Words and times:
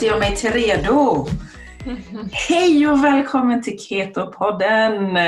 heter 0.00 0.12
jag 0.12 0.18
mig 0.20 0.36
till 0.36 0.52
redo. 0.52 1.26
Hej 2.48 2.88
och 2.88 3.04
välkommen 3.04 3.62
till 3.62 3.78
Keto-podden! 3.78 5.18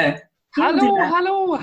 Hallå, 0.56 0.98
hallå! 1.10 1.60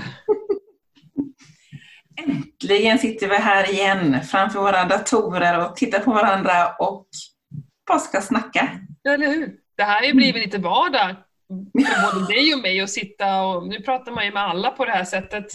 Äntligen 2.26 3.00
sitter 3.00 3.28
vi 3.28 3.36
här 3.36 3.72
igen 3.72 4.24
framför 4.24 4.60
våra 4.60 4.86
datorer 4.86 5.66
och 5.66 5.76
tittar 5.76 6.00
på 6.00 6.12
varandra 6.12 6.76
och 6.80 7.08
bara 7.88 8.00
ska 8.00 8.22
snacka. 8.22 8.70
Eller 9.10 9.28
hur? 9.28 9.56
Det 9.78 9.84
här 9.84 10.00
har 10.00 10.08
ju 10.08 10.14
blivit 10.14 10.44
lite 10.44 10.58
vardag 10.58 11.16
för 11.48 12.14
både 12.14 12.34
dig 12.34 12.54
och 12.54 12.60
mig 12.60 12.82
att 12.82 12.90
sitta 12.90 13.42
och 13.42 13.68
nu 13.68 13.82
pratar 13.82 14.12
man 14.12 14.26
ju 14.26 14.32
med 14.32 14.44
alla 14.44 14.72
på 14.72 14.86
det 14.86 14.92
här 14.92 15.06
sättet. 15.06 15.46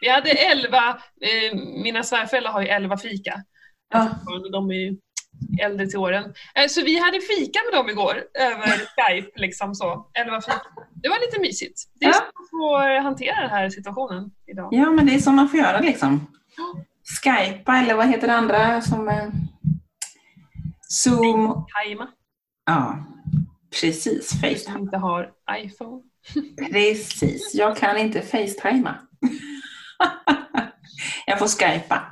Vi 0.00 0.08
hade 0.08 0.30
elva, 0.30 0.88
eh, 1.20 1.58
mina 1.82 2.02
svärföräldrar 2.02 2.52
har 2.52 2.62
ju 2.62 2.68
elva 2.68 2.96
fika. 2.96 3.42
Ja. 3.94 4.10
De 4.52 4.70
är 4.70 5.03
äldre 5.62 5.86
till 5.86 5.98
åren. 5.98 6.34
Eh, 6.54 6.66
så 6.68 6.82
vi 6.82 6.98
hade 6.98 7.20
fika 7.20 7.60
med 7.70 7.78
dem 7.80 7.88
igår 7.90 8.22
över 8.34 8.66
Skype. 8.68 9.30
Liksom 9.40 9.74
så. 9.74 10.06
Fika. 10.14 10.62
Det 10.94 11.08
var 11.08 11.26
lite 11.26 11.40
mysigt. 11.40 11.82
Det 11.94 12.04
är 12.04 12.08
Ja. 12.08 12.14
så 12.14 12.20
man 12.22 12.48
får 12.50 13.02
hantera 13.02 13.40
den 13.40 13.50
här 13.50 13.70
situationen 13.70 14.30
idag. 14.46 14.68
Ja, 14.72 14.90
men 14.90 15.06
det 15.06 15.14
är 15.14 15.18
så 15.18 15.32
man 15.32 15.48
får 15.48 15.58
göra 15.60 15.80
liksom. 15.80 16.26
Skypa 17.24 17.76
eller 17.76 17.94
vad 17.94 18.06
heter 18.08 18.26
det 18.26 18.34
andra 18.34 18.80
som... 18.80 19.08
eh, 19.08 19.28
Zoom. 20.88 21.66
Tajma, 21.74 22.08
Ja, 22.66 22.98
precis. 23.80 24.40
Facetime. 24.40 24.78
inte 24.78 24.96
har 24.96 25.30
iPhone. 25.58 26.02
Precis. 26.72 27.54
Jag 27.54 27.76
kan 27.76 27.96
inte 27.96 28.20
facetima. 28.22 28.94
Jag 31.26 31.38
får 31.38 31.46
skypa. 31.48 32.02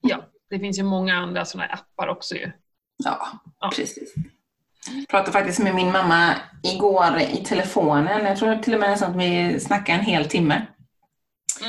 Ja, 0.00 0.24
det 0.54 0.60
finns 0.60 0.78
ju 0.78 0.82
många 0.82 1.14
andra 1.16 1.44
sådana 1.44 1.72
appar 1.72 2.08
också 2.08 2.34
ju. 2.34 2.50
Ja, 3.04 3.28
Ja. 3.60 3.70
precis. 3.76 4.14
Jag 4.96 5.08
pratade 5.08 5.32
faktiskt 5.32 5.58
med 5.58 5.74
min 5.74 5.92
mamma 5.92 6.34
igår 6.62 7.18
i 7.32 7.44
telefonen. 7.44 8.24
Jag 8.26 8.36
tror 8.38 8.56
till 8.56 8.74
och 8.74 8.80
med 8.80 8.92
att 8.92 9.16
vi 9.16 9.60
snackade 9.60 9.98
en 9.98 10.04
hel 10.04 10.28
timme. 10.28 10.66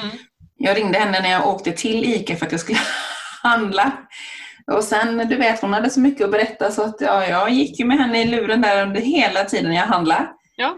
Mm. 0.03 0.09
Jag 0.57 0.77
ringde 0.77 0.99
henne 0.99 1.19
när 1.21 1.31
jag 1.31 1.47
åkte 1.47 1.71
till 1.71 2.03
ICA 2.05 2.35
för 2.35 2.45
att 2.45 2.51
jag 2.51 2.61
skulle 2.61 2.79
handla. 3.43 3.91
Och 4.71 4.83
sen, 4.83 5.17
du 5.17 5.35
vet, 5.35 5.61
hon 5.61 5.73
hade 5.73 5.89
så 5.89 5.99
mycket 5.99 6.25
att 6.25 6.31
berätta 6.31 6.71
så 6.71 6.83
att 6.83 6.95
ja, 7.01 7.25
jag 7.27 7.49
gick 7.49 7.79
ju 7.79 7.85
med 7.85 7.97
henne 7.97 8.21
i 8.21 8.25
luren 8.25 8.61
där 8.61 8.83
under 8.87 9.01
hela 9.01 9.43
tiden 9.45 9.73
jag 9.73 9.85
handlade. 9.87 10.27
Ja. 10.55 10.77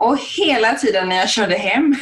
Och 0.00 0.18
hela 0.38 0.74
tiden 0.74 1.08
när 1.08 1.16
jag 1.16 1.28
körde 1.30 1.56
hem. 1.56 1.94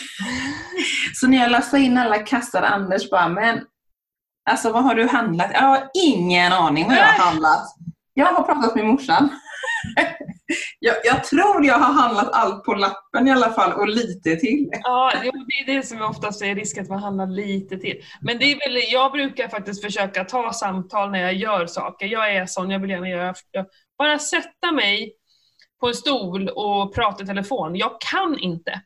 Så 1.14 1.26
när 1.26 1.38
jag 1.38 1.50
lastade 1.50 1.82
in 1.82 1.98
alla 1.98 2.18
kassar, 2.18 2.62
Anders 2.62 3.10
bara, 3.10 3.28
men 3.28 3.60
alltså 4.50 4.72
vad 4.72 4.82
har 4.84 4.94
du 4.94 5.06
handlat? 5.06 5.50
Jag 5.52 5.60
har 5.62 5.88
ingen 6.06 6.52
aning 6.52 6.84
vad 6.88 6.96
jag 6.96 7.02
har 7.04 7.24
handlat. 7.24 7.74
Jag 8.14 8.26
har 8.26 8.42
pratat 8.42 8.74
med 8.74 8.84
morsan. 8.84 9.28
Jag, 10.78 10.94
jag 11.04 11.24
tror 11.24 11.64
jag 11.66 11.78
har 11.78 11.92
handlat 11.92 12.28
allt 12.32 12.64
på 12.64 12.74
lappen 12.74 13.28
i 13.28 13.30
alla 13.32 13.50
fall 13.52 13.72
och 13.72 13.88
lite 13.88 14.36
till. 14.36 14.68
Ja, 14.82 15.12
det 15.22 15.28
är 15.72 15.76
det 15.76 15.86
som 15.86 16.02
oftast 16.02 16.42
är 16.42 16.54
risk 16.54 16.78
att 16.78 16.88
man 16.88 16.98
handlar 16.98 17.26
lite 17.26 17.78
till. 17.78 17.96
Men 18.20 18.38
det 18.38 18.44
är 18.52 18.58
väl, 18.58 18.82
jag 18.92 19.12
brukar 19.12 19.48
faktiskt 19.48 19.84
försöka 19.84 20.24
ta 20.24 20.52
samtal 20.52 21.10
när 21.10 21.18
jag 21.22 21.34
gör 21.34 21.66
saker. 21.66 22.06
Jag 22.06 22.34
är 22.34 22.46
sån, 22.46 22.70
jag 22.70 22.78
vill 22.80 22.90
gärna 22.90 23.08
göra... 23.08 23.34
jag- 23.50 23.66
Bara 23.98 24.18
sätta 24.18 24.72
mig 24.72 25.12
på 25.80 25.88
en 25.88 25.94
stol 25.94 26.48
och 26.48 26.94
prata 26.94 27.24
i 27.24 27.26
telefon. 27.26 27.76
Jag 27.76 28.00
kan 28.12 28.38
inte. 28.38 28.80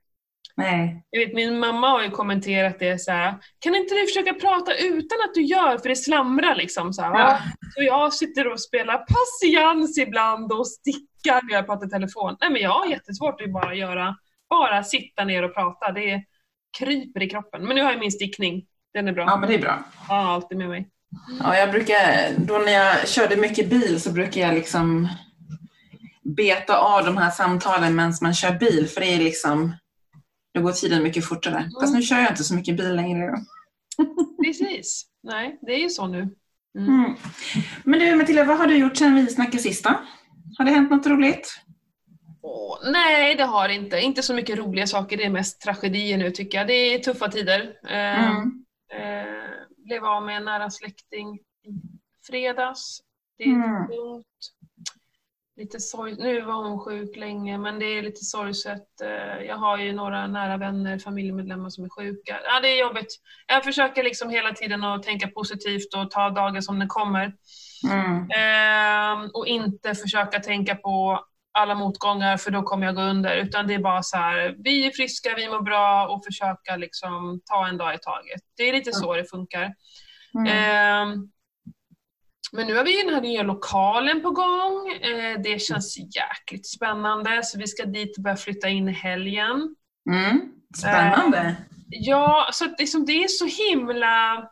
Nej. 0.60 1.02
Jag 1.10 1.20
vet, 1.26 1.34
min 1.34 1.58
mamma 1.58 1.88
har 1.88 2.02
ju 2.02 2.10
kommenterat 2.10 2.78
det 2.78 2.98
så 3.00 3.10
här. 3.12 3.34
kan 3.58 3.74
inte 3.74 3.94
du 3.94 4.06
försöka 4.06 4.34
prata 4.34 4.74
utan 4.74 5.18
att 5.28 5.34
du 5.34 5.42
gör, 5.42 5.78
för 5.78 5.88
det 5.88 5.96
slamrar 5.96 6.54
liksom. 6.56 6.92
Så, 6.92 7.02
här, 7.02 7.18
Ja. 7.18 7.38
så 7.74 7.82
jag 7.82 8.12
sitter 8.12 8.52
och 8.52 8.60
spelar 8.60 8.98
patiens 8.98 9.98
ibland 9.98 10.52
och 10.52 10.66
stickar 10.68 11.40
när 11.48 11.54
jag 11.54 11.66
pratar 11.66 11.86
i 11.86 11.90
telefon. 11.90 12.36
Nej 12.40 12.50
men 12.50 12.62
jag 12.62 12.70
har 12.70 12.86
jättesvårt 12.86 13.40
att 13.40 13.52
bara 13.52 13.74
göra, 13.74 14.16
bara 14.50 14.82
sitta 14.84 15.24
ner 15.24 15.42
och 15.42 15.54
prata. 15.54 15.92
Det 15.92 16.24
kryper 16.78 17.22
i 17.22 17.30
kroppen. 17.30 17.64
Men 17.66 17.76
nu 17.76 17.82
har 17.82 17.90
jag 17.90 18.00
min 18.00 18.12
stickning. 18.12 18.64
Den 18.94 19.08
är 19.08 19.12
bra. 19.12 19.24
Ja, 19.24 19.36
men 19.36 19.48
det 19.48 19.54
är 19.54 19.58
bra. 19.58 19.78
Har 20.08 20.16
alltid 20.34 20.58
med 20.58 20.68
mig. 20.68 20.88
Ja, 21.42 21.56
jag 21.56 21.70
brukar, 21.70 22.30
då 22.38 22.58
när 22.58 22.72
jag 22.72 23.08
körde 23.08 23.36
mycket 23.36 23.70
bil 23.70 24.00
så 24.00 24.12
brukar 24.12 24.40
jag 24.40 24.54
liksom 24.54 25.08
beta 26.36 26.76
av 26.78 27.04
de 27.04 27.16
här 27.16 27.30
samtalen 27.30 27.96
medan 27.96 28.12
man 28.22 28.34
kör 28.34 28.52
bil 28.58 28.88
för 28.88 29.00
det 29.00 29.14
är 29.14 29.18
liksom, 29.18 29.74
då 30.54 30.60
går 30.60 30.72
tiden 30.72 31.02
mycket 31.02 31.24
fortare. 31.24 31.70
Fast 31.80 31.94
nu 31.94 32.02
kör 32.02 32.18
jag 32.20 32.30
inte 32.30 32.44
så 32.44 32.54
mycket 32.54 32.76
bil 32.76 32.94
längre. 32.96 33.34
Precis. 34.44 35.06
Nej, 35.22 35.58
det 35.62 35.72
är 35.72 35.78
ju 35.78 35.88
så 35.90 36.06
nu. 36.06 36.18
Mm. 36.78 36.88
Mm. 37.04 37.14
Men 37.84 37.98
du 38.00 38.14
Matilda, 38.14 38.44
vad 38.44 38.58
har 38.58 38.66
du 38.66 38.76
gjort 38.76 38.96
sedan 38.96 39.14
vi 39.14 39.26
snackade 39.26 39.58
sist 39.58 39.84
då? 39.84 39.90
Har 40.58 40.64
det 40.64 40.70
hänt 40.70 40.90
något 40.90 41.06
roligt? 41.06 41.56
Åh, 42.42 42.78
nej, 42.92 43.34
det 43.34 43.44
har 43.44 43.68
det 43.68 43.74
inte. 43.74 44.00
Inte 44.00 44.22
så 44.22 44.34
mycket 44.34 44.58
roliga 44.58 44.86
saker. 44.86 45.16
Det 45.16 45.24
är 45.24 45.30
mest 45.30 45.60
tragedier 45.60 46.18
nu 46.18 46.30
tycker 46.30 46.58
jag. 46.58 46.66
Det 46.66 46.72
är 46.94 46.98
tuffa 46.98 47.28
tider. 47.28 47.60
Eh, 47.88 48.30
Mm. 48.30 48.64
Eh, 48.92 49.50
blev 49.76 50.04
av 50.04 50.22
med 50.26 50.36
en 50.36 50.44
nära 50.44 50.70
släkting 50.70 51.34
i 51.36 51.70
fredags. 52.26 53.00
Det 53.38 53.44
är 53.44 53.48
Mm. 53.48 53.86
tungt. 53.86 54.26
Lite 55.60 55.80
sorg. 55.80 56.16
Nu 56.18 56.40
var 56.40 56.54
hon 56.54 56.78
sjuk 56.78 57.16
länge 57.16 57.58
men 57.58 57.78
det 57.78 57.84
är 57.84 58.02
lite 58.02 58.24
sorgset. 58.24 59.00
Eh, 59.02 59.46
jag 59.46 59.56
har 59.56 59.78
ju 59.78 59.92
några 59.92 60.26
nära 60.26 60.56
vänner, 60.56 60.98
familjemedlemmar 60.98 61.70
som 61.70 61.84
är 61.84 61.88
sjuka. 61.88 62.40
Ja, 62.44 62.60
det 62.60 62.68
är 62.68 62.80
jobbigt. 62.80 63.16
Jag 63.46 63.64
försöker 63.64 64.02
liksom 64.02 64.30
hela 64.30 64.52
tiden 64.52 64.84
att 64.84 65.02
tänka 65.02 65.28
positivt 65.28 65.94
och 65.94 66.10
ta 66.10 66.30
dagen 66.30 66.62
som 66.62 66.78
den 66.78 66.88
kommer. 66.88 67.32
Mm. 67.90 68.30
Eh, 68.30 69.30
och 69.32 69.46
inte 69.46 69.94
försöka 69.94 70.40
tänka 70.40 70.74
på 70.74 71.24
alla 71.52 71.74
motgångar 71.74 72.36
för 72.36 72.50
då 72.50 72.62
kommer 72.62 72.86
jag 72.86 72.94
gå 72.94 73.02
under. 73.02 73.36
Utan 73.36 73.66
det 73.66 73.74
är 73.74 73.78
bara 73.78 74.02
så 74.02 74.16
här, 74.16 74.56
vi 74.58 74.86
är 74.86 74.90
friska, 74.90 75.34
vi 75.36 75.48
mår 75.48 75.62
bra 75.62 76.08
och 76.08 76.24
försöka 76.24 76.76
liksom 76.76 77.40
ta 77.44 77.68
en 77.68 77.76
dag 77.76 77.94
i 77.94 77.98
taget. 77.98 78.40
Det 78.56 78.62
är 78.62 78.72
lite 78.72 78.92
så 78.92 79.14
det 79.14 79.24
funkar. 79.24 79.74
Mm. 80.34 80.46
Eh, 80.46 81.16
men 82.52 82.66
nu 82.66 82.76
har 82.76 82.84
vi 82.84 83.02
den 83.02 83.14
här 83.14 83.20
nya 83.20 83.42
lokalen 83.42 84.22
på 84.22 84.30
gång. 84.30 84.88
Eh, 85.02 85.40
det 85.40 85.62
känns 85.62 85.98
jäkligt 85.98 86.66
spännande 86.66 87.40
så 87.44 87.58
vi 87.58 87.66
ska 87.66 87.84
dit 87.84 88.16
och 88.16 88.22
börja 88.22 88.36
flytta 88.36 88.68
in 88.68 88.88
i 88.88 88.92
helgen. 88.92 89.76
Mm. 90.10 90.40
Spännande. 90.76 91.56
Ja, 91.88 92.48
så 92.52 92.64
att 92.64 92.78
liksom, 92.78 93.06
det 93.06 93.24
är 93.24 93.28
så 93.28 93.46
himla... 93.46 94.48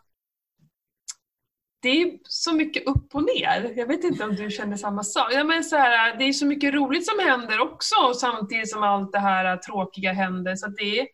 Det 1.83 1.89
är 1.89 2.19
så 2.25 2.53
mycket 2.53 2.87
upp 2.87 3.15
och 3.15 3.23
ner. 3.23 3.73
Jag 3.77 3.87
vet 3.87 4.05
inte 4.05 4.25
om 4.25 4.37
du 4.37 4.51
känner 4.51 4.77
samma 4.77 5.03
sak. 5.03 5.33
Ja, 5.33 5.45
men 5.45 5.65
så 5.65 5.77
här, 5.77 6.19
det 6.19 6.25
är 6.25 6.33
så 6.33 6.47
mycket 6.47 6.75
roligt 6.75 7.07
som 7.07 7.19
händer 7.19 7.61
också 7.61 7.95
samtidigt 8.15 8.71
som 8.71 8.83
allt 8.83 9.13
det 9.13 9.19
här 9.19 9.57
tråkiga 9.57 10.13
händer. 10.13 10.57
Så 10.57 10.67
det, 10.67 11.01
är, 11.01 11.07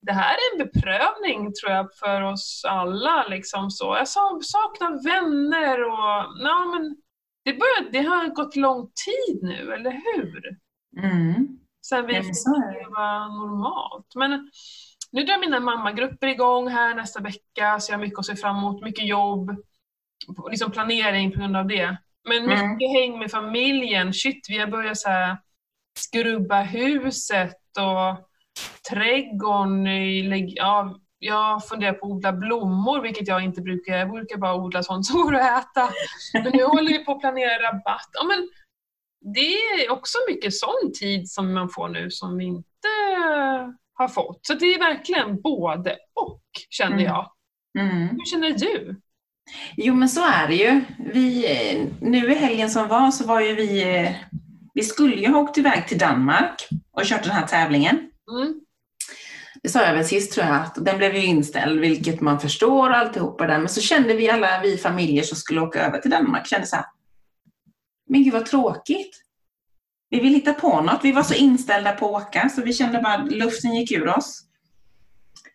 det 0.00 0.12
här 0.12 0.34
är 0.34 0.52
en 0.60 0.66
beprövning 0.68 1.52
tror 1.52 1.72
jag 1.72 1.88
för 1.94 2.22
oss 2.22 2.64
alla. 2.68 3.26
Liksom 3.28 3.70
så. 3.70 3.84
Jag 3.98 4.08
sa- 4.08 4.40
saknar 4.42 5.04
vänner 5.04 5.84
och... 5.84 6.42
Ja, 6.44 6.64
men 6.74 6.96
det, 7.44 7.52
börjar, 7.52 7.92
det 7.92 8.02
har 8.02 8.28
gått 8.28 8.56
lång 8.56 8.90
tid 9.06 9.42
nu, 9.42 9.72
eller 9.74 9.90
hur? 9.90 10.42
Mm. 11.02 11.48
Sen 11.86 12.06
vi 12.06 12.14
fick 12.14 12.32
leva 12.74 13.28
normalt. 13.28 14.14
Men 14.14 14.50
nu 15.12 15.22
drar 15.24 15.38
mina 15.38 15.60
mammagrupper 15.60 16.26
igång 16.26 16.68
här 16.68 16.94
nästa 16.94 17.20
vecka, 17.20 17.80
så 17.80 17.92
jag 17.92 17.98
har 17.98 18.04
mycket 18.04 18.18
att 18.18 18.26
se 18.26 18.36
fram 18.36 18.56
emot. 18.56 18.82
Mycket 18.82 19.06
jobb, 19.06 19.50
liksom 20.50 20.70
planering 20.70 21.32
på 21.32 21.38
grund 21.38 21.56
av 21.56 21.66
det. 21.66 21.96
Men 22.28 22.42
mycket 22.46 22.62
Mm. 22.62 22.78
häng 22.94 23.18
med 23.18 23.30
familjen. 23.30 24.12
Shit, 24.12 24.46
vi 24.48 24.58
har 24.58 24.66
börjat 24.66 24.98
så 24.98 25.08
här 25.08 25.36
skrubba 25.98 26.62
huset 26.62 27.56
och 27.78 28.27
trädgården. 28.90 29.86
i 29.86 30.52
Ja, 30.56 30.98
jag 31.18 31.66
funderar 31.68 31.92
på 31.92 32.06
att 32.06 32.12
odla 32.12 32.32
blommor, 32.32 33.00
vilket 33.02 33.28
jag 33.28 33.44
inte 33.44 33.60
brukar. 33.60 33.96
Jag 33.96 34.10
brukar 34.10 34.36
bara 34.36 34.54
odla 34.54 34.82
sånt 34.82 35.06
som 35.06 35.22
går 35.22 35.34
att 35.34 35.62
äta. 35.64 35.88
Men 36.32 36.52
nu 36.52 36.64
håller 36.64 36.88
vi 36.88 37.04
på 37.04 37.12
att 37.12 37.20
planera 37.20 37.62
rabatt. 37.68 38.08
Ja, 38.12 38.24
men 38.24 38.48
det 39.34 39.54
är 39.84 39.90
också 39.92 40.18
mycket 40.28 40.54
sån 40.54 40.92
tid 41.00 41.30
som 41.30 41.54
man 41.54 41.68
får 41.68 41.88
nu 41.88 42.10
som 42.10 42.36
vi 42.38 42.44
inte 42.44 42.88
har 43.94 44.08
fått. 44.08 44.46
Så 44.46 44.54
det 44.54 44.66
är 44.74 44.78
verkligen 44.78 45.40
både 45.40 45.96
och, 46.14 46.40
känner 46.70 46.92
Mm. 46.92 47.04
jag. 47.04 47.30
Mm. 47.78 48.08
Hur 48.08 48.24
känner 48.24 48.50
du? 48.50 49.00
Jo 49.76 49.94
men 49.94 50.08
så 50.08 50.20
är 50.26 50.48
det 50.48 50.54
ju. 50.54 50.80
Vi, 51.12 51.46
nu 52.00 52.32
i 52.32 52.34
helgen 52.34 52.70
som 52.70 52.88
var 52.88 53.10
så 53.10 53.26
var 53.26 53.40
ju 53.40 53.54
vi, 53.54 53.96
eh, 54.04 54.12
vi 54.74 54.82
skulle 54.82 55.16
ju 55.16 55.28
ha 55.28 55.40
åkt 55.40 55.58
iväg 55.58 55.88
till 55.88 55.98
Danmark 55.98 56.68
och 56.92 57.04
kört 57.04 57.22
den 57.22 57.32
här 57.32 57.46
tävlingen. 57.46 58.10
Mm. 58.30 58.60
Det 59.62 59.68
sa 59.68 59.82
jag 59.82 59.94
väl 59.94 60.04
sist 60.04 60.32
tror 60.32 60.46
jag, 60.46 60.56
att 60.56 60.84
den 60.84 60.98
blev 60.98 61.14
ju 61.14 61.24
inställd, 61.24 61.80
vilket 61.80 62.20
man 62.20 62.40
förstår 62.40 62.90
alltihopa 62.90 63.46
där. 63.46 63.58
Men 63.58 63.68
så 63.68 63.80
kände 63.80 64.14
vi 64.14 64.30
alla, 64.30 64.60
vi 64.62 64.76
familjer 64.76 65.22
som 65.22 65.36
skulle 65.36 65.60
åka 65.60 65.86
över 65.86 65.98
till 65.98 66.10
Danmark, 66.10 66.46
kände 66.46 66.66
så 66.66 66.76
här, 66.76 66.84
men 68.08 68.24
gud 68.24 68.32
vad 68.32 68.46
tråkigt. 68.46 69.24
Vi 70.10 70.20
vill 70.20 70.34
hitta 70.34 70.54
på 70.54 70.80
något. 70.80 71.00
Vi 71.02 71.12
var 71.12 71.22
så 71.22 71.34
inställda 71.34 71.92
på 71.92 72.16
att 72.16 72.22
åka 72.22 72.48
så 72.48 72.62
vi 72.62 72.72
kände 72.72 73.00
bara 73.02 73.14
att 73.14 73.32
luften 73.32 73.74
gick 73.74 73.92
ur 73.92 74.08
oss. 74.08 74.44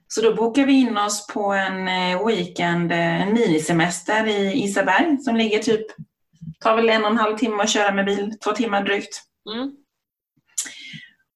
Så 0.07 0.21
då 0.21 0.35
bokade 0.35 0.67
vi 0.67 0.73
in 0.73 0.97
oss 0.97 1.27
på 1.27 1.53
en 1.53 1.87
eh, 1.87 2.27
weekend, 2.27 2.91
eh, 2.91 3.21
en 3.21 3.33
minisemester 3.33 4.27
i 4.27 4.63
Isaberg 4.63 5.17
som 5.17 5.35
ligger 5.35 5.59
typ 5.59 5.85
tar 6.59 6.75
väl 6.75 6.89
en 6.89 7.03
och 7.03 7.11
en 7.11 7.17
halv 7.17 7.37
timme 7.37 7.63
att 7.63 7.69
köra 7.69 7.93
med 7.93 8.05
bil, 8.05 8.33
två 8.43 8.51
timmar 8.51 8.83
drygt. 8.83 9.21
Mm. 9.55 9.71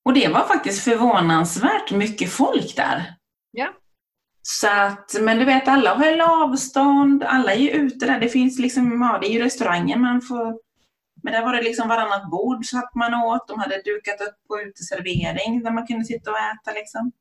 Och 0.08 0.14
det 0.14 0.28
var 0.28 0.48
faktiskt 0.48 0.84
förvånansvärt 0.84 1.92
mycket 1.92 2.32
folk 2.32 2.76
där. 2.76 3.16
Ja. 3.52 3.68
Så 4.42 4.68
att, 4.68 5.16
men 5.22 5.40
du 5.40 5.46
vet, 5.46 5.68
alla 5.68 5.96
höll 5.96 6.22
avstånd, 6.22 7.24
alla 7.24 7.54
är 7.54 7.60
ju 7.60 7.70
ute 7.70 8.06
där. 8.06 8.20
Det 8.20 8.30
finns 8.30 8.60
liksom, 8.60 9.02
ja 9.02 9.20
det 9.22 9.28
är 9.28 9.32
ju 9.32 9.44
restauranger 9.44 9.98
man 9.98 10.22
får 10.22 10.60
men 11.24 11.34
där 11.34 11.42
var 11.46 11.54
det 11.54 11.62
liksom 11.62 11.88
varannat 11.88 12.30
bord 12.30 12.66
satt 12.66 12.96
man 12.96 13.14
åt. 13.14 13.48
De 13.48 13.60
hade 13.60 13.82
dukat 13.82 14.22
upp 14.22 14.48
på 14.48 14.62
uteservering 14.62 15.64
där 15.64 15.72
man 15.72 15.88
kunde 15.88 16.06
sitta 16.06 16.32
och 16.32 16.38
äta 16.38 16.72
liksom. 16.72 17.12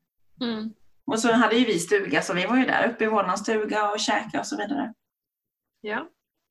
Mm. 0.41 0.73
Och 1.05 1.19
så 1.19 1.31
hade 1.31 1.55
ju 1.55 1.65
vi 1.65 1.79
stuga, 1.79 2.21
så 2.21 2.33
vi 2.33 2.45
var 2.45 2.57
ju 2.57 2.65
där 2.65 2.89
uppe 2.89 3.03
i 3.03 3.07
våran 3.07 3.37
stuga 3.37 3.91
och 3.91 3.99
käkade 3.99 4.39
och 4.39 4.47
så 4.47 4.57
vidare. 4.57 4.93
Ja. 5.81 6.07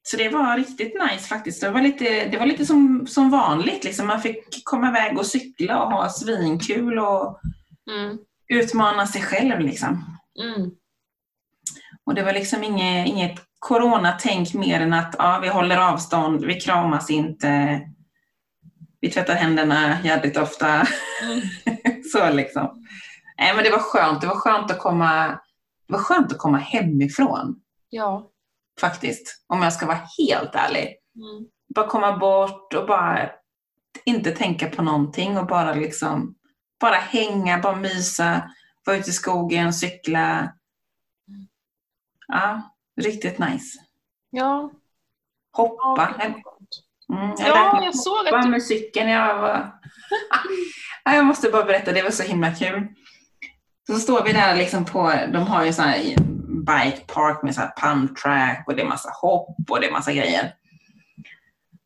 Så 0.08 0.17
det 0.17 0.29
var 0.29 0.56
riktigt 0.56 0.94
nice 1.11 1.29
faktiskt. 1.29 1.61
Det 1.61 1.70
var 1.70 1.81
lite, 1.81 2.29
det 2.29 2.38
var 2.38 2.47
lite 2.47 2.67
som, 2.67 3.06
som 3.06 3.31
vanligt. 3.31 3.85
Liksom. 3.85 4.06
Man 4.06 4.20
fick 4.23 4.64
komma 4.64 4.88
iväg 4.88 5.19
och 5.19 5.26
cykla 5.26 5.82
och 5.82 5.91
ha 5.93 6.08
svinkul 6.11 6.99
och 6.99 7.41
Mm. 7.91 8.19
utmana 8.49 9.06
sig 9.06 9.23
själv. 9.23 9.61
Liksom. 9.61 10.05
Mm. 10.43 10.70
Och 12.05 12.14
det 12.14 12.23
var 12.23 12.32
liksom 12.32 12.64
inget, 12.64 13.08
inget 13.08 13.41
coronatänk 13.58 14.55
mer 14.55 14.81
än 14.81 14.93
att 14.93 15.14
ja, 15.19 15.38
vi 15.43 15.49
håller 15.49 15.76
avstånd, 15.76 16.44
vi 16.44 16.61
kramas 16.61 17.11
inte, 17.11 17.81
vi 19.00 19.11
tvättar 19.11 19.35
händerna 19.35 19.99
jävligt 20.05 20.37
ofta. 20.37 20.69
Mm. 21.23 21.41
så 22.12 22.31
liksom. 22.31 22.87
Nej, 23.38 23.55
men 23.55 23.64
det 23.64 23.70
var 23.70 23.79
skönt. 23.79 24.20
Det 24.20 24.26
var 24.26 24.37
skönt 24.37 24.70
att 24.70 24.79
komma, 24.79 25.26
det 25.87 25.93
var 25.93 25.99
skönt 26.00 26.32
att 26.32 26.38
komma 26.38 26.58
hemifrån 26.58 27.61
Ja. 27.91 28.31
Faktiskt. 28.81 29.44
Om 29.46 29.62
jag 29.62 29.73
ska 29.73 29.87
vara 29.87 30.00
helt 30.19 30.55
ärlig. 30.55 30.96
Mm. 31.17 31.46
bara 31.75 31.87
komma 31.87 32.17
bort 32.17 32.75
och 32.75 32.87
bara 32.87 33.31
inte 34.05 34.31
tänka 34.31 34.70
på 34.70 34.82
någonting 34.82 35.38
och 35.38 35.46
bara 35.46 35.75
liksom 35.75 36.34
bara 36.81 36.94
hänga, 36.94 37.58
bara 37.58 37.76
mysa, 37.76 38.50
vara 38.84 38.96
ute 38.96 39.11
i 39.11 39.12
skogen, 39.12 39.73
cykla. 39.73 40.52
Ja, 42.28 42.62
riktigt 43.00 43.38
nice. 43.38 43.78
Ja. 44.31 44.70
Hoppa. 45.52 46.14
Ja, 46.19 46.34
Mm, 47.12 47.34
jag 47.38 47.49
Ja, 47.49 47.84
jag 47.84 47.96
såg 47.96 48.29
att 48.29 48.43
du... 48.43 48.49
med 48.49 48.62
cykeln. 48.62 49.11
Jag, 49.11 49.40
var... 49.40 49.72
ja, 51.05 51.14
jag 51.14 51.26
måste 51.26 51.50
bara 51.50 51.64
berätta, 51.64 51.93
det 51.93 52.02
var 52.02 52.11
så 52.11 52.22
himla 52.22 52.55
kul. 52.55 52.87
Så 53.87 53.99
står 53.99 54.25
vi 54.25 54.32
där 54.32 54.56
liksom 54.56 54.84
på, 54.84 55.12
de 55.32 55.46
har 55.46 55.64
ju 55.64 55.72
sån 55.72 55.84
här 55.84 56.17
bike 56.66 57.00
park 57.06 57.42
med 57.42 57.54
så 57.54 57.60
här 57.60 57.72
pump 57.76 58.16
track 58.16 58.64
och 58.66 58.76
det 58.76 58.82
är 58.82 58.86
massa 58.86 59.10
hopp 59.22 59.56
och 59.70 59.80
det 59.80 59.86
är 59.86 59.92
massa 59.92 60.12
grejer. 60.12 60.54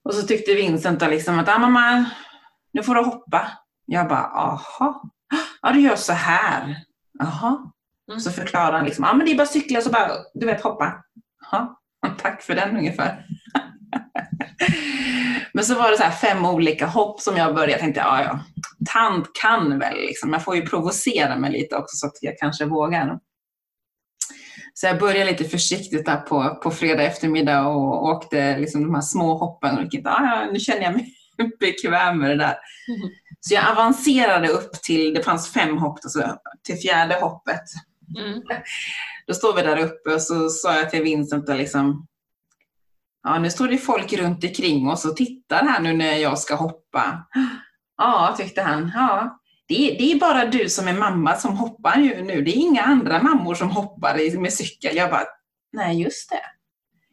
Och 0.04 0.14
så 0.14 0.26
tyckte 0.26 0.54
Vincent 0.54 1.00
då 1.00 1.06
liksom 1.06 1.38
att, 1.38 1.48
ah, 1.48 1.58
mamma, 1.58 2.04
nu 2.72 2.82
får 2.82 2.94
du 2.94 3.04
hoppa. 3.04 3.50
Jag 3.86 4.08
bara, 4.08 4.26
aha. 4.26 5.02
Ja, 5.62 5.72
du 5.72 5.80
gör 5.80 5.96
så 5.96 6.12
här. 6.12 6.76
Jaha. 7.18 7.72
Mm. 8.10 8.20
Så 8.20 8.30
förklarar 8.30 8.72
han 8.72 8.84
liksom, 8.84 9.04
ja 9.04 9.10
ah, 9.10 9.14
men 9.14 9.26
det 9.26 9.32
är 9.32 9.36
bara 9.36 9.46
cykla 9.46 9.80
så 9.80 9.90
bara, 9.90 10.10
du 10.34 10.46
vet 10.46 10.62
hoppa. 10.62 11.04
Jaha, 11.50 11.76
tack 12.18 12.42
för 12.42 12.54
den 12.54 12.76
ungefär. 12.76 13.26
men 15.54 15.64
så 15.64 15.74
var 15.74 15.90
det 15.90 15.96
så 15.96 16.10
fem 16.10 16.44
olika 16.44 16.86
hopp 16.86 17.20
som 17.20 17.36
jag 17.36 17.54
började, 17.54 17.72
jag 17.72 17.80
tänkte, 17.80 18.00
ja 18.00 18.22
ja, 18.22 18.40
tant 18.92 19.30
kan 19.42 19.78
väl 19.78 19.96
liksom. 19.96 20.32
Jag 20.32 20.44
får 20.44 20.56
ju 20.56 20.66
provocera 20.66 21.36
mig 21.36 21.52
lite 21.52 21.76
också 21.76 21.96
så 21.96 22.06
att 22.06 22.18
jag 22.20 22.38
kanske 22.38 22.64
vågar. 22.64 23.18
Så 24.74 24.86
jag 24.86 24.98
började 24.98 25.30
lite 25.30 25.44
försiktigt 25.44 26.06
där 26.06 26.16
på, 26.16 26.58
på 26.62 26.70
fredag 26.70 27.02
eftermiddag 27.02 27.66
och 27.66 28.04
åkte 28.04 28.58
liksom 28.58 28.82
de 28.82 28.94
här 28.94 29.02
små 29.02 29.34
hoppen. 29.34 29.78
Och 29.78 29.90
tänkte, 29.90 30.10
ah, 30.10 30.48
nu 30.52 30.60
känner 30.60 30.82
jag 30.82 30.92
mig 30.92 31.14
bekväm 31.60 32.18
med 32.18 32.30
det 32.30 32.36
där. 32.36 32.56
Mm. 32.88 33.10
Så 33.40 33.54
jag 33.54 33.68
avancerade 33.70 34.48
upp 34.48 34.72
till, 34.72 35.14
det 35.14 35.22
fanns 35.22 35.52
fem 35.52 35.78
hopp, 35.78 35.98
alltså, 36.02 36.36
till 36.62 36.76
fjärde 36.76 37.14
hoppet. 37.14 37.62
Mm. 38.18 38.42
Då 39.26 39.34
står 39.34 39.56
vi 39.56 39.62
där 39.62 39.78
uppe 39.78 40.14
och 40.14 40.22
så 40.22 40.48
sa 40.48 40.76
jag 40.76 40.90
till 40.90 41.02
Vincent 41.02 41.48
att 41.48 41.56
liksom, 41.56 42.06
ja 43.22 43.38
nu 43.38 43.50
står 43.50 43.68
det 43.68 43.78
folk 43.78 44.12
runt 44.12 44.44
omkring 44.44 44.88
oss 44.88 45.04
och 45.04 45.16
tittar 45.16 45.64
här 45.64 45.80
nu 45.80 45.92
när 45.92 46.14
jag 46.14 46.38
ska 46.38 46.54
hoppa. 46.54 47.26
Ja, 48.02 48.34
tyckte 48.38 48.62
han. 48.62 48.92
Ja, 48.94 49.39
det 49.70 49.90
är, 49.90 49.98
det 49.98 50.12
är 50.12 50.18
bara 50.18 50.44
du 50.46 50.68
som 50.68 50.88
är 50.88 50.92
mamma 50.94 51.36
som 51.36 51.56
hoppar 51.56 51.96
ju 51.96 52.22
nu. 52.24 52.42
Det 52.42 52.50
är 52.50 52.56
inga 52.60 52.82
andra 52.82 53.22
mammor 53.22 53.54
som 53.54 53.70
hoppar 53.70 54.20
i- 54.20 54.38
med 54.38 54.52
cykel. 54.52 54.96
Jag 54.96 55.10
bara, 55.10 55.24
nej 55.72 56.02
just 56.02 56.30
det. 56.30 56.40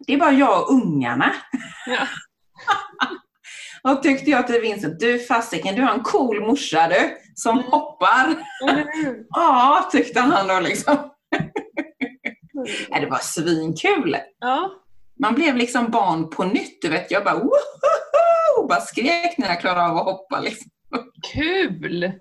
Det 0.07 0.13
är 0.13 0.18
bara 0.18 0.31
jag 0.31 0.62
och 0.62 0.74
ungarna. 0.74 1.33
Ja. 1.86 2.07
Och 3.92 4.04
tyckte 4.04 4.30
jag 4.31 4.48
till 4.48 4.62
Vincent, 4.62 5.00
du 5.00 5.19
fasiken, 5.19 5.75
du 5.75 5.81
har 5.81 5.94
en 5.94 6.04
cool 6.04 6.48
morsa 6.48 6.88
du, 6.88 7.18
som 7.36 7.57
Mm. 7.59 7.71
hoppar. 7.71 8.27
Hur? 8.68 8.86
Ja, 9.30 9.89
tyckte 9.92 10.19
han 10.19 10.48
då 10.48 10.59
liksom. 10.59 10.98
Nej, 12.89 13.01
det 13.01 13.07
var 13.09 13.18
svinkul. 13.19 14.18
Ja. 14.39 14.71
Man 15.19 15.36
blev 15.36 15.56
liksom 15.56 15.89
barn 15.92 16.30
på 16.30 16.44
nytt, 16.44 16.81
du 16.81 16.89
vet. 16.89 17.12
Jag 17.12 17.24
bara 17.24 17.36
woho! 17.36 18.68
Bara 18.69 18.81
skrek 18.81 19.38
när 19.38 19.48
jag 19.48 19.59
klarade 19.62 19.86
av 19.92 19.98
att 19.98 20.06
hoppa. 20.06 20.39
Liksom. 20.39 20.71
Kul! 21.33 22.12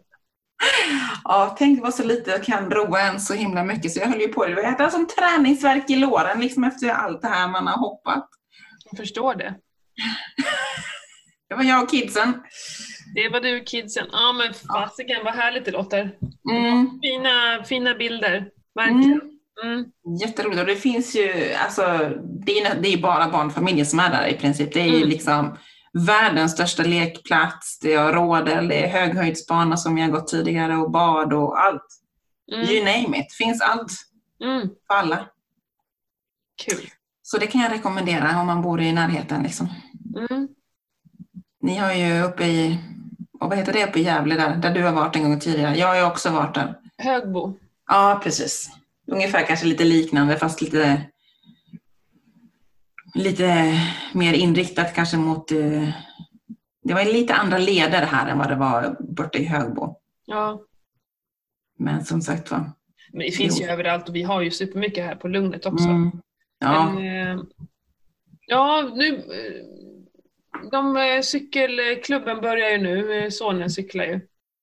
Ja, 1.25 1.55
tänk 1.58 1.82
vad 1.82 1.94
så 1.94 2.05
lite 2.05 2.31
jag 2.31 2.44
kan 2.44 2.70
roa 2.70 3.00
en 3.00 3.20
så 3.20 3.35
himla 3.35 3.64
mycket. 3.64 3.93
Så 3.93 4.00
jag 4.00 4.06
höll 4.06 4.20
ju 4.20 4.29
på. 4.29 4.49
Jag 4.49 4.64
hade 4.70 4.91
som 4.91 5.06
träningsverk 5.06 5.91
i 5.91 5.97
låren 5.97 6.41
liksom 6.41 6.64
efter 6.64 6.88
allt 6.88 7.23
det 7.23 7.29
här 7.29 7.49
man 7.49 7.67
har 7.67 7.79
hoppat. 7.79 8.29
Jag 8.91 8.99
förstår 8.99 9.35
det. 9.35 9.55
Det 11.49 11.55
var 11.55 11.62
jag 11.62 11.82
och 11.82 11.91
kidsen. 11.91 12.43
Det 13.14 13.29
var 13.29 13.41
du 13.41 13.64
kidsen. 13.64 14.06
Ja 14.12 14.32
men 14.32 14.55
fasiken 14.55 15.25
vad 15.25 15.35
härligt 15.35 15.64
det 15.64 15.70
låter. 15.70 16.11
Mm. 16.50 17.00
Fina, 17.02 17.64
fina 17.64 17.94
bilder. 17.94 18.49
Verkligen. 18.75 19.20
Mm. 19.64 19.85
Jätteroligt. 20.20 20.61
Och 20.61 20.67
det 20.67 20.76
finns 20.76 21.17
ju, 21.17 21.52
alltså, 21.64 21.82
det 22.47 22.61
är, 22.61 22.75
det 22.81 22.88
är 22.93 22.99
bara 22.99 23.29
barnfamiljer 23.29 23.85
som 23.85 24.00
är 24.00 24.11
där 24.11 24.26
i 24.26 24.35
princip. 24.35 24.73
Det 24.75 24.81
är 24.81 24.85
ju 24.87 24.97
Mm. 24.97 25.09
liksom 25.09 25.56
världens 26.06 26.52
största 26.52 26.82
lekplats, 26.82 27.78
det 27.78 27.93
är 27.93 28.12
rådel, 28.12 28.69
det 28.69 28.84
är 28.84 28.88
höghöjdsbana 28.88 29.76
som 29.76 29.98
jag 29.98 30.10
gått 30.10 30.28
tidigare 30.28 30.76
och 30.76 30.90
bad 30.90 31.32
och 31.32 31.61
allt. 31.61 31.82
You 32.52 32.80
Mm. 32.80 33.02
name 33.02 33.18
it. 33.18 33.32
Finns 33.32 33.61
allt 33.62 33.92
Mm. 34.44 34.68
för 34.87 34.94
alla. 34.94 35.26
Kul. 36.66 36.90
Så 37.23 37.38
det 37.38 37.47
kan 37.47 37.61
jag 37.61 37.73
rekommendera 37.73 38.40
om 38.40 38.47
man 38.47 38.62
bor 38.62 38.80
i 38.80 38.92
närheten. 38.92 39.42
Liksom. 39.42 39.68
Mm. 40.30 40.49
Ni 41.62 41.76
har 41.76 41.92
ju 41.92 42.23
uppe 42.23 42.44
i, 42.44 42.78
och 43.40 43.49
vad 43.49 43.59
heter 43.59 43.73
det 43.73 43.87
uppe 43.87 43.99
i 43.99 44.02
Gävle 44.02 44.35
där, 44.35 44.56
där 44.56 44.75
du 44.75 44.82
har 44.82 44.92
varit 44.92 45.16
en 45.16 45.23
gång 45.23 45.40
tidigare. 45.40 45.76
Jag 45.76 45.88
har 45.88 45.97
ju 45.97 46.02
också 46.04 46.30
varit 46.30 46.54
där. 46.54 46.75
Högbo. 46.99 47.59
Ja, 47.88 48.21
precis. 48.23 48.71
Ungefär 49.06 49.47
kanske 49.47 49.66
lite 49.66 49.85
liknande 49.85 50.37
fast 50.37 50.61
lite, 50.62 51.02
lite 53.16 53.73
mer 54.12 54.32
inriktat 54.35 54.94
kanske 54.94 55.16
mot... 55.16 55.52
eh, 55.52 55.88
Det 56.82 56.94
var 56.94 57.04
lite 57.12 57.35
andra 57.35 57.58
leder 57.58 58.06
här 58.06 58.30
än 58.30 58.38
vad 58.38 58.49
det 58.49 58.54
var 58.54 58.96
borta 59.00 59.38
i 59.38 59.44
Högbo. 59.44 59.96
Ja. 60.26 60.62
Men 61.78 62.04
som 62.04 62.20
sagt 62.23 62.50
var. 62.50 62.70
Men 63.12 63.26
det 63.26 63.30
finns 63.32 63.61
ju 63.61 63.64
Jo. 63.64 63.70
överallt 63.70 64.08
och 64.08 64.14
vi 64.14 64.23
har 64.23 64.42
ju 64.42 64.50
supermycket 64.50 65.04
här 65.04 65.14
på 65.14 65.28
Lugnet 65.28 65.66
också. 65.66 65.88
Mm. 65.88 66.11
Ja, 66.58 66.92
Men, 66.92 67.38
eh, 67.38 67.44
ja, 68.46 68.90
nu... 68.94 69.14
eh, 69.16 69.62
De, 70.70 71.20
cykelklubben 71.25 72.40
börjar 72.40 72.70
ju 72.70 72.78
nu. 72.78 73.30
Sonen 73.30 73.70
cyklar 73.70 74.04
ju. 74.04 74.20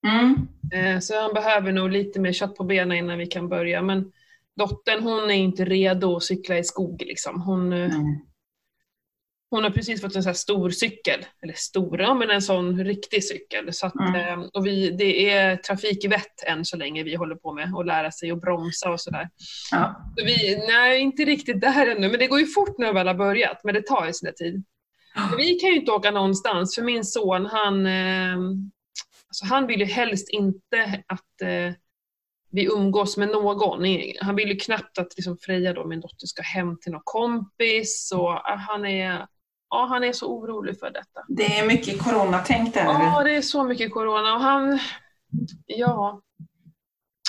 mm. 0.07 1.01
Så 1.01 1.21
han 1.21 1.33
behöver 1.33 1.71
nog 1.71 1.91
lite 1.91 2.19
mer 2.19 2.31
kött 2.33 2.55
på 2.55 2.63
benen 2.63 2.97
innan 2.97 3.17
vi 3.17 3.25
kan 3.25 3.49
börja. 3.49 3.81
Men 3.81 4.11
dottern 4.55 5.03
hon 5.03 5.23
är 5.31 5.33
inte 5.35 5.65
redo 5.65 6.15
att 6.15 6.23
cykla 6.23 6.57
i 6.57 6.63
skog. 6.63 7.03
Liksom. 7.05 7.41
Hon, 7.41 7.73
Mm. 7.73 8.19
Hon 9.55 9.63
har 9.63 9.71
precis 9.71 10.01
fått 10.01 10.15
en 10.15 10.23
sån 10.23 10.29
här 10.29 10.33
stor 10.33 10.69
cykel. 10.69 11.25
Eller 11.43 11.53
stor, 11.53 12.01
ja, 12.01 12.13
men 12.13 12.29
en 12.29 12.41
sån 12.41 12.83
riktig 12.83 13.23
cykel. 13.23 13.73
Så 13.73 13.85
att, 13.87 13.95
Mm. 13.95 14.15
eh, 14.39 14.45
och 14.53 14.65
vi, 14.65 14.89
det 14.89 15.29
är 15.31 15.55
trafik 15.55 16.05
i 16.05 16.07
vett 16.07 16.43
än 16.47 16.65
så 16.65 16.77
länge 16.77 17.03
vi 17.03 17.15
håller 17.15 17.35
på 17.35 17.53
med. 17.53 17.73
att 17.75 17.85
lära 17.85 18.11
sig 18.11 18.31
att 18.31 18.41
bromsa 18.41 18.91
och 18.91 19.01
sådär. 19.01 19.29
Ja. 19.71 20.13
Så 20.17 20.25
vi, 20.25 20.57
nej, 20.67 20.99
inte 20.99 21.25
riktigt 21.25 21.61
där 21.61 21.87
ännu. 21.87 22.09
Men 22.09 22.19
det 22.19 22.27
går 22.27 22.39
ju 22.39 22.45
fort 22.45 22.77
när 22.77 22.87
vi 22.87 22.93
väl 22.93 23.07
har 23.07 23.13
börjat. 23.13 23.63
Men 23.63 23.73
det 23.73 23.81
tar 23.87 24.07
ju 24.07 24.13
sin 24.13 24.33
tid. 24.35 24.63
Men 25.29 25.37
vi 25.37 25.55
kan 25.55 25.69
ju 25.69 25.75
inte 25.75 25.91
åka 25.91 26.11
någonstans. 26.11 26.75
För 26.75 26.81
min 26.81 27.05
son, 27.05 27.45
han, 27.45 27.85
eh, 27.85 28.37
alltså 29.27 29.45
han 29.49 29.67
vill 29.67 29.79
ju 29.79 29.85
helst 29.85 30.29
inte 30.29 31.03
att 31.07 31.41
eh, 31.41 31.73
vi 32.51 32.65
umgås 32.65 33.17
med 33.17 33.27
någon. 33.27 33.85
Han 34.21 34.35
vill 34.35 34.49
ju 34.49 34.55
knappt 34.55 34.97
att 34.97 35.17
liksom 35.17 35.37
Freja, 35.37 35.73
då, 35.73 35.85
min 35.87 35.99
dotter, 36.01 36.27
ska 36.27 36.41
hem 36.41 36.79
till 36.79 36.91
någon 36.91 37.01
kompis. 37.05 38.11
Och, 38.15 38.29
ah, 38.29 38.55
han, 38.55 38.85
är, 38.85 39.27
ja, 39.73 39.85
han 39.89 40.03
är 40.03 40.13
så 40.13 40.27
orolig 40.27 40.79
för 40.79 40.89
detta. 40.89 41.21
Det 41.27 41.59
är 41.59 41.67
mycket 41.67 41.99
coronatänk 41.99 42.73
där. 42.73 42.83
Ja, 42.83 43.23
det 43.23 43.35
är 43.35 43.41
så 43.41 43.63
mycket 43.63 43.93
corona. 43.93 44.33
Och 44.33 44.41
han, 44.41 44.79
ja, 45.65 46.21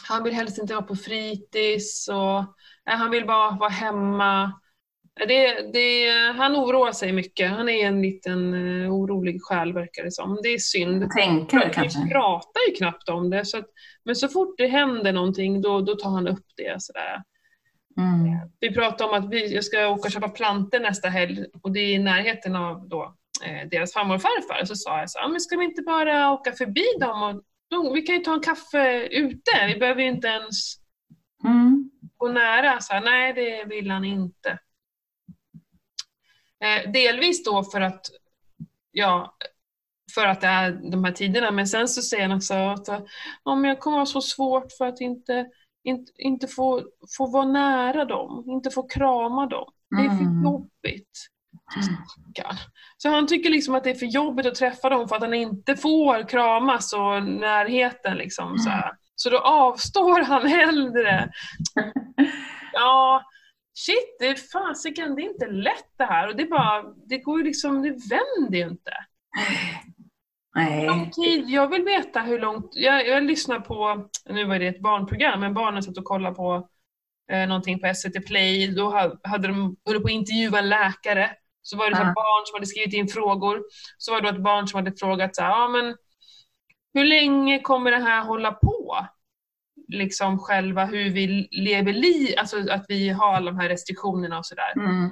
han 0.09 0.25
vill 0.25 0.35
helst 0.35 0.59
inte 0.59 0.75
vara 0.75 0.85
på 0.85 0.97
fritids. 0.97 2.09
Och, 2.09 2.45
nej, 2.87 2.97
han 2.97 3.11
vill 3.11 3.27
bara 3.27 3.51
vara 3.51 3.71
hemma. 3.71 4.53
Det, 5.29 5.73
det, 5.73 6.09
han 6.37 6.57
oroar 6.57 6.93
sig 6.93 7.13
mycket. 7.13 7.51
Han 7.51 7.69
är 7.69 7.87
en 7.87 8.03
liten 8.03 8.55
uh, 8.55 8.95
orolig 8.95 9.43
själ 9.43 9.73
verkar 9.73 10.05
det 10.05 10.13
som. 10.13 10.39
Det 10.43 10.49
är 10.49 10.59
synd. 10.59 11.11
Tänkare 11.11 11.71
kanske? 11.73 12.05
Vi 12.05 12.11
pratar 12.11 12.61
ju 12.69 12.75
knappt 12.75 13.09
om 13.09 13.31
det. 13.31 13.45
Så 13.45 13.59
att, 13.59 13.67
men 14.05 14.17
så 14.17 14.29
fort 14.29 14.55
det 14.59 14.67
händer 14.67 15.13
någonting 15.13 15.61
då, 15.61 15.81
då 15.81 15.95
tar 15.95 16.11
han 16.11 16.29
upp 16.29 16.47
det. 16.57 16.83
Sådär. 16.83 17.23
Mm. 17.97 18.51
Vi 18.61 18.75
pratade 18.75 19.11
om 19.11 19.25
att 19.25 19.31
vi, 19.31 19.55
jag 19.55 19.65
ska 19.65 19.89
åka 19.89 20.07
och 20.07 20.13
köpa 20.13 20.29
planter 20.29 20.81
nästa 20.81 21.09
helg 21.09 21.47
och 21.63 21.73
det 21.73 21.81
är 21.81 21.95
i 21.95 21.99
närheten 21.99 22.57
av 22.57 22.89
då, 22.89 23.15
eh, 23.45 23.69
deras 23.69 23.93
farmor 23.93 24.15
och 24.15 24.23
farfar. 24.23 24.65
Så 24.65 24.77
sa 24.77 24.99
jag 24.99 25.11
så 25.11 25.29
men 25.29 25.41
ska 25.41 25.57
vi 25.57 25.65
inte 25.65 25.83
bara 25.83 26.33
åka 26.33 26.53
förbi 26.53 26.85
dem 27.01 27.23
och 27.23 27.43
då, 27.71 27.93
vi 27.93 28.03
kan 28.03 28.15
ju 28.15 28.21
ta 28.21 28.35
en 28.35 28.41
kaffe 28.41 29.09
ute. 29.11 29.67
Vi 29.67 29.77
behöver 29.79 30.03
ju 30.03 30.09
inte 30.09 30.29
ens 30.29 30.77
mm. 31.45 31.91
gå 32.17 32.29
nära. 32.29 32.81
Så 32.81 33.01
nej, 33.01 33.33
det 33.33 33.65
vill 33.65 33.91
han 33.91 34.05
inte. 34.05 34.59
Eh, 36.65 36.91
delvis 36.91 37.45
då 37.45 37.65
för 37.65 37.81
att, 37.81 38.07
ja, 38.91 39.37
för 40.15 40.27
att 40.27 40.41
det 40.41 40.47
är 40.47 40.91
de 40.91 41.05
här 41.05 41.13
tiderna, 41.13 41.51
men 41.51 41.67
sen 41.67 41.89
så 41.89 42.03
säger 42.03 42.29
han 42.29 42.37
också 42.37 42.55
att 42.55 42.89
om 43.43 43.65
jag 43.65 43.81
kommer 43.81 43.99
ha 43.99 44.07
så 44.07 44.21
svårt 44.21 44.73
för 44.79 44.87
att 44.87 45.01
inte, 45.01 45.47
inte, 45.85 46.13
inte 46.19 46.47
få, 46.47 46.83
få 47.17 47.27
vara 47.27 47.45
nära 47.45 48.05
dem, 48.05 48.45
inte 48.47 48.71
få 48.71 48.83
krama 48.83 49.47
dem. 49.47 49.73
Det 49.91 50.03
är 50.03 50.09
för 50.09 50.25
mm. 50.25 50.45
jobbigt. 50.45 51.29
Så 52.97 53.09
han 53.09 53.27
tycker 53.27 53.51
liksom 53.51 53.75
att 53.75 53.85
det 53.85 53.91
är 53.91 53.95
för 53.95 54.07
jobbigt 54.07 54.47
att 54.47 54.55
träffa 54.55 54.89
dem 54.89 55.09
för 55.09 55.17
att 55.17 55.23
han 55.23 55.35
inte 55.35 55.77
får 55.77 56.29
kramas 56.29 56.93
och 56.93 57.23
närheten. 57.23 58.17
Liksom, 58.17 58.59
så, 58.59 58.71
här. 58.71 58.93
så 59.15 59.31
då 59.31 59.39
avstår 59.39 60.21
han 60.21 60.47
hellre. 60.47 61.31
Ja, 62.77 63.23
shit, 63.75 64.17
det 64.19 64.27
är 64.27 64.35
fasiken, 64.35 65.15
det 65.15 65.23
är 65.23 65.31
inte 65.31 65.47
lätt 65.47 65.93
det 65.99 66.05
här. 66.05 66.29
Och 66.29 66.37
det, 66.37 66.45
bara, 66.45 66.83
det 67.07 67.19
går 67.19 67.39
ju 67.39 67.45
liksom, 67.45 67.83
det 67.83 67.91
vänder 67.91 68.59
ju 68.59 68.69
inte. 68.69 68.93
Nej. 70.55 71.11
Tid, 71.13 71.51
jag 71.51 71.69
vill 71.69 71.85
veta 71.85 72.21
hur 72.21 72.41
långt, 72.41 72.71
jag, 72.73 73.09
jag 73.09 73.23
lyssnar 73.23 73.61
på, 73.61 74.09
nu 74.31 74.45
var 74.45 74.59
det 74.59 74.67
ett 74.67 74.81
barnprogram, 74.81 75.41
men 75.41 75.55
barnen 75.55 75.83
satt 75.83 75.99
och 75.99 76.05
kollade 76.05 76.35
på 76.35 76.69
eh, 77.33 77.49
någonting 77.49 77.81
på 77.81 77.95
SVT 77.95 78.27
Play, 78.27 78.75
då 78.75 79.15
hade 79.25 79.49
de, 79.49 79.77
höll 79.85 80.01
på 80.01 80.07
att 80.07 80.13
intervjua 80.13 80.59
en 80.59 80.69
läkare. 80.69 81.31
Så 81.63 81.77
var 81.77 81.91
det 81.91 81.97
uh. 81.97 82.03
barn 82.03 82.47
som 82.47 82.55
hade 82.55 82.67
skrivit 82.67 82.95
in 82.95 83.09
frågor. 83.09 83.63
Så 83.99 84.13
var 84.13 84.21
det 84.21 84.29
ett 84.29 84.43
barn 84.43 84.69
som 84.69 84.79
hade 84.79 84.97
frågat 84.97 85.37
så 85.37 85.43
här, 85.43 85.51
ja 85.51 85.69
men 85.69 85.97
hur 86.95 87.05
länge 87.05 87.61
kommer 87.61 87.91
det 87.91 87.99
här 87.99 88.25
hålla 88.25 88.53
på? 88.53 89.07
Liksom 89.89 90.39
själva 90.39 90.85
hur 90.85 91.11
vi 91.11 91.49
lever 91.51 91.93
liv, 91.93 92.35
alltså 92.39 92.57
att 92.71 92.85
vi 92.89 93.09
har 93.09 93.35
alla 93.35 93.51
de 93.51 93.59
här 93.59 93.69
restriktionerna 93.69 94.39
och 94.39 94.47
sådär. 94.47 94.73
Mm. 94.77 95.11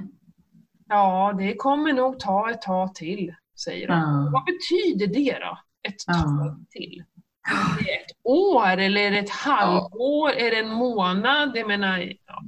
Ja, 0.89 1.35
det 1.39 1.55
kommer 1.55 1.93
nog 1.93 2.19
ta 2.19 2.51
ett 2.51 2.63
tag 2.63 2.95
till, 2.95 3.35
säger 3.65 3.89
de. 3.89 3.95
Uh. 3.95 4.33
Vad 4.33 4.45
betyder 4.45 5.07
det 5.07 5.39
då? 5.39 5.59
Ett 5.89 5.99
tag 6.07 6.67
till? 6.71 7.05
Är 7.51 7.85
det 7.85 7.91
ett 7.91 8.17
år 8.25 8.77
eller 8.77 9.01
är 9.01 9.11
det 9.11 9.19
ett 9.19 9.31
halvår? 9.31 10.31
Är 10.31 10.51
det 10.51 10.59
en 10.59 10.69
månad? 10.69 11.53
Jag 11.55 11.69
menar, 11.69 11.99
ja. 12.27 12.43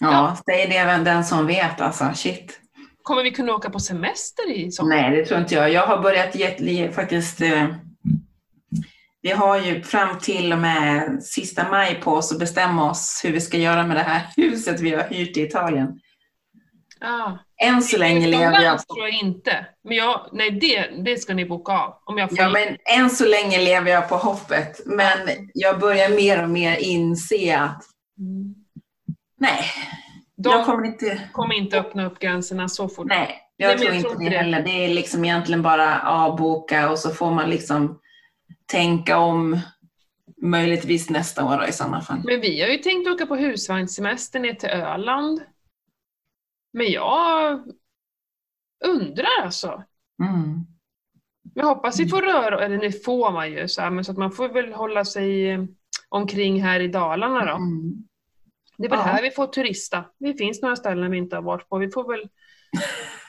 Ja, 0.00 0.36
säg 0.46 0.66
det 0.66 1.04
den 1.04 1.24
som 1.24 1.46
vet 1.46 1.80
alltså. 1.80 2.10
Shit. 2.14 2.60
Kommer 3.02 3.22
vi 3.22 3.30
kunna 3.30 3.54
åka 3.54 3.70
på 3.70 3.78
semester 3.78 4.50
i 4.50 4.72
sommar? 4.72 4.96
Nej, 4.96 5.16
det 5.16 5.24
tror 5.24 5.40
inte 5.40 5.54
jag. 5.54 5.72
Jag 5.72 5.86
har 5.86 6.02
börjat 6.02 6.34
ge, 6.34 6.92
faktiskt 6.92 7.40
eh, 7.40 7.66
vi 9.22 9.30
har 9.30 9.60
ju 9.60 9.82
fram 9.82 10.18
till 10.18 10.52
och 10.52 10.58
med 10.58 11.22
sista 11.22 11.70
maj 11.70 12.00
på 12.00 12.12
oss 12.12 12.32
att 12.32 12.38
bestämma 12.38 12.90
oss 12.90 13.20
hur 13.24 13.32
vi 13.32 13.40
ska 13.40 13.58
göra 13.58 13.86
med 13.86 13.96
det 13.96 14.02
här 14.02 14.26
huset 14.36 14.80
vi 14.80 14.90
har 14.90 15.02
hyrt 15.02 15.36
i 15.36 15.42
Italien. 15.42 16.00
Ah. 17.04 17.38
Än 17.62 17.82
så 17.82 17.98
länge 17.98 18.26
lever 18.26 18.62
jag 18.62 18.88
tror 18.88 19.08
jag 19.08 19.22
inte. 19.22 19.66
Men 19.84 19.96
jag, 19.96 20.28
nej, 20.32 20.50
det, 20.50 21.04
det 21.04 21.18
ska 21.18 21.34
ni 21.34 21.44
boka 21.44 21.72
av. 21.72 21.94
Om 22.04 22.18
jag 22.18 22.30
får 22.30 22.38
ja, 22.38 22.50
men 22.50 22.76
än 22.98 23.10
så 23.10 23.26
länge 23.26 23.60
lever 23.60 23.90
jag 23.90 24.08
på 24.08 24.16
hoppet. 24.16 24.80
Men 24.86 25.18
jag 25.54 25.80
börjar 25.80 26.08
mer 26.08 26.42
och 26.42 26.50
mer 26.50 26.76
inse 26.76 27.58
att 27.58 27.82
mm. 28.18 28.54
nej, 29.38 29.64
de 30.36 30.50
jag 30.50 30.66
kommer 30.66 30.86
inte... 30.86 31.20
kommer 31.32 31.54
inte 31.54 31.78
öppna 31.78 32.06
upp 32.06 32.18
gränserna 32.18 32.68
så 32.68 32.88
fort. 32.88 33.06
Nej, 33.06 33.40
jag 33.56 33.68
nej, 33.68 33.78
tror 33.78 33.88
jag 33.88 33.96
inte 33.96 34.08
tror 34.08 34.20
det, 34.20 34.30
det 34.30 34.36
heller. 34.36 34.62
Det 34.62 34.84
är 34.84 34.88
liksom 34.88 35.24
egentligen 35.24 35.62
bara 35.62 36.00
avboka 36.02 36.90
och 36.90 36.98
så 36.98 37.10
får 37.10 37.30
man 37.30 37.50
liksom 37.50 38.00
tänka 38.66 39.18
om 39.18 39.60
möjligtvis 40.42 41.10
nästa 41.10 41.44
år 41.44 41.68
i 41.68 41.72
sådana 41.72 42.00
fall. 42.00 42.20
Men 42.24 42.40
vi 42.40 42.60
har 42.62 42.68
ju 42.68 42.78
tänkt 42.78 43.08
åka 43.08 43.26
på 43.26 43.36
husvagnssemester 43.36 44.40
ner 44.40 44.54
till 44.54 44.68
Öland. 44.68 45.40
Men 46.74 46.92
jag 46.92 47.60
undrar 48.84 49.42
alltså. 49.42 49.82
Mm. 50.22 50.66
Jag 51.54 51.66
hoppas 51.66 52.00
vi 52.00 52.08
får 52.08 52.22
röra, 52.22 52.64
eller 52.64 52.78
nu 52.78 52.92
får 52.92 53.32
man 53.32 53.52
ju, 53.52 53.68
så, 53.68 53.80
här, 53.80 53.90
men 53.90 54.04
så 54.04 54.12
att 54.12 54.18
man 54.18 54.32
får 54.32 54.48
väl 54.48 54.72
hålla 54.72 55.04
sig 55.04 55.58
omkring 56.08 56.62
här 56.62 56.80
i 56.80 56.88
Dalarna 56.88 57.44
då. 57.44 57.56
Mm. 57.56 58.04
Det 58.76 58.86
är 58.86 58.90
väl 58.90 58.98
ja. 58.98 59.04
här 59.04 59.22
vi 59.22 59.30
får 59.30 59.46
turista. 59.46 60.04
Det 60.18 60.34
finns 60.34 60.62
några 60.62 60.76
ställen 60.76 61.10
vi 61.10 61.18
inte 61.18 61.36
har 61.36 61.42
varit 61.42 61.68
på. 61.68 61.78
Vi 61.78 61.90
får 61.90 62.08
väl 62.08 62.28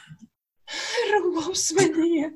roa 1.14 1.52
oss 1.52 1.74
med 1.74 1.96
det. 1.96 2.32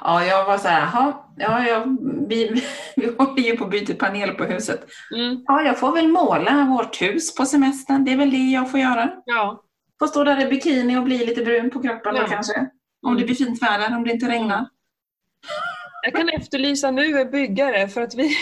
ja, 0.00 0.24
jag 0.24 0.44
var 0.44 0.58
så 0.58 0.68
här, 0.68 1.12
ja, 1.36 1.66
ja, 1.66 1.84
vi, 2.28 2.62
vi 2.96 3.14
håller 3.18 3.42
ju 3.42 3.56
på 3.56 3.64
att 3.64 3.70
byta 3.70 3.94
panel 3.94 4.30
på 4.30 4.44
huset. 4.44 4.86
Mm. 5.14 5.42
Ja, 5.46 5.62
jag 5.62 5.78
får 5.78 5.92
väl 5.92 6.08
måla 6.08 6.64
vårt 6.64 7.02
hus 7.02 7.34
på 7.34 7.44
semestern. 7.44 8.04
Det 8.04 8.12
är 8.12 8.16
väl 8.16 8.30
det 8.30 8.36
jag 8.36 8.70
får 8.70 8.80
göra. 8.80 9.10
Ja. 9.24 9.64
Får 9.98 10.06
stå 10.06 10.24
där 10.24 10.46
i 10.46 10.48
bikini 10.48 10.98
och 10.98 11.04
bli 11.04 11.26
lite 11.26 11.44
brun 11.44 11.70
på 11.70 11.82
kroppen 11.82 12.16
ja. 12.16 12.22
då 12.22 12.28
kanske. 12.28 12.70
Om 13.02 13.14
det 13.14 13.22
mm. 13.22 13.26
blir 13.26 13.34
fint 13.34 13.62
väder, 13.62 13.96
om 13.96 14.04
det 14.04 14.12
inte 14.12 14.28
regnar. 14.28 14.68
Jag 16.02 16.14
kan 16.14 16.28
efterlysa 16.28 16.90
nu 16.90 17.20
en 17.20 17.30
byggare 17.30 17.88
för 17.88 18.00
att 18.00 18.14
vi, 18.14 18.36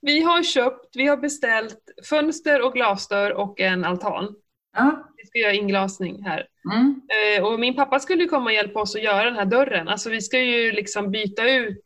vi 0.00 0.22
har 0.22 0.42
köpt, 0.42 0.96
vi 0.96 1.06
har 1.06 1.16
beställt 1.16 1.80
fönster 2.08 2.62
och 2.66 2.72
glasdörr 2.72 3.30
och 3.30 3.60
en 3.60 3.84
altan. 3.84 4.34
Ja. 4.76 5.13
Ska 5.34 5.40
göra 5.40 5.52
inglasning 5.52 6.22
här. 6.24 6.46
Mm. 6.72 7.00
Eh, 7.36 7.44
och 7.44 7.60
min 7.60 7.74
pappa 7.74 8.00
skulle 8.00 8.26
komma 8.26 8.44
och 8.44 8.52
hjälpa 8.52 8.80
oss 8.80 8.94
att 8.94 9.02
göra 9.02 9.24
den 9.24 9.34
här 9.34 9.44
dörren. 9.44 9.88
Alltså 9.88 10.10
vi 10.10 10.20
ska 10.20 10.40
ju 10.40 10.72
liksom 10.72 11.10
byta 11.10 11.50
ut 11.50 11.84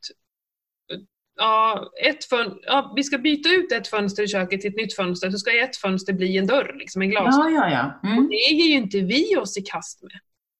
Ja, 1.41 1.91
ett 2.05 2.25
fön 2.25 2.59
ja, 2.63 2.93
vi 2.97 3.05
ska 3.05 3.19
byta 3.19 3.49
ut 3.49 3.73
ett 3.73 3.89
fönster 3.89 4.23
i 4.23 4.29
köket 4.29 4.61
till 4.61 4.71
ett 4.71 4.77
nytt 4.77 4.97
fönster, 4.97 5.31
så 5.31 5.39
ska 5.39 5.59
ett 5.59 5.77
fönster 5.77 6.13
bli 6.13 6.37
en 6.37 6.47
dörr, 6.47 6.75
liksom 6.79 7.03
en 7.03 7.11
glasdörr. 7.11 7.51
Ja, 7.51 7.71
ja, 7.71 7.99
ja. 8.03 8.11
Mm. 8.11 8.29
det 8.29 8.35
ger 8.35 8.69
ju 8.69 8.75
inte 8.75 9.01
vi 9.01 9.37
oss 9.37 9.59
i 9.59 9.63
kast 9.63 10.03
med. 10.03 10.13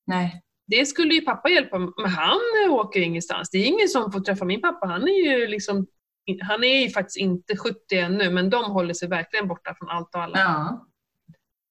Nej. 0.07 0.43
Det 0.67 0.87
skulle 0.87 1.15
ju 1.15 1.21
pappa 1.21 1.49
hjälpa 1.49 1.79
med, 1.79 1.93
men 2.03 2.11
han 2.11 2.39
åker 2.71 3.01
ju 3.01 3.07
ingenstans. 3.07 3.51
Det 3.51 3.59
är 3.59 3.65
ingen 3.65 3.89
som 3.89 4.13
får 4.13 4.21
träffa 4.21 4.45
min 4.45 4.61
pappa. 4.61 4.87
Han 4.87 5.03
är 5.03 5.31
ju 5.31 5.47
liksom 5.47 5.87
han 6.43 6.65
är 6.65 6.83
ju 6.83 6.91
faktiskt 6.91 7.17
inte 7.17 7.57
70 7.57 7.79
ännu, 7.93 8.31
men 8.31 8.51
de 8.51 8.71
håller 8.71 8.95
sig 8.95 9.09
verkligen 9.09 9.49
borta 9.49 9.75
från 9.79 9.89
allt 9.89 10.15
och 10.15 10.23
alla. 10.23 10.39
Ja. 10.39 10.87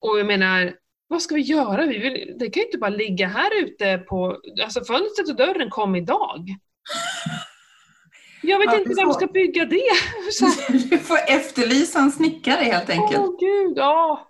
Och 0.00 0.18
jag 0.18 0.26
menar, 0.26 0.74
vad 1.08 1.22
ska 1.22 1.34
vi 1.34 1.40
göra? 1.40 1.86
Vi 1.86 1.98
vill, 1.98 2.36
det 2.38 2.50
kan 2.50 2.60
ju 2.60 2.66
inte 2.66 2.78
bara 2.78 2.90
ligga 2.90 3.26
här 3.26 3.62
ute 3.62 3.98
på... 3.98 4.36
Alltså 4.64 4.84
fönstret 4.84 5.28
och 5.28 5.36
dörren 5.36 5.70
kom 5.70 5.96
idag. 5.96 6.56
Jag 8.42 8.58
vet 8.58 8.72
ja, 8.72 8.78
inte 8.78 8.94
vem 8.94 9.12
ska 9.12 9.26
bygga 9.26 9.64
det. 9.64 9.90
Du 10.90 10.98
får 11.08 11.18
efterlysa 11.28 11.98
en 11.98 12.10
snickare 12.10 12.64
helt 12.64 12.90
enkelt. 12.90 13.18
Åh 13.18 13.40
gud, 13.40 13.72
ja. 13.76 14.28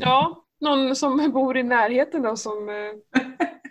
Ja, 0.00 0.44
någon 0.60 0.96
som 0.96 1.30
bor 1.32 1.56
i 1.56 1.62
närheten 1.62 2.22
då 2.22 2.36
som 2.36 2.68
eh, 2.68 3.22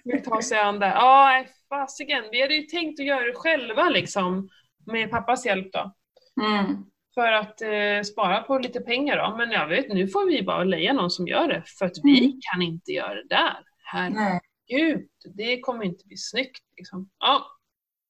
vill 0.03 0.23
ta 0.23 0.41
sig 0.41 0.59
an 0.59 0.79
det. 0.79 0.87
Ja, 0.87 1.45
fasiken. 1.69 2.23
Vi 2.31 2.41
hade 2.41 2.55
ju 2.55 2.61
tänkt 2.61 2.99
att 2.99 3.05
göra 3.05 3.25
det 3.25 3.33
själva 3.35 3.89
liksom 3.89 4.49
med 4.85 5.11
pappas 5.11 5.45
hjälp 5.45 5.73
då. 5.73 5.93
Mm. 6.41 6.85
För 7.17 7.31
att 7.31 7.62
eh, 7.62 8.01
spara 8.05 8.41
på 8.41 8.57
lite 8.57 8.79
pengar 8.79 9.17
då. 9.17 9.38
Men 9.38 9.51
jag 9.51 9.67
vet, 9.67 9.89
nu 9.89 10.07
får 10.07 10.25
vi 10.25 10.43
bara 10.43 10.63
leja 10.63 10.93
någon 10.93 11.09
som 11.09 11.27
gör 11.27 11.47
det. 11.47 11.63
För 11.65 11.86
att 11.86 11.97
vi 12.03 12.19
mm. 12.19 12.39
kan 12.41 12.62
inte 12.62 12.91
göra 12.91 13.13
det 13.13 13.27
där. 13.29 13.57
Herregud, 13.83 15.07
det 15.36 15.59
kommer 15.59 15.86
inte 15.86 16.05
bli 16.05 16.17
snyggt. 16.17 16.63
Liksom. 16.77 17.09
Ja. 17.19 17.45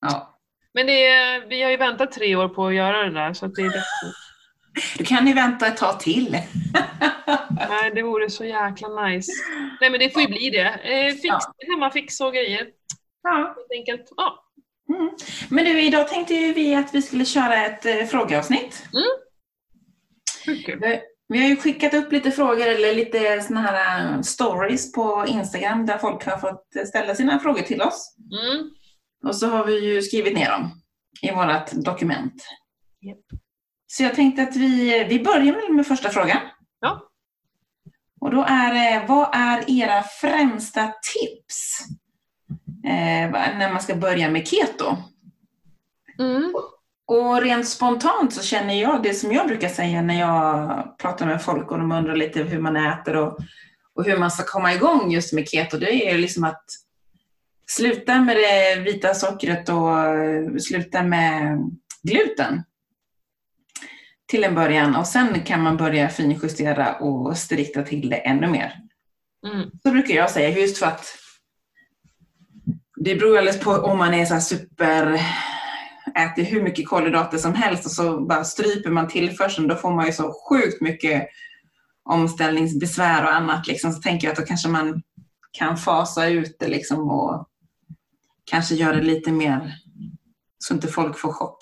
ja. 0.01 0.39
Men 0.73 0.89
är, 0.89 1.47
vi 1.47 1.63
har 1.63 1.71
ju 1.71 1.77
väntat 1.77 2.11
tre 2.11 2.35
år 2.35 2.49
på 2.49 2.67
att 2.67 2.73
göra 2.73 3.03
det 3.03 3.11
där. 3.11 3.33
Så 3.33 3.47
det 3.47 3.61
är 3.61 3.83
Du 4.97 5.05
kan 5.05 5.27
ju 5.27 5.33
vänta 5.33 5.67
ett 5.67 5.77
tag 5.77 5.99
till. 5.99 6.31
Nej, 7.69 7.91
det 7.95 8.01
vore 8.01 8.29
så 8.29 8.45
jäkla 8.45 9.05
nice. 9.07 9.31
Nej 9.81 9.89
men 9.89 9.99
det 9.99 10.09
får 10.09 10.21
ju 10.21 10.27
bli 10.27 10.49
det. 10.49 10.67
Eh, 10.67 11.11
fix, 11.11 11.23
ja. 11.23 11.39
Hemmafix 11.67 12.21
och 12.21 12.33
grejer. 12.33 12.67
Ja. 13.23 13.55
Helt 13.57 13.71
enkelt. 13.71 14.13
Ja. 14.17 14.46
Mm. 14.89 15.10
Men 15.50 15.65
du, 15.65 15.82
idag 15.82 16.08
tänkte 16.08 16.34
vi 16.34 16.75
att 16.75 16.96
vi 16.96 17.01
skulle 17.01 17.25
köra 17.25 17.65
ett 17.65 17.86
eh, 17.86 18.06
frågeavsnitt. 18.06 18.84
Mm. 18.94 19.27
Okay. 20.60 21.01
Vi 21.29 21.39
har 21.39 21.50
ju 21.50 21.56
skickat 21.56 21.94
upp 21.94 22.12
lite 22.12 22.32
frågor 22.32 22.67
eller 22.67 22.96
lite 22.96 23.41
såna 23.41 23.62
här 23.62 24.15
uh, 24.15 24.22
stories 24.22 24.91
på 24.91 25.25
Instagram 25.27 25.86
där 25.86 25.98
folk 25.98 26.25
har 26.25 26.38
fått 26.38 26.88
ställa 26.88 27.15
sina 27.15 27.39
frågor 27.39 27.62
till 27.62 27.82
oss. 27.82 28.15
Mm. 28.32 28.70
Och 29.24 29.36
så 29.36 29.48
har 29.48 29.65
vi 29.65 29.94
ju 29.94 30.01
skrivit 30.01 30.34
ner 30.34 30.51
dem 30.51 30.72
i 31.22 31.32
vårt 31.32 31.72
dokument. 31.72 32.44
Yep. 33.06 33.17
Så 33.88 34.03
jag 34.03 34.15
tänkte 34.15 34.44
att 34.44 34.56
vi, 34.56 35.03
vi 35.10 35.24
börjar 35.24 35.74
med 35.74 35.88
första 35.88 36.10
frågan. 36.10 36.38
Ja. 36.79 37.10
Och 38.22 38.32
då 38.32 38.46
är 38.48 38.74
det, 38.74 39.06
vad 39.08 39.29
är 39.34 39.72
era 39.82 40.03
främsta 40.03 40.94
tips 41.13 41.79
eh, 41.82 41.96
när 43.58 43.72
man 43.72 43.82
ska 43.82 43.96
börja 43.96 44.29
med 44.29 44.48
keto? 44.48 44.98
Mm. 46.20 46.53
Och 47.08 47.41
rent 47.41 47.67
spontant 47.67 48.34
så 48.34 48.44
känner 48.44 48.82
jag 48.82 49.03
det 49.03 49.13
som 49.13 49.32
jag 49.32 49.48
brukar 49.48 49.70
säga 49.70 50.01
när 50.01 50.20
jag 50.20 50.98
pratar 50.98 51.25
med 51.25 51.41
folk 51.41 51.72
och 51.72 51.77
de 51.77 51.91
undrar 51.91 52.15
lite 52.15 52.44
hur 52.44 52.60
man 52.60 52.75
äter 52.75 53.15
och, 53.15 53.38
och 53.96 54.03
hur 54.06 54.17
man 54.17 54.32
ska 54.32 54.44
komma 54.44 54.74
igång 54.74 55.12
just 55.12 55.34
med 55.34 55.50
keto. 55.50 55.77
Det 55.77 56.10
är 56.10 56.17
liksom 56.17 56.44
att 56.44 56.63
sluta 57.70 58.20
med 58.20 58.36
det 58.36 58.79
vita 58.79 59.13
sockret 59.13 59.70
och 59.70 60.00
eh, 60.00 60.56
sluta 60.60 61.03
med 61.03 61.60
gluten 62.03 62.63
till 64.27 64.44
en 64.44 64.56
början 64.56 64.96
och 64.96 65.08
sen 65.08 65.44
kan 65.44 65.62
man 65.62 65.77
börja 65.77 66.10
finjustera 66.10 66.96
och 66.96 67.38
strikta 67.38 67.84
till 67.84 68.10
det 68.10 68.17
ännu 68.17 68.48
mer. 68.48 68.74
Mm. 69.48 69.70
Så 69.84 69.91
brukar 69.91 70.15
jag 70.15 70.32
säga, 70.32 70.50
just 70.50 70.77
för 70.77 70.86
att 70.86 71.06
det 73.07 73.15
beror 73.15 73.37
alldeles 73.37 73.59
på 73.59 73.71
om 73.71 73.97
man 73.97 74.13
är 74.13 74.25
så 74.25 74.39
super 74.39 75.21
äter 76.15 76.43
hur 76.43 76.61
mycket 76.61 76.87
kolhydrater 76.87 77.37
som 77.37 77.53
helst 77.53 77.85
och 77.85 77.91
så 77.91 78.19
bara 78.19 78.43
stryper 78.43 78.89
man 78.89 79.07
tillförseln, 79.07 79.67
då 79.67 79.75
får 79.75 79.91
man 79.91 80.05
ju 80.05 80.11
så 80.11 80.33
sjukt 80.49 80.81
mycket 80.81 81.27
omställningsbesvär 82.03 83.23
och 83.23 83.33
annat. 83.33 83.67
Liksom. 83.67 83.91
Så 83.91 84.01
tänker 84.01 84.27
jag 84.27 84.31
att 84.31 84.39
då 84.39 84.45
kanske 84.45 84.69
man 84.69 85.01
kan 85.51 85.77
fasa 85.77 86.27
ut 86.27 86.55
det 86.59 86.67
liksom 86.67 87.09
och 87.11 87.47
kanske 88.45 88.75
göra 88.75 88.95
det 88.95 89.01
lite 89.01 89.31
mer 89.31 89.75
så 90.59 90.73
inte 90.73 90.87
folk 90.87 91.19
får 91.19 91.31
chock. 91.31 91.57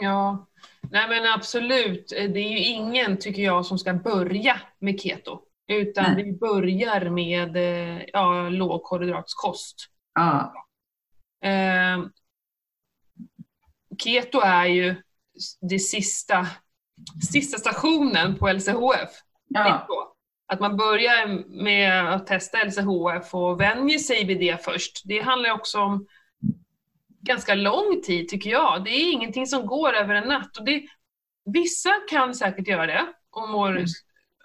Ja, 0.00 0.46
nej 0.90 1.08
men 1.08 1.32
absolut. 1.32 2.08
Det 2.08 2.38
är 2.40 2.50
ju 2.50 2.58
ingen, 2.58 3.18
tycker 3.18 3.42
jag, 3.42 3.66
som 3.66 3.78
ska 3.78 3.94
börja 3.94 4.60
med 4.78 5.00
keto. 5.00 5.40
Utan 5.68 6.12
Nej. 6.12 6.24
vi 6.24 6.32
börjar 6.32 7.10
med 7.10 7.56
eh, 7.56 8.02
ja, 8.12 8.48
lågkolhydratskost. 8.48 9.93
Ja, 10.14 10.60
Eh, 11.44 11.98
keto 13.98 14.40
är 14.40 14.66
ju 14.66 14.94
det 15.60 15.78
sista, 15.78 16.46
sista 17.32 17.58
stationen 17.58 18.36
på 18.38 18.48
LCHF. 18.52 19.10
ja. 19.48 19.86
Att 20.46 20.60
man 20.60 20.76
börjar 20.76 21.26
med 21.62 22.14
att 22.14 22.26
testa 22.26 22.58
LCHF 22.64 23.34
och 23.34 23.60
vänjer 23.60 23.98
sig 23.98 24.24
vid 24.24 24.38
det 24.40 24.64
först. 24.64 25.02
Det 25.04 25.20
handlar 25.20 25.50
också 25.50 25.80
om 25.80 26.06
ganska 27.20 27.54
lång 27.54 28.02
tid 28.04 28.28
tycker 28.28 28.50
jag. 28.50 28.84
Det 28.84 28.90
är 28.90 29.12
ingenting 29.12 29.46
som 29.46 29.66
går 29.66 29.92
över 29.92 30.14
en 30.14 30.28
natt. 30.28 30.56
Och 30.56 30.64
det, 30.64 30.86
vissa 31.44 31.90
kan 32.10 32.34
säkert 32.34 32.68
göra 32.68 32.86
det 32.86 33.06
och 33.30 33.48
mår 33.48 33.70
Mm. 33.70 33.84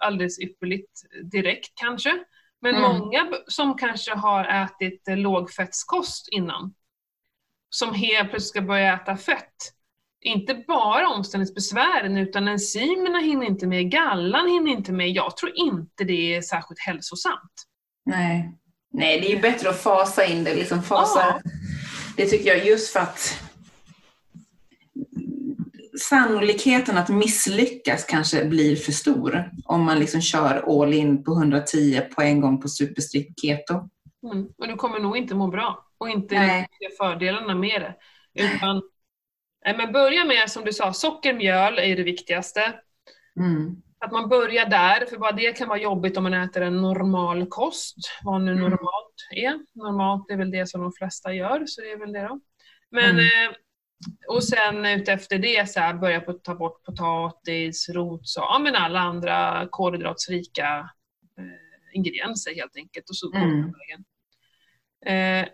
alldeles 0.00 0.38
ypperligt 0.38 1.02
direkt 1.32 1.72
kanske. 1.74 2.24
Men 2.62 2.74
Mm. 2.74 2.98
många 2.98 3.26
som 3.48 3.78
kanske 3.78 4.14
har 4.14 4.44
ätit 4.44 5.08
eh, 5.08 5.16
lågfettskost 5.16 6.28
innan, 6.30 6.74
som 7.70 7.94
helt 7.94 8.30
plötsligt 8.30 8.48
ska 8.48 8.60
börja 8.62 8.94
äta 8.94 9.16
fett, 9.16 9.54
inte 10.20 10.54
bara 10.54 11.08
omställningsbesvären 11.08 12.16
utan 12.16 12.48
enzymerna 12.48 13.18
hinner 13.18 13.46
inte 13.46 13.66
med, 13.66 13.90
gallan 13.90 14.48
hinner 14.48 14.70
inte 14.72 14.92
med. 14.92 15.10
Jag 15.10 15.36
tror 15.36 15.52
inte 15.56 16.04
det 16.04 16.34
är 16.36 16.42
särskilt 16.42 16.80
hälsosamt. 16.80 17.52
nej. 18.06 18.56
Nej, 18.92 19.20
det 19.20 19.26
är 19.32 19.34
ju 19.36 19.40
bättre 19.40 19.70
att 19.70 19.82
fasa 19.82 20.24
in 20.24 20.44
det. 20.44 20.54
Liksom 20.54 20.82
fasa. 20.82 21.20
Ja. 21.20 21.50
Det 22.16 22.26
tycker 22.26 22.48
jag 22.56 22.66
just 22.66 22.92
för 22.92 23.00
att 23.00 23.42
sannolikheten 26.00 26.98
att 26.98 27.08
misslyckas 27.08 28.04
kanske 28.04 28.44
blir 28.44 28.76
för 28.76 28.92
stor 28.92 29.50
om 29.64 29.84
man 29.84 29.98
liksom 29.98 30.20
kör 30.20 30.82
all 30.82 30.94
in 30.94 31.24
på 31.24 31.32
110 31.32 32.00
på 32.14 32.22
en 32.22 32.40
gång 32.40 32.60
på 32.60 32.68
superstrikt 32.68 33.40
keto. 33.40 33.88
Mm. 34.32 34.46
Och 34.58 34.68
du 34.68 34.74
kommer 34.76 34.98
nog 34.98 35.16
inte 35.16 35.34
må 35.34 35.46
bra 35.46 35.86
och 35.98 36.08
inte 36.10 36.34
Nej. 36.34 36.68
se 36.78 36.96
fördelarna 36.96 37.54
med 37.54 37.80
det. 37.82 37.94
Utan, 38.42 38.82
nej, 39.64 39.76
men 39.76 39.92
börja 39.92 40.24
med, 40.24 40.50
som 40.50 40.64
du 40.64 40.72
sa, 40.72 40.92
socker, 40.92 41.34
mjöl 41.34 41.78
är 41.78 41.96
det 41.96 42.02
viktigaste. 42.02 42.60
Mm. 43.40 43.76
Att 44.04 44.12
man 44.12 44.28
börjar 44.28 44.66
där, 44.66 45.06
för 45.06 45.16
bara 45.18 45.32
det 45.32 45.52
kan 45.52 45.68
vara 45.68 45.78
jobbigt 45.78 46.16
om 46.16 46.22
man 46.22 46.34
äter 46.34 46.62
en 46.62 46.76
normal 46.82 47.46
kost. 47.48 47.96
Vad 48.22 48.40
nu 48.40 48.50
Mm. 48.52 48.62
normalt 48.62 49.14
är. 49.36 49.58
Normalt 49.78 50.30
är 50.30 50.36
väl 50.36 50.50
det 50.50 50.66
som 50.68 50.80
de 50.80 50.92
flesta 50.92 51.32
gör, 51.32 51.62
så 51.66 51.80
det 51.80 51.90
är 51.90 51.98
väl 51.98 52.12
det 52.12 52.22
då. 52.28 52.40
Men, 52.90 53.10
Mm. 53.10 53.24
eh, 53.24 53.54
och 54.28 54.44
sen 54.44 54.86
utefter 54.86 55.38
det 55.38 55.70
så 55.70 55.80
här, 55.80 55.94
börja 55.94 56.20
på 56.20 56.32
ta 56.32 56.54
bort 56.54 56.84
potatis, 56.84 57.88
rot, 57.88 58.28
så, 58.28 58.40
ja, 58.40 58.58
men 58.58 58.76
alla 58.76 59.00
andra 59.00 59.68
kolhydratsrika 59.70 60.90
eh, 61.38 61.44
ingredienser 61.92 62.54
helt 62.54 62.76
enkelt. 62.76 63.10
Och 63.10 63.16
så 63.16 63.34
Mm. 63.34 63.72
Eh, 65.06 65.48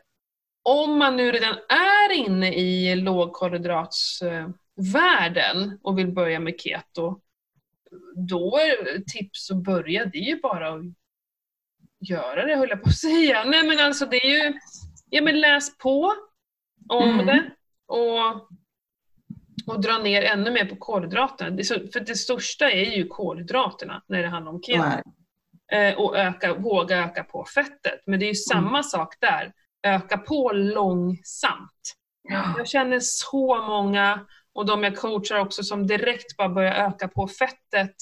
om 0.62 0.98
man 0.98 1.16
nu 1.16 1.32
redan 1.32 1.54
är 1.68 2.12
inne 2.12 2.54
i 2.54 2.96
lågkolhydratsvärlden 2.96 5.78
och 5.82 5.98
vill 5.98 6.12
börja 6.12 6.40
med 6.40 6.60
keto, 6.60 7.20
då 8.28 8.56
är 8.56 9.00
tips 9.00 9.50
att 9.50 9.62
börja, 9.62 10.04
det 10.04 10.18
är 10.18 10.22
ju 10.22 10.40
bara 10.40 10.68
att 10.74 10.82
göra 12.00 12.46
det 12.46 12.56
höll 12.56 12.68
jag 12.68 12.82
på 12.82 12.88
att 12.88 12.96
säga. 12.96 13.44
Nej 13.44 13.68
men 13.68 13.78
alltså 13.86 14.06
det 14.06 14.16
är 14.16 14.44
ju, 14.44 14.54
ja 15.10 15.22
men 15.22 15.40
läs 15.40 15.78
på 15.78 16.12
om 16.88 17.08
Mm. 17.08 17.26
det 17.26 17.50
och, 17.86 18.34
och 19.66 19.80
dra 19.80 19.98
ner 19.98 20.22
ännu 20.22 20.50
mer 20.50 20.64
på 20.64 20.76
kolhydraterna. 20.76 21.64
För 21.92 22.00
det 22.00 22.16
största 22.16 22.70
är 22.70 22.96
ju 22.96 23.06
kolhydraterna 23.06 24.02
när 24.06 24.22
det 24.22 24.28
handlar 24.28 24.52
om 24.52 24.62
keto. 24.62 24.82
det. 24.82 25.02
Eh, 25.72 25.98
och 25.98 26.16
öka, 26.16 26.54
våga 26.54 27.04
öka 27.04 27.24
på 27.24 27.44
fettet. 27.44 28.00
Men 28.06 28.20
det 28.20 28.26
är 28.26 28.28
ju 28.28 28.34
samma 28.34 28.82
sak 28.82 29.14
där. 29.20 29.52
Öka 29.82 30.18
på 30.18 30.52
långsamt. 30.52 31.96
Ja. 32.28 32.54
Jag 32.58 32.68
känner 32.68 32.98
så 33.02 33.62
många, 33.62 34.26
och 34.52 34.66
de 34.66 34.84
jag 34.84 34.96
coachar 34.96 35.38
också, 35.38 35.62
som 35.62 35.86
direkt 35.86 36.36
bara 36.36 36.48
börjar 36.48 36.74
öka 36.74 37.08
på 37.08 37.28
fettet. 37.28 37.94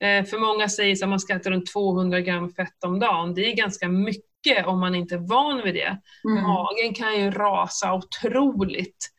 Eh, 0.00 0.24
för 0.24 0.38
många 0.38 0.68
säger 0.68 1.04
att 1.04 1.08
man 1.08 1.20
ska 1.20 1.34
äta 1.34 1.50
runt 1.50 1.72
200 1.72 2.20
gram 2.20 2.50
fett 2.50 2.84
om 2.84 2.98
dagen. 2.98 3.34
Det 3.34 3.52
är 3.52 3.56
ganska 3.56 3.88
mycket 3.88 4.25
om 4.66 4.80
man 4.80 4.94
inte 4.94 5.14
är 5.14 5.28
van 5.28 5.62
vid 5.64 5.74
det. 5.74 5.98
Mm. 6.28 6.42
Magen 6.42 6.94
kan 6.94 7.20
ju 7.20 7.30
rasa 7.30 7.94
otroligt. 7.94 9.10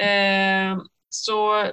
Eh, 0.00 0.78
så 1.08 1.66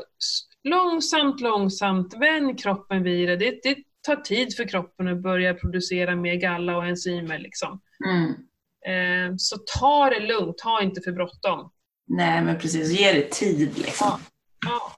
långsamt, 0.63 1.41
långsamt, 1.41 2.13
vänj 2.13 2.55
kroppen 2.57 3.03
vid 3.03 3.27
det. 3.29 3.35
det. 3.35 3.59
Det 3.63 3.77
tar 4.05 4.15
tid 4.15 4.55
för 4.55 4.67
kroppen 4.67 5.07
att 5.07 5.21
börja 5.21 5.53
producera 5.53 6.15
mer 6.15 6.35
galla 6.35 6.77
och 6.77 6.85
enzymer. 6.85 7.39
Liksom. 7.39 7.81
Mm. 8.05 8.29
Eh, 8.85 9.35
så 9.37 9.57
ta 9.79 10.09
det 10.09 10.19
lugnt, 10.19 10.61
ha 10.61 10.81
inte 10.81 11.01
för 11.01 11.11
bråttom. 11.11 11.71
Nej, 12.07 12.43
men 12.43 12.59
precis. 12.59 12.99
Ge 12.99 13.11
det 13.11 13.31
tid 13.31 13.77
liksom. 13.77 14.07
Ja. 14.07 14.19
Ja. 14.65 14.91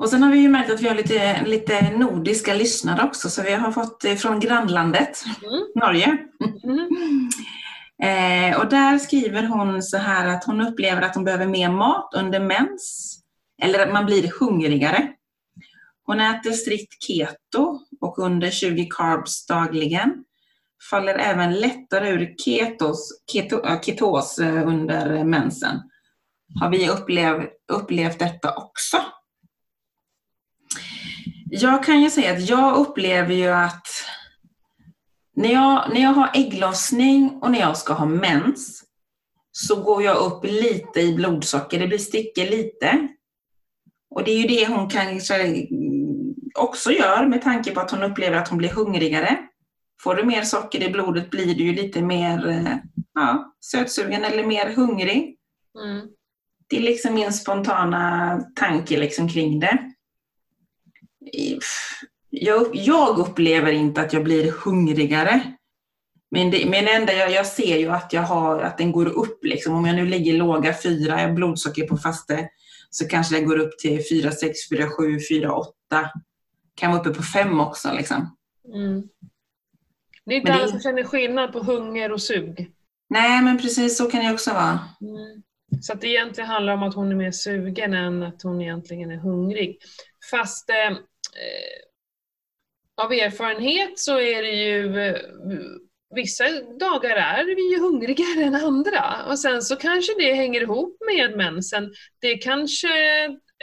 Och 0.00 0.08
sen 0.08 0.22
har 0.22 0.30
vi 0.32 0.38
ju 0.38 0.48
märkt 0.48 0.70
att 0.70 0.80
vi 0.80 0.88
har 0.88 0.94
lite, 0.94 1.42
lite 1.44 1.90
nordiska 1.90 2.54
lyssnare 2.54 3.04
också, 3.04 3.30
så 3.30 3.42
vi 3.42 3.52
har 3.52 3.72
fått 3.72 4.04
eh, 4.04 4.14
från 4.14 4.40
grannlandet, 4.40 5.24
Mm. 5.42 5.66
Norge. 5.74 6.18
Mm. 6.64 6.88
Eh, 8.02 8.60
och 8.60 8.68
där 8.68 8.98
skriver 8.98 9.42
hon 9.42 9.82
så 9.82 9.96
här 9.96 10.28
att 10.28 10.44
hon 10.44 10.60
upplever 10.60 11.02
att 11.02 11.14
hon 11.14 11.24
behöver 11.24 11.46
mer 11.46 11.70
mat 11.70 12.14
under 12.16 12.40
mens, 12.40 13.18
eller 13.62 13.86
att 13.86 13.92
man 13.92 14.06
blir 14.06 14.32
hungrigare. 14.40 15.08
Hon 16.06 16.20
äter 16.20 16.52
strikt 16.52 17.02
keto 17.02 17.80
och 18.00 18.18
under 18.18 18.50
20 18.50 18.88
carbs 18.90 19.46
dagligen. 19.46 20.24
Faller 20.90 21.14
även 21.14 21.54
lättare 21.54 22.10
ur 22.10 22.34
ketos, 22.44 23.22
keto, 23.32 23.80
ketos 23.82 24.38
eh, 24.38 24.68
under 24.68 25.24
mensen. 25.24 25.82
Har 26.60 26.70
vi 26.70 26.88
upplev, 26.88 27.48
upplevt 27.72 28.18
detta 28.18 28.54
också? 28.54 28.96
Jag 31.52 31.84
kan 31.84 32.02
ju 32.02 32.10
säga 32.10 32.32
att 32.32 32.48
jag 32.48 32.76
upplever 32.76 33.34
ju 33.34 33.48
att 33.48 33.86
när 35.36 35.52
jag, 35.52 35.94
när 35.94 36.00
jag 36.00 36.12
har 36.12 36.30
ägglossning 36.34 37.38
och 37.42 37.50
när 37.50 37.60
jag 37.60 37.76
ska 37.76 37.92
ha 37.92 38.06
mens 38.06 38.84
så 39.52 39.82
går 39.82 40.02
jag 40.02 40.16
upp 40.16 40.44
lite 40.44 41.00
i 41.00 41.14
blodsocker. 41.14 41.78
Det 41.78 41.86
blir 41.86 41.98
sticker 41.98 42.50
lite. 42.50 43.08
Och 44.10 44.24
det 44.24 44.30
är 44.30 44.38
ju 44.38 44.46
det 44.46 44.66
hon 44.66 44.90
kanske 44.90 45.66
också 46.58 46.92
gör 46.92 47.26
med 47.26 47.42
tanke 47.42 47.74
på 47.74 47.80
att 47.80 47.90
hon 47.90 48.02
upplever 48.02 48.36
att 48.36 48.48
hon 48.48 48.58
blir 48.58 48.68
hungrigare. 48.68 49.38
Får 50.02 50.14
du 50.14 50.24
mer 50.24 50.42
socker 50.42 50.82
i 50.82 50.90
blodet 50.90 51.30
blir 51.30 51.54
du 51.54 51.64
ju 51.64 51.72
lite 51.72 52.02
mer 52.02 52.48
eh, 52.48 52.76
ja, 53.14 53.54
sötsugen 53.60 54.24
eller 54.24 54.44
mer 54.46 54.74
hungrig. 54.74 55.36
Mm. 55.84 56.08
Det 56.68 56.76
är 56.76 56.80
liksom 56.80 57.14
min 57.14 57.32
spontana 57.32 58.40
tanke 58.54 58.96
liksom 58.96 59.28
kring 59.28 59.60
det. 59.60 59.89
Jag, 62.30 62.66
jag 62.72 63.18
upplever 63.18 63.72
inte 63.72 64.00
att 64.00 64.12
jag 64.12 64.24
blir 64.24 64.50
hungrigare. 64.52 65.42
Men 66.30 66.50
det, 66.50 66.66
men 66.66 66.88
enda 66.88 67.12
jag, 67.12 67.30
jag 67.30 67.46
ser 67.46 67.76
ju 67.78 67.88
att, 67.88 68.12
jag 68.12 68.22
har, 68.22 68.60
att 68.62 68.78
den 68.78 68.92
går 68.92 69.06
upp. 69.06 69.44
Liksom. 69.44 69.74
Om 69.74 69.86
jag 69.86 69.96
nu 69.96 70.06
ligger 70.06 70.32
låga 70.32 70.74
fyra, 70.82 71.20
jag 71.20 71.28
har 71.28 71.34
blodsocker 71.34 71.86
på 71.86 71.96
faste, 71.96 72.48
så 72.90 73.08
kanske 73.08 73.34
det 73.36 73.42
går 73.42 73.58
upp 73.58 73.78
till 73.78 74.00
4, 74.10 74.32
6, 74.32 74.68
4, 74.68 74.88
7, 74.90 75.18
4, 75.30 75.52
8. 75.54 75.70
Kan 76.74 76.90
vara 76.92 77.00
uppe 77.00 77.10
på 77.14 77.22
5 77.22 77.60
också. 77.60 77.92
Liksom. 77.92 78.36
Mm. 78.74 79.02
Det 80.24 80.34
är 80.34 80.36
inte 80.36 80.50
Men 80.50 80.58
det- 80.58 80.62
alla 80.62 80.70
som 80.72 80.80
känner 80.80 81.04
skillnad 81.04 81.52
på 81.52 81.58
hunger 81.58 82.12
och 82.12 82.22
sug. 82.22 82.72
Nej, 83.08 83.42
men 83.42 83.58
precis 83.58 83.98
så 83.98 84.10
kan 84.10 84.24
det 84.24 84.32
också 84.32 84.50
vara. 84.52 84.78
Mm. 85.00 85.42
Så 85.80 85.92
att 85.92 86.00
det 86.00 86.08
egentligen 86.08 86.50
handlar 86.50 86.72
om 86.72 86.82
att 86.82 86.94
hon 86.94 87.10
är 87.10 87.16
mer 87.16 87.30
sugen 87.32 87.94
än 87.94 88.22
att 88.22 88.42
hon 88.42 88.60
egentligen 88.62 89.10
är 89.10 89.16
hungrig. 89.16 89.78
Fast 90.30 90.70
eh, 90.70 90.96
av 93.02 93.12
erfarenhet 93.12 93.98
så 93.98 94.20
är 94.20 94.42
det 94.42 94.52
ju 94.52 95.00
eh, 95.00 95.16
Vissa 96.14 96.44
dagar 96.80 97.16
är 97.16 97.56
vi 97.56 97.72
ju 97.72 97.80
hungrigare 97.80 98.44
än 98.46 98.54
andra 98.54 99.24
och 99.28 99.38
sen 99.38 99.62
så 99.62 99.76
kanske 99.76 100.14
det 100.18 100.34
hänger 100.34 100.60
ihop 100.60 100.96
med 101.06 101.36
mensen. 101.36 101.92
Det 102.20 102.36
kanske, 102.36 102.88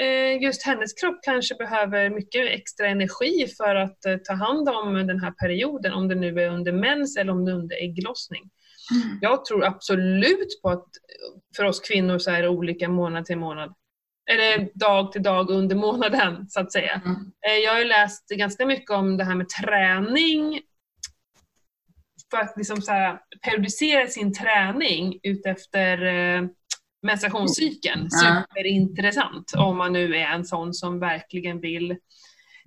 eh, 0.02 0.42
just 0.42 0.66
hennes 0.66 0.94
kropp 0.94 1.20
kanske 1.22 1.56
behöver 1.56 2.10
mycket 2.10 2.50
extra 2.50 2.88
energi 2.88 3.48
för 3.58 3.76
att 3.76 4.06
eh, 4.06 4.18
ta 4.18 4.34
hand 4.34 4.70
om 4.70 5.08
den 5.08 5.20
här 5.20 5.32
perioden, 5.32 5.94
om 5.94 6.08
det 6.08 6.16
nu 6.16 6.40
är 6.40 6.50
under 6.50 6.72
mens 6.72 7.18
eller 7.18 7.32
om 7.32 7.46
det 7.46 7.52
är 7.52 7.56
under 7.56 7.84
ägglossning. 7.84 8.50
Jag 9.22 9.46
tror 9.46 9.66
absolut 9.66 10.62
på 10.62 10.70
att 10.70 10.88
för 11.56 11.64
oss 11.64 11.80
kvinnor 11.80 12.18
så 12.18 12.32
är 12.32 12.42
det 12.42 12.50
olika 12.50 12.90
månad 12.90 13.26
till 13.26 13.38
månad. 13.38 13.74
Eller 14.32 14.70
dag 14.74 15.12
till 15.12 15.24
dag 15.24 15.50
under 15.50 15.76
månaden 15.76 16.50
så 16.50 16.60
att 16.60 16.72
säga. 16.72 17.02
Mm. 17.06 17.32
Eh, 17.48 17.54
Jag 17.64 17.72
har 17.72 17.80
ju 17.80 17.86
läst 17.86 18.30
ganska 18.30 18.66
mycket 18.66 18.92
om 18.92 19.18
det 19.18 19.24
här 19.24 19.36
med 19.36 19.50
träning. 19.50 20.62
För 22.32 22.38
att 22.38 22.58
liksom 22.58 22.82
så 22.82 22.92
här, 22.92 23.20
periodisera 23.42 24.08
sin 24.08 24.34
träning 24.34 25.20
utefter 25.24 26.06
eh, 26.06 26.44
menstruationscykeln. 27.02 28.08
Ja. 28.12 28.44
Superintressant 28.50 29.54
om 29.58 29.78
man 29.78 29.94
nu 29.94 30.16
är 30.16 30.26
en 30.28 30.46
sån 30.46 30.74
som 30.74 31.00
verkligen 31.00 31.60
vill 31.60 31.98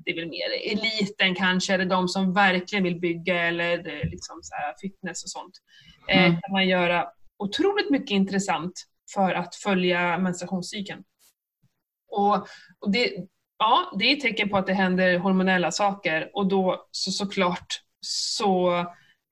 det 0.04 0.10
är 0.10 0.14
väl 0.14 0.28
mer 0.28 0.72
eliten 0.72 1.34
kanske, 1.34 1.74
eller 1.74 1.84
de 1.84 2.08
som 2.08 2.32
verkligen 2.34 2.84
vill 2.84 3.00
bygga 3.00 3.40
eller 3.42 3.64
är 3.88 4.10
liksom 4.10 4.38
så 4.42 4.54
här 4.54 4.74
fitness 4.80 5.24
och 5.24 5.30
sånt. 5.30 5.52
Eh, 6.08 6.24
Mm. 6.24 6.40
kan 6.40 6.52
man 6.52 6.68
göra 6.68 7.06
otroligt 7.38 7.90
mycket 7.90 8.10
intressant 8.10 8.72
för 9.14 9.32
att 9.34 9.54
följa 9.54 10.18
menstruationscykeln. 10.18 11.02
Och, 12.10 12.34
och 12.80 12.90
det, 12.90 13.12
ja, 13.58 13.92
det 13.98 14.04
är 14.04 14.16
ett 14.16 14.20
tecken 14.20 14.48
på 14.48 14.56
att 14.56 14.66
det 14.66 14.74
händer 14.74 15.18
hormonella 15.18 15.70
saker 15.70 16.30
och 16.34 16.46
då 16.46 16.88
så, 16.90 17.10
såklart 17.10 17.80
så 18.00 18.78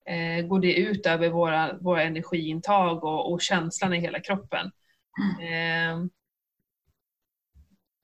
eh, 0.08 0.46
går 0.46 0.60
det 0.60 0.74
ut 0.74 1.06
över 1.06 1.28
våra, 1.28 1.78
våra 1.80 2.02
energiintag 2.02 3.04
och, 3.04 3.32
och 3.32 3.42
känslan 3.42 3.94
i 3.94 4.00
hela 4.00 4.20
kroppen. 4.20 4.70
Eh, 5.42 6.04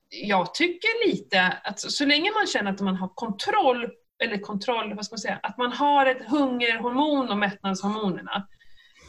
jag 0.09 0.55
tycker 0.55 1.07
lite 1.07 1.59
att 1.65 1.81
så, 1.81 1.91
så 1.91 2.07
länge 2.07 2.31
man 2.33 2.47
känner 2.47 2.73
att 2.73 2.81
man 2.81 2.97
har 2.97 3.09
kontroll, 3.15 3.91
eller 4.25 4.39
kontroll, 4.39 4.95
vad 4.95 5.05
ska 5.05 5.13
man 5.13 5.19
säga, 5.19 5.41
att 5.43 5.59
man 5.59 5.73
har 5.73 6.07
ett 6.07 6.29
hungerhormon 6.29 7.31
och 7.31 7.39
mättnadshormonerna 7.39 8.47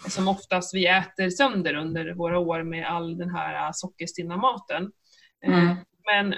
som 0.09 0.27
oftast 0.27 0.73
vi 0.73 0.87
äter 0.87 1.29
sönder 1.29 1.73
under 1.73 2.13
våra 2.13 2.39
år 2.39 2.63
med 2.63 2.87
all 2.87 3.17
den 3.17 3.35
här 3.35 3.71
sockerstinna 3.73 4.37
maten. 4.37 4.91
Eh, 5.45 5.53
Mm. 5.53 5.75
Men 6.05 6.35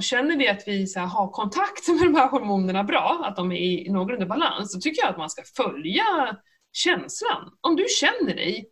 känner 0.00 0.36
vi 0.36 0.48
att 0.48 0.62
vi 0.66 0.86
så 0.86 1.00
här, 1.00 1.06
har 1.06 1.28
kontakt 1.30 1.88
med 1.88 1.98
de 1.98 2.14
här 2.14 2.28
hormonerna 2.28 2.84
bra, 2.84 3.22
att 3.24 3.36
de 3.36 3.52
är 3.52 3.56
i 3.56 3.88
någorlunda 3.90 4.26
balans, 4.26 4.72
så 4.72 4.80
tycker 4.80 5.02
jag 5.02 5.10
att 5.10 5.18
man 5.18 5.30
ska 5.30 5.42
följa 5.56 6.36
känslan. 6.72 7.52
Om 7.60 7.76
du 7.76 7.84
känner 8.00 8.34
dig 8.34 8.66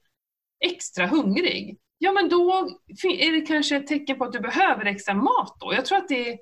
extra 0.64 1.06
hungrig, 1.06 1.78
ja 1.98 2.12
men 2.12 2.28
då 2.28 2.68
är 3.04 3.32
det 3.32 3.40
kanske 3.40 3.76
ett 3.76 3.86
tecken 3.86 4.18
på 4.18 4.24
att 4.24 4.32
du 4.32 4.40
behöver 4.40 4.84
extra 4.84 5.14
mat 5.14 5.56
då. 5.60 5.74
Jag 5.74 5.84
tror 5.86 5.98
att 5.98 6.08
det 6.08 6.28
är 6.28 6.38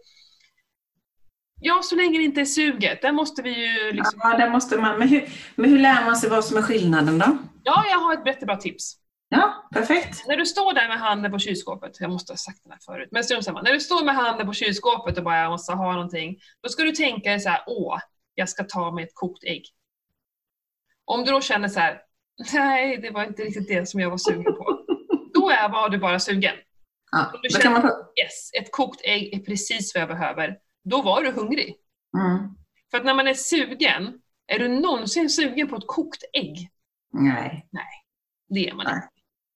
Ja, 1.64 1.80
så 1.82 1.96
länge 1.96 2.18
det 2.18 2.24
inte 2.24 2.40
är 2.40 2.44
suget. 2.44 3.02
Där 3.02 3.12
måste 3.12 3.42
vi 3.42 3.50
ju 3.50 3.92
liksom... 3.92 4.20
Ja, 4.22 4.36
där 4.36 4.50
måste 4.50 4.76
man. 4.78 4.98
Men 4.98 5.08
hur, 5.08 5.28
men 5.56 5.70
hur 5.70 5.78
lär 5.78 6.04
man 6.04 6.16
sig 6.16 6.30
vad 6.30 6.44
som 6.44 6.56
är 6.56 6.62
skillnaden 6.62 7.18
då? 7.18 7.38
Ja, 7.62 7.84
jag 7.90 7.98
har 7.98 8.14
ett 8.14 8.26
jättebra 8.26 8.56
tips. 8.56 8.94
Ja, 9.34 9.68
perfekt. 9.72 10.26
När 10.26 10.36
du 10.36 10.46
står 10.46 10.74
där 10.74 10.88
med 10.88 10.98
handen 10.98 11.32
på 11.32 11.38
kylskåpet, 11.38 12.00
jag 12.00 12.10
måste 12.10 12.32
ha 12.32 12.36
sagt 12.36 12.64
det 12.64 12.70
här 12.70 12.78
förut, 12.86 13.08
men 13.12 13.24
strunt 13.24 13.44
samma. 13.44 13.62
När 13.62 13.72
du 13.72 13.80
står 13.80 14.04
med 14.04 14.14
handen 14.14 14.46
på 14.46 14.52
kylskåpet 14.52 15.18
och 15.18 15.24
bara 15.24 15.38
jag 15.38 15.50
måste 15.50 15.72
ha 15.72 15.92
någonting, 15.92 16.38
då 16.62 16.68
ska 16.68 16.82
du 16.82 16.92
tänka 16.92 17.30
dig 17.30 17.40
så 17.40 17.48
här, 17.48 17.62
åh, 17.66 17.98
jag 18.34 18.48
ska 18.48 18.64
ta 18.64 18.90
mig 18.90 19.04
ett 19.04 19.14
kokt 19.14 19.44
ägg. 19.44 19.64
Om 21.04 21.24
du 21.24 21.30
då 21.30 21.40
känner 21.40 21.68
så 21.68 21.80
här, 21.80 22.02
nej, 22.52 22.96
det 22.96 23.10
var 23.10 23.24
inte 23.24 23.42
riktigt 23.42 23.68
det 23.68 23.86
som 23.86 24.00
jag 24.00 24.10
var 24.10 24.18
sugen 24.18 24.44
på. 24.44 24.78
Då 25.34 25.50
är, 25.50 25.68
var 25.68 25.88
du 25.88 25.98
bara 25.98 26.18
sugen. 26.18 26.54
Ja, 27.10 27.30
Om 27.34 27.40
du 27.42 27.48
då 27.48 27.58
kan 27.58 27.72
man. 27.72 27.82
Yes, 28.22 28.50
ett 28.60 28.72
kokt 28.72 29.00
ägg 29.04 29.34
är 29.34 29.38
precis 29.38 29.94
vad 29.94 30.02
jag 30.02 30.08
behöver. 30.08 30.58
Då 30.84 31.02
var 31.02 31.22
du 31.22 31.30
hungrig. 31.30 31.76
Mm. 32.18 32.38
För 32.90 32.98
att 32.98 33.04
när 33.04 33.14
man 33.14 33.28
är 33.28 33.34
sugen, 33.34 34.20
är 34.46 34.58
du 34.58 34.68
någonsin 34.68 35.30
sugen 35.30 35.68
på 35.68 35.76
ett 35.76 35.86
kokt 35.86 36.24
ägg? 36.32 36.70
Nej. 37.70 38.02
Det 38.48 38.68
är 38.68 38.74
man 38.74 38.86
Nej. 38.86 38.94
inte. 38.94 39.08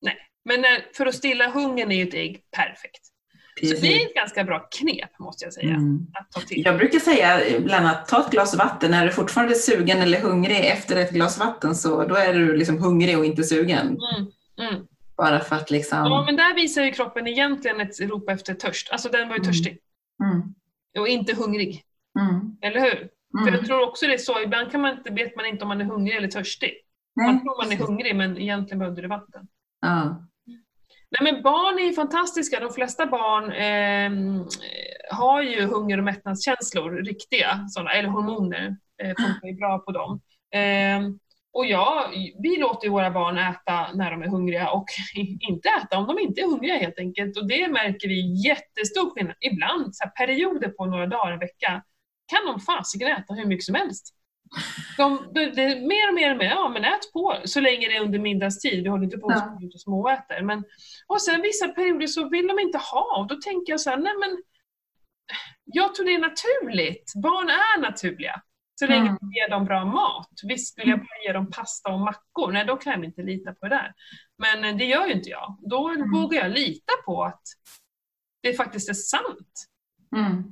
Nej. 0.07 0.17
Men 0.45 0.61
när, 0.61 0.87
för 0.97 1.07
att 1.07 1.15
stilla 1.15 1.49
hungern 1.51 1.93
är 1.93 1.97
ju 1.97 2.09
ett 2.09 2.15
ägg 2.15 2.41
perfekt. 2.57 3.07
Så 3.61 3.65
det 3.65 3.67
är 3.69 3.71
Precis. 3.73 4.07
ett 4.07 4.15
ganska 4.15 4.45
bra 4.45 4.69
knep 4.79 5.19
måste 5.19 5.45
jag 5.45 5.53
säga. 5.53 5.75
Mm. 5.75 6.07
Att 6.15 6.31
ta 6.31 6.41
till. 6.41 6.63
Jag 6.65 6.77
brukar 6.79 6.99
säga 6.99 7.49
ibland 7.49 7.87
att 7.87 8.09
ta 8.09 8.21
ett 8.21 8.31
glas 8.31 8.57
vatten. 8.57 8.91
När 8.91 9.07
du 9.07 9.13
fortfarande 9.13 9.55
är 9.55 9.59
sugen 9.59 9.99
eller 10.03 10.21
hungrig 10.21 10.67
efter 10.67 10.97
ett 10.97 11.11
glas 11.11 11.39
vatten 11.39 11.75
så 11.75 12.05
då 12.05 12.15
är 12.15 12.35
du 12.35 12.57
liksom 12.57 12.79
hungrig 12.79 13.19
och 13.19 13.25
inte 13.25 13.45
sugen. 13.45 13.87
Mm. 13.87 14.31
Mm. 14.71 14.87
Bara 15.17 15.41
för 15.41 15.57
att 15.57 15.71
liksom... 15.71 15.99
Ja, 15.99 16.23
men 16.27 16.37
där 16.37 16.55
visar 16.55 16.83
ju 16.83 16.91
kroppen 16.93 17.27
egentligen 17.27 17.81
ett 17.81 18.01
rop 18.01 18.31
efter 18.31 18.55
törst. 18.55 18.91
Alltså 18.91 19.09
den 19.09 19.29
var 19.29 19.37
ju 19.37 19.41
Mm. 19.43 19.47
törstig 19.53 19.79
Mm. 20.25 20.43
och 20.99 21.09
inte 21.09 21.35
hungrig. 21.35 21.83
Mm. 22.21 22.57
Eller 22.63 22.81
hur? 22.81 23.09
För 23.45 23.53
jag 23.57 23.67
tror 23.67 23.89
också 23.89 24.07
det 24.07 24.15
är 24.15 24.19
så, 24.19 24.41
ibland 24.43 24.71
kan 24.73 24.81
man 24.81 24.99
inte, 24.99 25.11
vet 25.13 25.37
man 25.37 25.47
inte 25.47 25.63
om 25.63 25.69
man 25.69 25.81
är 25.81 25.85
hungrig 25.85 26.17
eller 26.17 26.29
törstig. 26.29 26.73
Man 27.21 27.35
Nej. 27.35 27.41
tror 27.43 27.65
man 27.65 27.73
är 27.73 27.77
hungrig 27.77 28.17
men 28.17 28.39
egentligen 28.39 28.79
behövde 28.79 29.03
du 29.03 29.09
vatten. 29.09 29.49
Ja. 29.81 30.23
Nej 31.11 31.33
men 31.33 31.43
barn 31.43 31.79
är 31.79 31.83
ju 31.83 31.93
fantastiska. 31.93 32.61
De 32.61 32.73
flesta 32.73 33.07
barn 33.07 33.53
eh, 33.53 34.47
har 35.11 35.43
ju 35.43 35.67
hunger 35.67 35.99
och 35.99 36.05
mättnadskänslor, 36.05 36.91
riktiga 36.91 37.69
sådana, 37.69 37.93
eller 37.93 38.09
hormoner. 38.09 38.77
Eh, 39.03 39.09
funkar 39.09 39.49
ju 39.49 39.55
bra 39.55 39.79
på 39.79 39.93
dem. 39.93 40.21
Eh, 40.55 41.01
och 41.53 41.67
ja, 41.67 42.13
vi 42.43 42.57
låter 42.57 42.85
ju 42.85 42.91
våra 42.91 43.11
barn 43.11 43.39
äta 43.39 43.93
när 43.95 44.11
de 44.11 44.23
är 44.23 44.29
hungriga 44.29 44.71
och 44.71 44.85
inte 45.41 45.69
äta 45.69 45.99
om 45.99 46.07
de 46.07 46.19
inte 46.19 46.41
är 46.41 46.45
hungriga 46.47 46.79
helt 46.79 46.99
enkelt. 46.99 47.37
Och 47.37 47.49
det 47.49 47.69
märker 47.69 48.09
vi 48.09 48.47
jättestor 48.47 49.11
skillnad. 49.11 49.37
Ibland, 49.41 49.97
så 49.97 50.05
här, 50.05 50.11
perioder 50.11 50.69
på 50.69 50.87
några 50.87 51.07
dagar, 51.07 51.33
en 51.33 51.39
vecka, 51.39 51.83
kan 52.27 52.47
de 52.47 52.61
fasiken 52.61 53.09
äta 53.09 53.35
hur 53.35 53.45
mycket 53.45 53.65
som 53.65 53.75
helst. 53.75 54.15
De, 54.97 55.29
det, 55.35 55.47
det 55.51 55.67
mer 55.81 56.09
och 56.09 56.15
mer 56.15 56.31
och 56.31 56.37
mer, 56.39 56.47
ja 56.47 56.69
men 56.69 56.85
ät 56.85 57.13
på 57.13 57.37
så 57.45 57.61
länge 57.61 57.89
det 57.89 57.97
är 57.97 58.01
under 58.01 58.19
middagstid. 58.19 58.83
Vi 58.83 58.89
håller 58.89 59.05
inte 59.05 59.19
på 59.19 59.33
Ja. 59.33 59.59
och 59.75 59.81
småäter. 59.81 60.43
Men, 60.43 60.65
och 61.07 61.23
sen 61.23 61.43
vissa 61.43 61.69
perioder 61.69 62.07
så 62.07 62.29
vill 62.29 62.47
de 62.47 62.59
inte 62.59 62.79
ha 62.79 63.17
och 63.19 63.27
då 63.27 63.35
tänker 63.35 63.73
jag 63.73 63.81
så 63.81 63.91
här, 63.91 63.97
nej 63.97 64.13
men 64.21 64.43
jag 65.65 65.95
tror 65.95 66.07
det 66.07 66.15
är 66.15 66.19
naturligt. 66.19 67.13
Barn 67.23 67.49
är 67.49 67.81
naturliga. 67.81 68.43
Så 68.81 68.87
länge 68.87 69.01
Mm. 69.09 69.19
vi 69.21 69.41
ger 69.41 69.49
dem 69.51 69.65
bra 69.65 69.85
mat. 69.85 70.31
Visst 70.49 70.79
vill 70.79 70.89
jag 70.89 70.99
bara 70.99 71.23
ge 71.27 71.33
dem 71.33 71.51
pasta 71.51 71.93
och 71.93 72.01
mackor, 72.01 72.53
nej 72.53 72.65
då 72.65 72.77
kan 72.77 72.93
jag 72.93 73.05
inte 73.05 73.23
lita 73.23 73.53
på 73.55 73.69
det 73.69 73.75
där. 73.75 73.93
Men 74.39 74.65
eh, 74.65 74.77
det 74.77 74.85
gör 74.85 75.07
ju 75.07 75.13
inte 75.13 75.31
jag. 75.31 75.57
Då 75.71 75.89
Mm. 75.89 76.13
vågar 76.13 76.39
jag 76.43 76.51
lita 76.51 76.93
på 77.05 77.25
att 77.25 77.43
det 78.43 78.55
faktiskt 78.55 78.89
är 78.89 78.95
sant. 78.95 79.67
Mm. 80.17 80.43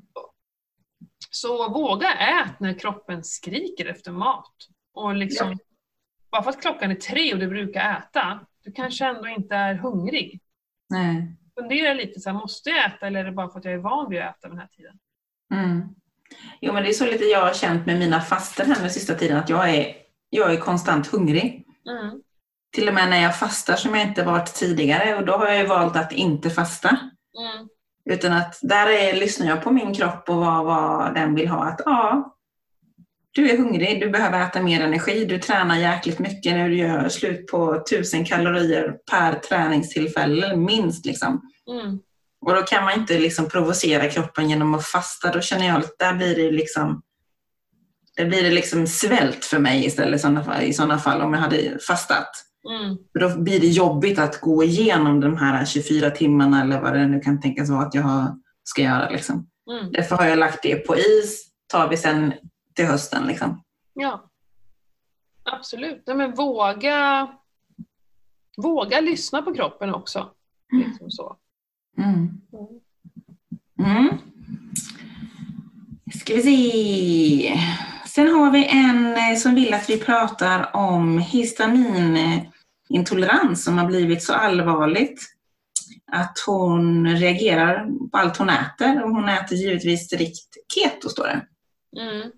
Så 1.34 1.68
våga 1.68 2.14
ät 2.14 2.60
när 2.60 2.78
kroppen 2.78 3.24
skriker 3.24 3.86
efter 3.86 4.12
mat. 4.12 4.54
Och 4.94 5.14
liksom, 5.14 5.58
Bara 6.30 6.42
för 6.42 6.50
att 6.50 6.60
klockan 6.60 6.90
är 6.90 6.94
tre 6.94 7.32
och 7.32 7.38
du 7.38 7.48
brukar 7.48 7.96
äta, 7.96 8.40
du 8.64 8.72
kanske 8.72 9.06
ändå 9.06 9.28
inte 9.28 9.54
är 9.54 9.74
hungrig. 9.74 10.40
Nej. 10.90 11.36
Fundera 11.60 11.94
lite, 11.94 12.20
så 12.20 12.30
här, 12.30 12.36
måste 12.36 12.70
jag 12.70 12.86
äta 12.86 13.06
eller 13.06 13.20
är 13.20 13.24
det 13.24 13.32
bara 13.32 13.48
för 13.48 13.58
att 13.58 13.64
jag 13.64 13.74
är 13.74 13.78
van 13.78 14.10
vid 14.10 14.20
att 14.20 14.38
äta 14.38 14.48
den 14.48 14.58
här 14.58 14.66
tiden? 14.66 14.98
Mm. 15.54 15.82
Jo, 16.60 16.72
men 16.72 16.82
det 16.82 16.88
är 16.88 16.92
så 16.92 17.06
lite 17.06 17.24
jag 17.24 17.40
har 17.40 17.54
känt 17.54 17.86
med 17.86 17.98
mina 17.98 18.20
faster 18.20 18.64
här 18.64 18.80
den 18.80 18.90
sista 18.90 19.14
tiden, 19.14 19.36
att 19.36 19.48
jag 19.48 19.70
är, 19.74 19.94
jag 20.30 20.54
är 20.54 20.60
konstant 20.60 21.06
hungrig. 21.06 21.66
Mm. 21.88 22.22
Till 22.72 22.88
och 22.88 22.94
med 22.94 23.10
när 23.10 23.22
jag 23.22 23.38
fastar 23.38 23.76
som 23.76 23.94
jag 23.94 24.08
inte 24.08 24.24
varit 24.24 24.54
tidigare 24.54 25.16
och 25.16 25.26
då 25.26 25.32
har 25.32 25.46
jag 25.46 25.58
ju 25.58 25.66
valt 25.66 25.96
att 25.96 26.12
inte 26.12 26.50
fasta. 26.50 26.88
Mm. 26.88 27.68
Utan 28.10 28.32
att 28.32 28.58
där 28.62 28.86
är, 28.86 29.12
lyssnar 29.12 29.46
jag 29.46 29.62
på 29.62 29.70
min 29.70 29.94
kropp 29.94 30.28
och 30.28 30.36
vad, 30.36 30.64
vad 30.64 31.14
den 31.14 31.34
vill 31.34 31.48
ha. 31.48 31.64
Att 31.64 31.80
ja, 31.84 32.34
du 33.32 33.50
är 33.50 33.58
hungrig, 33.58 34.00
du 34.00 34.10
behöver 34.10 34.42
äta 34.42 34.62
mer 34.62 34.80
energi, 34.80 35.24
du 35.24 35.38
tränar 35.38 35.76
jäkligt 35.76 36.18
mycket 36.18 36.52
när 36.52 36.68
du 36.68 36.76
gör 36.76 37.08
slut 37.08 37.46
på 37.46 37.82
tusen 37.90 38.24
kalorier 38.24 38.96
per 39.10 39.34
träningstillfälle, 39.34 40.56
minst 40.56 41.06
liksom. 41.06 41.50
Mm. 41.70 41.98
Och 42.40 42.54
då 42.54 42.62
kan 42.62 42.84
man 42.84 43.00
inte 43.00 43.18
liksom 43.18 43.48
provocera 43.48 44.10
kroppen 44.10 44.50
genom 44.50 44.74
att 44.74 44.86
fasta. 44.86 45.32
Då 45.32 45.40
känner 45.40 45.66
jag 45.66 45.76
att 45.76 45.98
där 45.98 46.14
blir 46.14 46.36
det 46.36 46.50
liksom 46.50 47.02
det 48.16 48.24
blir 48.24 48.42
det 48.42 48.50
liksom 48.50 48.86
svält 48.86 49.44
för 49.44 49.58
mig 49.58 49.86
istället 49.86 50.14
i 50.14 50.22
sådana 50.22 50.44
fall, 50.44 50.62
i 50.62 50.72
sådana 50.72 50.98
fall 50.98 51.20
om 51.20 51.34
jag 51.34 51.40
hade 51.40 51.78
fastat. 51.86 52.30
Mm. 52.70 52.96
För 53.12 53.20
då 53.20 53.38
blir 53.38 53.60
det 53.60 53.66
jobbigt 53.66 54.18
att 54.18 54.40
gå 54.40 54.64
igenom 54.64 55.20
de 55.20 55.36
här 55.36 55.64
24 55.64 56.10
timmarna 56.10 56.62
eller 56.62 56.80
vad 56.80 56.92
det 56.92 57.06
nu 57.06 57.20
kan 57.20 57.40
tänkas 57.40 57.70
vara 57.70 57.82
att 57.82 57.94
jag 57.94 58.02
har, 58.02 58.36
ska 58.64 58.82
göra. 58.82 59.10
Liksom. 59.10 59.46
Mm. 59.70 59.92
Därför 59.92 60.16
har 60.16 60.26
jag 60.26 60.38
lagt 60.38 60.62
det 60.62 60.76
på 60.76 60.96
is, 60.96 61.48
tar 61.66 61.88
vi 61.88 61.96
sen 61.96 62.32
till 62.74 62.86
hösten. 62.86 63.26
Liksom. 63.26 63.62
Ja. 63.94 64.30
Absolut. 65.42 66.02
Nej, 66.06 66.16
men 66.16 66.34
våga, 66.34 67.28
våga 68.56 69.00
lyssna 69.00 69.42
på 69.42 69.54
kroppen 69.54 69.94
också. 69.94 70.30
Liksom 70.72 71.10
så. 71.10 71.36
Mm. 71.98 72.40
Mm. 73.78 74.18
Ska 76.20 76.34
vi 76.34 76.42
se. 76.42 77.60
Sen 78.06 78.28
har 78.28 78.50
vi 78.50 78.66
en 78.66 79.16
eh, 79.16 79.36
som 79.36 79.54
vill 79.54 79.74
att 79.74 79.90
vi 79.90 79.98
pratar 79.98 80.76
om 80.76 81.18
histaminintolerans 82.88 83.64
som 83.64 83.78
har 83.78 83.86
blivit 83.86 84.22
så 84.22 84.32
allvarligt 84.32 85.20
att 86.12 86.38
hon 86.46 87.06
reagerar 87.16 87.86
på 88.10 88.18
allt 88.18 88.36
hon 88.36 88.48
äter 88.48 89.02
och 89.02 89.10
hon 89.10 89.28
äter 89.28 89.58
givetvis 89.58 90.06
strikt 90.06 90.56
keto 90.74 91.08
står 91.08 91.24
det. 91.24 91.46
Mm. 92.00 92.30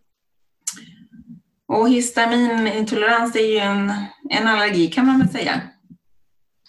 Och 1.68 1.88
histaminintolerans 1.88 3.36
är 3.36 3.52
ju 3.52 3.58
en, 3.58 3.92
en 4.30 4.46
allergi 4.46 4.86
kan 4.86 5.06
man 5.06 5.18
väl 5.18 5.28
säga. 5.28 5.60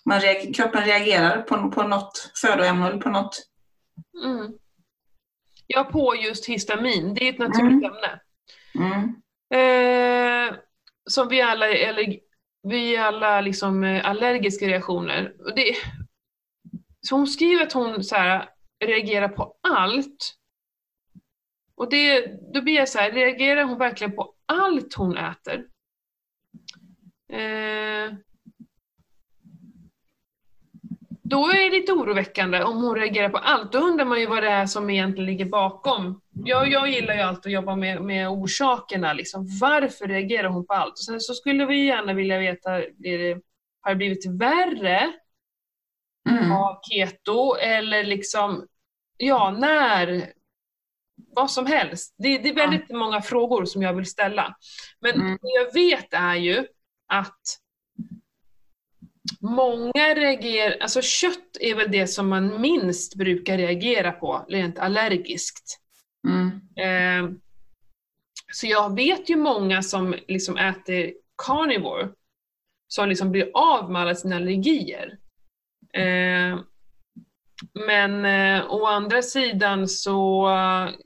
Man 0.06 0.22
reagerar, 0.22 0.54
kroppen 0.54 0.86
reagerar 0.86 1.42
på, 1.42 1.72
på 1.72 1.84
något 1.84 2.32
födoämne 2.42 2.88
eller 2.88 2.98
på 2.98 3.10
något. 3.10 3.48
Mm. 4.26 4.54
Ja, 5.68 5.84
på 5.84 6.16
just 6.16 6.46
histamin. 6.46 7.14
Det 7.14 7.28
är 7.28 7.34
ett 7.34 7.40
naturligt 7.40 7.84
ämne. 7.84 8.20
Mm. 8.76 9.16
Eh, 9.54 10.56
som 11.10 11.28
vi 11.28 11.42
alla, 11.42 11.70
eller, 11.70 12.27
vi 12.70 12.98
alla 12.98 13.42
liksom 13.42 13.84
eh, 13.84 14.10
allergiska 14.10 14.68
reaktioner. 14.68 15.34
Det, 15.56 15.76
så 17.02 17.16
hon 17.16 17.28
skriver 17.28 17.64
att 17.64 17.74
hon 17.74 18.04
så 18.04 18.16
här, 18.16 18.50
reagerar 18.86 19.28
på 19.28 19.56
allt. 19.62 20.34
Och 21.76 21.90
det, 21.90 22.28
då 22.54 22.62
blir 22.62 22.76
jag 22.76 22.90
så 22.90 23.00
här, 23.00 23.12
reagerar 23.12 23.64
hon 23.64 23.78
verkligen 23.78 24.16
på 24.16 24.34
allt 24.46 24.94
hon 24.94 25.18
äter? 25.18 25.68
Eh, 27.30 28.14
då 31.30 31.48
är 31.48 31.70
det 31.70 31.78
lite 31.78 31.92
oroväckande 31.92 32.64
om 32.64 32.84
hon 32.84 32.96
reagerar 32.96 33.30
på 33.30 33.38
allt. 33.38 33.72
Då 33.72 33.80
undrar 33.80 34.06
man 34.06 34.20
ju 34.20 34.26
vad 34.26 34.44
det 34.44 34.50
är 34.50 34.66
som 34.66 34.90
egentligen 34.90 35.26
ligger 35.26 35.46
bakom. 35.46 36.22
Jag, 36.34 36.72
jag 36.72 36.90
gillar 36.90 37.14
ju 37.14 37.22
alltid 37.22 37.50
att 37.50 37.54
jobba 37.54 37.76
med, 37.76 38.02
med 38.02 38.30
orsakerna. 38.30 39.14
Liksom. 39.14 39.48
Varför 39.62 40.08
reagerar 40.08 40.50
hon 40.50 40.66
på 40.68 40.74
allt? 40.74 40.92
Och 40.94 41.00
sen 41.06 41.20
så 41.20 41.34
skulle 41.34 41.66
vi 41.66 41.86
gärna 41.86 42.14
vilja 42.14 42.40
veta, 42.40 42.70
det, 42.98 43.38
har 43.82 43.92
det 43.92 43.96
blivit 43.96 44.26
värre 44.26 45.14
Mm. 46.30 46.52
av 46.52 46.80
keto 46.90 47.56
eller 47.56 48.04
liksom, 48.04 48.68
ja, 49.18 49.52
när? 49.52 50.34
Vad 51.36 51.52
som 51.52 51.66
helst. 51.66 52.16
Det, 52.18 52.38
det 52.38 52.50
är 52.50 52.54
väldigt 52.56 52.90
många 52.90 53.22
frågor 53.22 53.66
som 53.66 53.82
jag 53.82 53.94
vill 53.94 54.06
ställa. 54.06 54.56
Men 55.02 55.12
Mm. 55.16 55.38
det 55.42 55.50
jag 55.64 55.74
vet 55.74 56.14
är 56.14 56.36
ju 56.36 56.66
att 57.08 57.42
många 59.40 60.16
reagerar, 60.16 60.78
alltså 60.82 61.02
kött 61.02 61.58
är 61.60 61.76
väl 61.76 61.92
det 61.92 62.08
som 62.08 62.30
man 62.30 62.62
minst 62.62 63.16
brukar 63.16 63.58
reagera 63.58 64.12
på 64.12 64.46
rent 64.50 64.80
allergiskt. 64.80 65.80
Mm. 66.28 66.52
Eh, 66.76 67.32
så 68.54 68.68
jag 68.68 68.96
vet 68.96 69.30
ju 69.30 69.36
många 69.36 69.82
som 69.84 70.16
liksom 70.28 70.58
äter 70.58 71.14
carnivore 71.48 72.10
som 72.88 73.10
liksom 73.10 73.32
blir 73.32 73.52
av 73.54 73.92
med 73.92 74.02
alla 74.02 74.16
sina 74.16 74.36
allergier. 74.36 75.18
Eh, 75.94 76.60
men 77.88 78.26
eh, 78.26 78.66
å 78.74 78.86
andra 78.86 79.22
sidan 79.22 79.88
så 79.88 80.48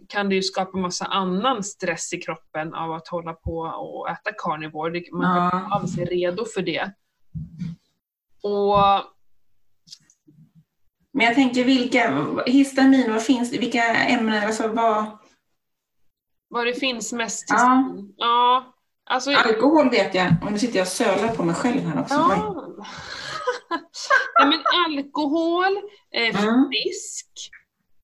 kan 0.10 0.29
det 0.29 0.36
ju 0.36 0.41
skapa 0.41 0.77
massa 0.77 1.05
annan 1.05 1.63
stress 1.63 2.13
i 2.13 2.17
kroppen 2.21 2.73
av 2.73 2.91
att 2.91 3.07
hålla 3.07 3.34
på 3.34 3.57
och 3.60 4.10
äta 4.10 4.31
carnivore. 4.38 5.03
Man 5.12 5.21
kan 5.36 5.36
Ja. 5.36 5.45
inte 5.45 5.73
alls 5.75 5.97
är 5.97 6.05
redo 6.05 6.45
för 6.45 6.62
det. 6.62 6.91
Och 8.43 8.77
Men 11.13 11.25
jag 11.25 11.36
tänker 11.36 11.63
vilka, 11.63 12.25
histamin, 12.45 13.12
vad 13.12 13.23
finns 13.23 13.51
vilka 13.54 13.84
ämnen, 13.95 14.43
alltså 14.45 14.67
vad, 14.67 15.06
vad 16.49 16.65
det 16.67 16.73
finns 16.73 17.13
mest 17.13 17.45
Ja. 17.49 17.93
ja 18.17 18.73
alltså, 19.10 19.32
alkohol 19.32 19.89
vet 19.89 20.13
jag, 20.15 20.34
och 20.45 20.51
nu 20.51 20.60
sitter 20.60 20.77
jag 20.77 20.84
och 20.86 20.91
sölar 20.91 21.36
på 21.36 21.43
mig 21.43 21.56
själv 21.56 21.82
här 21.82 22.01
också. 22.01 22.13
Ja. 22.15 22.56
ja, 24.39 24.45
men 24.45 24.60
alkohol, 24.86 25.77
eh, 26.15 26.43
Mm. 26.43 26.69
fisk. 26.71 27.27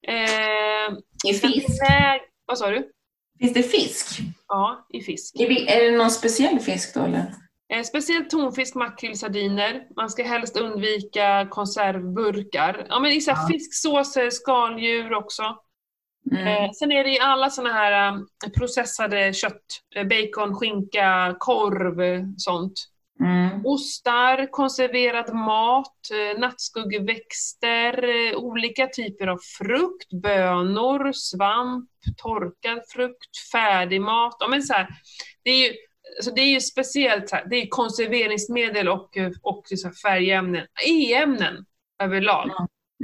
Eh, 0.07 0.97
I 1.31 1.33
fisk? 1.33 1.67
Nej, 1.89 2.21
vad 2.45 2.57
sa 2.57 2.69
du? 2.69 2.91
Finns 3.39 3.53
det 3.53 3.63
fisk? 3.63 4.19
Ja, 4.47 4.87
i 4.89 5.01
fisk. 5.01 5.35
Är 5.39 5.47
vi- 5.47 5.67
är 5.67 5.91
det 5.91 5.97
någon 5.97 6.11
speciell 6.11 6.59
fisk 6.59 6.93
då 6.93 6.99
eller? 7.01 7.33
Eh, 7.73 7.83
speciellt 7.83 8.29
tonfisk, 8.29 8.75
makrill, 8.75 9.17
sardiner. 9.17 9.87
Man 9.95 10.09
ska 10.09 10.23
helst 10.23 10.57
undvika 10.57 11.47
konservburkar. 11.51 12.85
Ja, 12.89 12.99
men 12.99 13.11
i 13.11 13.21
så 13.21 13.31
här 13.31 13.43
Ja. 13.43 13.47
fisksåser, 13.47 14.29
skaldjur 14.29 15.13
också. 15.13 15.43
Mm. 16.31 16.47
Eh, 16.47 16.71
sen 16.71 16.91
är 16.91 17.03
det 17.03 17.09
i 17.09 17.19
alla 17.19 17.49
såna 17.49 17.73
här 17.73 18.13
eh, 18.13 18.19
processade 18.57 19.33
kött. 19.33 19.65
Bacon, 20.09 20.55
skinka, 20.55 21.35
korv, 21.39 22.25
sånt. 22.37 22.73
Mm. 23.19 23.65
Ostar, 23.65 24.51
konserverad 24.51 25.33
mat, 25.35 25.97
nattskuggväxter, 26.37 28.05
olika 28.35 28.87
typer 28.87 29.27
av 29.27 29.37
frukt, 29.57 30.11
bönor, 30.23 31.11
svamp, 31.11 31.89
torkad 32.17 32.79
frukt, 32.89 33.37
färdigmat. 33.51 34.35
Ja, 34.39 34.47
men 34.47 34.63
så 34.63 34.73
här, 34.73 34.87
det, 35.43 35.49
är 35.49 35.67
ju, 35.67 35.73
alltså 36.17 36.31
det 36.31 36.41
är 36.41 36.51
ju 36.53 36.61
speciellt, 36.61 37.31
det 37.49 37.55
är 37.55 37.67
konserveringsmedel 37.67 38.89
och, 38.89 39.17
och 39.41 39.63
så 39.75 39.91
färgämnen, 39.91 40.65
e-ämnen 40.85 41.65
överlag. 42.03 42.51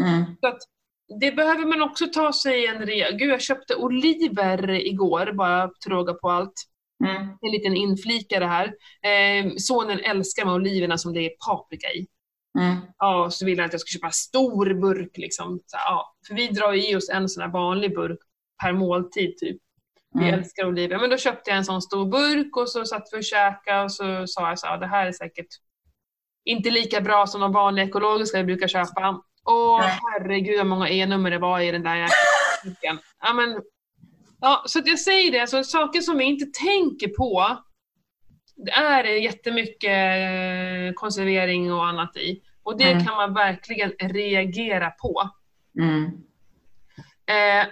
Mm. 0.02 0.24
Så 0.42 0.48
att 0.48 0.60
det 1.20 1.32
behöver 1.32 1.66
man 1.66 1.82
också 1.82 2.08
ta 2.08 2.34
sig 2.34 2.68
en 2.68 2.86
rejäl... 2.86 3.16
Gud, 3.16 3.32
jag 3.32 3.42
köpte 3.42 3.76
oliver 3.76 4.70
igår, 4.70 5.32
bara 5.34 5.70
till 5.82 5.92
råga 5.92 6.14
på 6.14 6.30
allt 6.30 6.54
Mm. 7.04 7.28
en 7.42 7.52
liten 7.52 7.76
inflikare 7.76 8.46
här. 8.46 8.66
Eh, 9.02 9.52
sonen 9.58 10.00
älskar 10.00 10.46
med 10.46 10.54
oliverna 10.54 10.98
som 10.98 11.14
det 11.14 11.20
är 11.22 11.32
paprika 11.48 11.88
i. 11.88 12.08
Mm. 12.60 12.78
Ja, 12.98 13.30
så 13.32 13.46
ville 13.46 13.62
han 13.62 13.66
att 13.66 13.74
jag 13.74 13.82
skulle 13.82 13.98
köpa 13.98 14.08
en 14.08 14.14
stor 14.14 14.74
burk 14.74 15.18
liksom. 15.18 15.60
Så, 15.66 15.78
ja, 15.78 16.16
för 16.28 16.36
vi 16.36 16.48
drar 16.48 16.74
i 16.74 16.96
oss 16.96 17.10
en 17.10 17.30
sån 17.30 17.44
här 17.44 17.50
vanlig 17.50 17.96
burk 17.96 18.20
per 18.64 18.74
måltid 18.74 19.38
typ. 19.38 19.58
Vi 20.14 20.24
Mm. 20.28 20.34
älskar 20.40 20.66
oliver. 20.66 21.00
Men 21.00 21.10
då 21.10 21.18
köpte 21.18 21.50
jag 21.50 21.58
en 21.58 21.66
sån 21.66 21.82
stor 21.82 22.06
burk 22.06 22.58
och 22.58 22.70
så 22.70 22.86
satt 22.86 23.04
vi 23.12 23.20
och 23.20 23.24
käkade 23.24 23.84
och 23.84 23.92
så 23.92 24.28
sa 24.28 24.50
jag 24.50 24.60
så 24.60 24.68
här, 24.68 24.78
det 24.78 24.88
här 24.88 25.06
är 25.08 25.12
säkert 25.12 25.48
inte 26.46 26.70
lika 26.70 27.02
bra 27.02 27.28
som 27.28 27.42
de 27.42 27.52
vanliga 27.52 27.86
ekologiska 27.86 28.38
jag 28.38 28.46
brukar 28.46 28.68
köpa. 28.68 29.22
Och 29.44 29.80
Nej. 29.80 30.00
herregud 30.12 30.58
vad 30.58 30.68
många 30.68 30.90
E-nummer 30.90 31.32
det 31.32 31.38
var 31.38 31.60
i 31.60 31.72
den 31.72 31.84
där 31.84 32.08
burken. 32.64 33.00
Ja, 33.22 33.34
men, 33.34 33.62
ja, 34.42 34.64
så 34.68 34.80
att 34.80 34.88
jag 34.88 35.00
säger 35.00 35.32
det, 35.32 35.40
alltså, 35.40 35.64
saker 35.64 36.02
som 36.02 36.18
vi 36.18 36.24
inte 36.26 36.46
tänker 36.60 37.08
på, 37.08 37.58
det 38.56 38.72
är 38.72 39.04
jättemycket 39.04 39.92
eh, 39.92 40.94
konservering 40.94 41.74
och 41.74 41.86
annat 41.86 42.18
i. 42.18 42.42
Och 42.64 42.78
det 42.78 42.92
Mm. 42.92 43.06
kan 43.06 43.16
man 43.16 43.34
verkligen 43.34 43.92
reagera 44.00 44.90
på. 44.92 45.30
Mm. 45.80 46.04
Eh, 47.26 47.68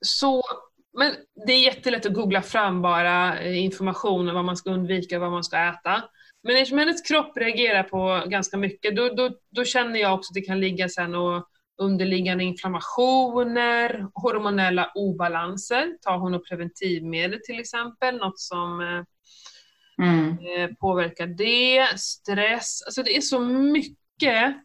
så, 0.00 0.42
men 0.98 1.14
det 1.46 1.52
är 1.52 1.60
jättelätt 1.64 2.06
att 2.06 2.14
googla 2.14 2.42
fram 2.42 2.82
bara 2.82 3.40
eh, 3.40 3.64
information 3.64 4.28
om 4.28 4.34
vad 4.34 4.44
man 4.44 4.56
ska 4.56 4.70
undvika 4.70 5.16
och 5.16 5.22
vad 5.22 5.30
man 5.32 5.44
ska 5.44 5.58
äta. 5.58 6.02
Men 6.42 6.56
eftersom 6.56 6.78
hennes 6.78 7.02
kropp 7.02 7.36
reagerar 7.36 7.82
på 7.82 8.22
ganska 8.26 8.56
mycket, 8.56 8.96
då, 8.96 9.08
då, 9.08 9.30
då 9.50 9.64
känner 9.64 10.00
jag 10.00 10.14
också 10.14 10.30
att 10.30 10.34
det 10.34 10.40
kan 10.40 10.60
ligga 10.60 10.88
sen 10.88 11.14
och 11.14 11.46
underliggande 11.82 12.44
inflammationer, 12.44 14.06
hormonella 14.14 14.92
obalanser. 14.94 15.96
Tar 16.02 16.18
hon 16.18 16.42
preventivmedel 16.48 17.40
till 17.44 17.60
exempel, 17.60 18.16
något 18.16 18.40
som 18.40 18.80
eh, 18.80 19.02
Mm. 20.02 20.28
eh, 20.30 20.70
påverkar 20.80 21.26
det, 21.26 21.98
stress, 21.98 22.82
alltså 22.86 23.02
det 23.02 23.16
är 23.16 23.20
så 23.20 23.40
mycket 23.40 24.56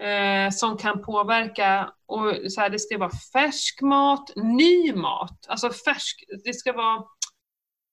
eh, 0.00 0.50
som 0.50 0.76
kan 0.76 1.02
påverka 1.02 1.92
och 2.06 2.52
så 2.52 2.60
här, 2.60 2.70
det 2.70 2.78
ska 2.78 2.98
vara 2.98 3.10
färsk 3.32 3.80
mat, 3.82 4.30
ny 4.36 4.92
mat, 4.92 5.46
alltså 5.48 5.70
färsk, 5.70 6.24
det 6.44 6.54
ska 6.54 6.72
vara 6.72 7.04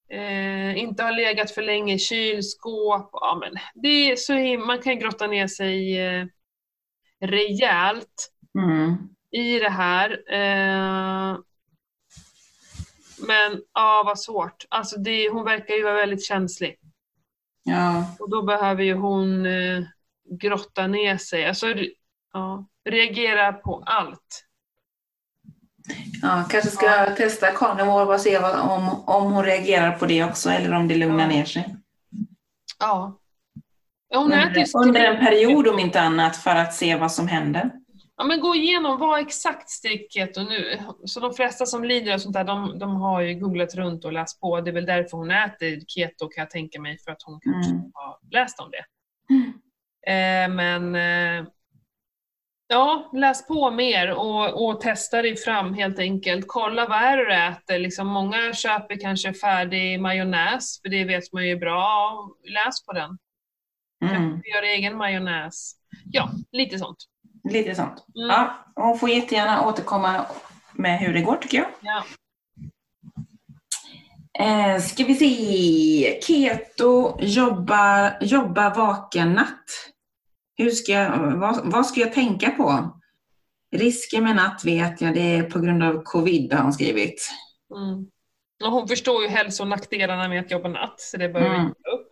eh, 0.09 0.77
inte 0.77 1.03
ha 1.03 1.11
legat 1.11 1.51
för 1.51 1.61
länge 1.61 1.93
i 1.93 1.99
kylskåp, 1.99 3.09
ja 3.11 3.37
men 3.41 3.53
det 3.83 4.19
så, 4.19 4.33
man 4.65 4.81
kan 4.81 4.99
grotta 4.99 5.27
ner 5.27 5.47
sig 5.47 5.99
eh, 5.99 6.25
rejält 7.21 8.31
Mm. 8.57 8.97
i 9.31 9.59
det 9.59 9.69
här. 9.69 10.09
Eh, 10.11 11.37
men 13.27 13.61
ja, 13.73 14.03
vad 14.05 14.19
svårt. 14.19 14.65
Alltså 14.69 14.99
det, 14.99 15.29
hon 15.29 15.43
verkar 15.45 15.75
ju 15.75 15.83
vara 15.83 15.93
väldigt 15.95 16.25
känslig. 16.25 16.79
Ja. 17.63 18.05
Och 18.19 18.29
då 18.29 18.41
behöver 18.41 18.83
ju 18.83 18.93
hon 18.93 19.45
eh, 19.45 19.83
grotta 20.39 20.87
ner 20.87 21.17
sig, 21.17 21.45
alltså 21.47 21.67
ja, 22.33 22.65
reagera 22.89 23.53
på 23.53 23.83
allt. 23.85 24.45
Ja, 26.21 26.45
kanske 26.49 26.69
ska 26.69 26.85
jag 26.85 27.17
testa 27.17 27.51
carnivore 27.51 28.13
och 28.13 28.21
se 28.21 28.37
om, 28.37 29.03
om 29.05 29.31
hon 29.31 29.43
reagerar 29.45 29.91
på 29.91 30.05
det 30.05 30.23
också 30.23 30.49
eller 30.49 30.73
om 30.73 30.87
det 30.87 30.95
lugnar 30.95 31.19
Ja. 31.19 31.27
ner 31.27 31.45
sig. 31.45 31.75
Ja. 32.79 33.17
Ja, 34.09 34.19
Hon 34.19 34.31
Under, 34.33 34.65
under 34.75 35.01
en 35.05 35.25
period 35.25 35.67
om 35.67 35.79
inte 35.79 36.01
annat 36.01 36.37
för 36.37 36.55
att 36.55 36.73
se 36.73 36.95
vad 36.95 37.11
som 37.11 37.27
händer. 37.27 37.71
Ja, 38.17 38.23
men 38.23 38.39
gå 38.39 38.55
igenom 38.55 38.99
vad 38.99 39.19
exakt 39.19 39.69
strikt 39.69 40.13
keto 40.13 40.41
nu. 40.43 40.79
Så 41.05 41.19
de 41.19 41.33
flesta 41.33 41.65
som 41.65 41.83
lider 41.83 42.13
av 42.13 42.17
sånt 42.17 42.33
där, 42.33 42.43
de, 42.43 42.79
de 42.79 42.95
har 42.95 43.21
ju 43.21 43.35
googlat 43.39 43.75
runt 43.75 44.05
och 44.05 44.13
läst 44.13 44.39
på. 44.39 44.61
Det 44.61 44.69
är 44.69 44.73
väl 44.73 44.85
därför 44.85 45.17
hon 45.17 45.31
äter 45.31 45.81
keto 45.87 46.27
kan 46.27 46.41
jag 46.41 46.49
tänka 46.49 46.81
mig, 46.81 46.97
för 46.97 47.11
att 47.11 47.21
hon 47.23 47.39
kanske 47.43 47.71
Mm. 47.71 47.91
har 47.93 48.17
läst 48.31 48.59
om 48.59 48.71
det. 48.71 48.85
Mm. 49.33 49.53
Eh, 50.07 50.49
men 50.49 50.95
eh, 50.95 51.47
ja, 52.67 53.09
läs 53.13 53.47
på 53.47 53.71
mer 53.71 54.11
och, 54.11 54.65
och 54.65 54.81
testa 54.81 55.21
dig 55.21 55.35
fram 55.37 55.73
helt 55.73 55.99
enkelt. 55.99 56.45
Kolla 56.47 56.87
vad 56.87 56.97
är 56.97 57.17
det 57.17 57.25
du 57.25 57.33
äter. 57.33 57.79
Liksom, 57.79 58.07
många 58.07 58.53
köper 58.53 58.99
kanske 58.99 59.33
färdig 59.33 60.01
majonnäs, 60.01 60.81
för 60.81 60.89
det 60.89 61.03
vet 61.03 61.33
man 61.33 61.47
ju 61.47 61.55
bra. 61.55 62.27
Läs 62.43 62.85
på 62.85 62.93
den. 62.93 63.17
Mm. 64.05 64.41
Gör 64.55 64.63
egen 64.63 64.97
majonnäs. 64.97 65.73
Ja, 66.11 66.29
lite 66.51 66.79
sånt. 66.79 66.97
Lite 67.49 67.75
sånt. 67.75 68.05
Mm. 68.15 68.29
Ja, 68.29 68.65
hon 68.75 68.99
får 68.99 69.09
jättegärna 69.09 69.67
återkomma 69.67 70.25
med 70.73 70.99
hur 70.99 71.13
det 71.13 71.21
går 71.21 71.35
tycker 71.35 71.57
jag. 71.57 71.67
Ja. 71.81 72.03
Eh, 74.39 74.81
ska 74.81 75.03
vi 75.03 75.15
se. 75.15 76.21
Keto, 76.21 77.17
jobba, 77.19 78.13
jobba 78.21 78.73
vaken 78.73 79.33
natt. 79.33 79.90
Hur 80.61 80.71
ska 80.71 80.91
jag, 80.91 81.37
vad, 81.37 81.71
vad 81.71 81.85
ska 81.85 81.99
jag 81.99 82.13
tänka 82.13 82.49
på? 82.51 82.97
Risken 83.75 84.23
med 84.23 84.35
natt 84.35 84.65
vet 84.65 85.01
jag, 85.01 85.13
det 85.13 85.35
är 85.35 85.43
på 85.43 85.59
grund 85.59 85.83
av 85.83 86.03
covid 86.03 86.53
har 86.53 86.63
hon 86.63 86.73
skrivit. 86.73 87.29
Mm. 87.75 88.07
Och 88.63 88.71
hon 88.71 88.87
förstår 88.87 89.23
ju 89.23 89.27
hälso 89.29 89.63
och 89.63 89.69
nackdelarna 89.69 90.27
med 90.29 90.39
att 90.39 90.51
jobba 90.51 90.69
natt, 90.69 90.99
så 90.99 91.17
det 91.17 91.29
behöver 91.29 91.55
Mm. 91.55 91.67
inte 91.67 91.89
upp. 91.89 92.07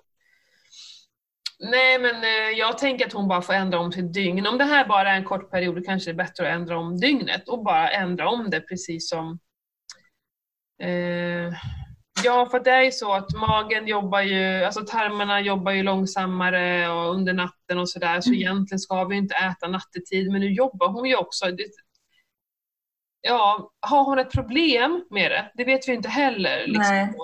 Nej, 1.71 1.99
men 1.99 2.15
eh, 2.15 2.57
jag 2.59 2.77
tänker 2.77 3.05
att 3.05 3.13
hon 3.13 3.27
bara 3.27 3.41
får 3.41 3.53
ändra 3.53 3.79
om 3.79 3.91
sitt 3.91 4.13
dygn. 4.13 4.47
Om 4.47 4.57
det 4.57 4.63
här 4.63 4.87
bara 4.87 5.11
är 5.11 5.15
en 5.17 5.23
kort 5.25 5.51
period, 5.51 5.85
kanske 5.85 6.11
det 6.11 6.13
är 6.13 6.25
bättre 6.25 6.47
att 6.49 6.55
ändra 6.55 6.77
om 6.77 6.97
dygnet 6.97 7.49
och 7.49 7.63
bara 7.63 7.89
ändra 7.91 8.29
om 8.29 8.49
det 8.49 8.61
precis 8.61 9.09
som... 9.09 9.39
Eh, 10.81 11.53
ja, 12.23 12.47
för 12.51 12.59
det 12.59 12.71
är 12.71 12.81
ju 12.81 12.91
så 12.91 13.13
att 13.13 13.31
magen 13.33 13.87
jobbar 13.87 14.21
ju, 14.21 14.63
alltså 14.63 14.81
tarmarna 14.85 15.41
jobbar 15.41 15.71
ju 15.71 15.83
långsammare 15.83 16.89
och 16.89 17.13
under 17.13 17.33
natten 17.33 17.79
och 17.79 17.89
sådär, 17.89 18.21
så 18.21 18.29
Mm. 18.29 18.41
egentligen 18.41 18.79
ska 18.79 19.03
vi 19.03 19.15
inte 19.17 19.35
äta 19.35 19.67
nattetid, 19.67 20.31
men 20.31 20.41
nu 20.41 20.53
jobbar 20.53 20.87
hon 20.87 21.05
ju 21.09 21.15
också. 21.15 21.45
Ja, 23.21 23.71
har 23.79 24.03
hon 24.03 24.19
ett 24.19 24.31
problem 24.31 25.05
med 25.09 25.31
det? 25.31 25.51
Det 25.55 25.63
vet 25.63 25.87
vi 25.87 25.93
inte 25.93 26.09
heller. 26.09 26.67
Liksom. 26.67 27.15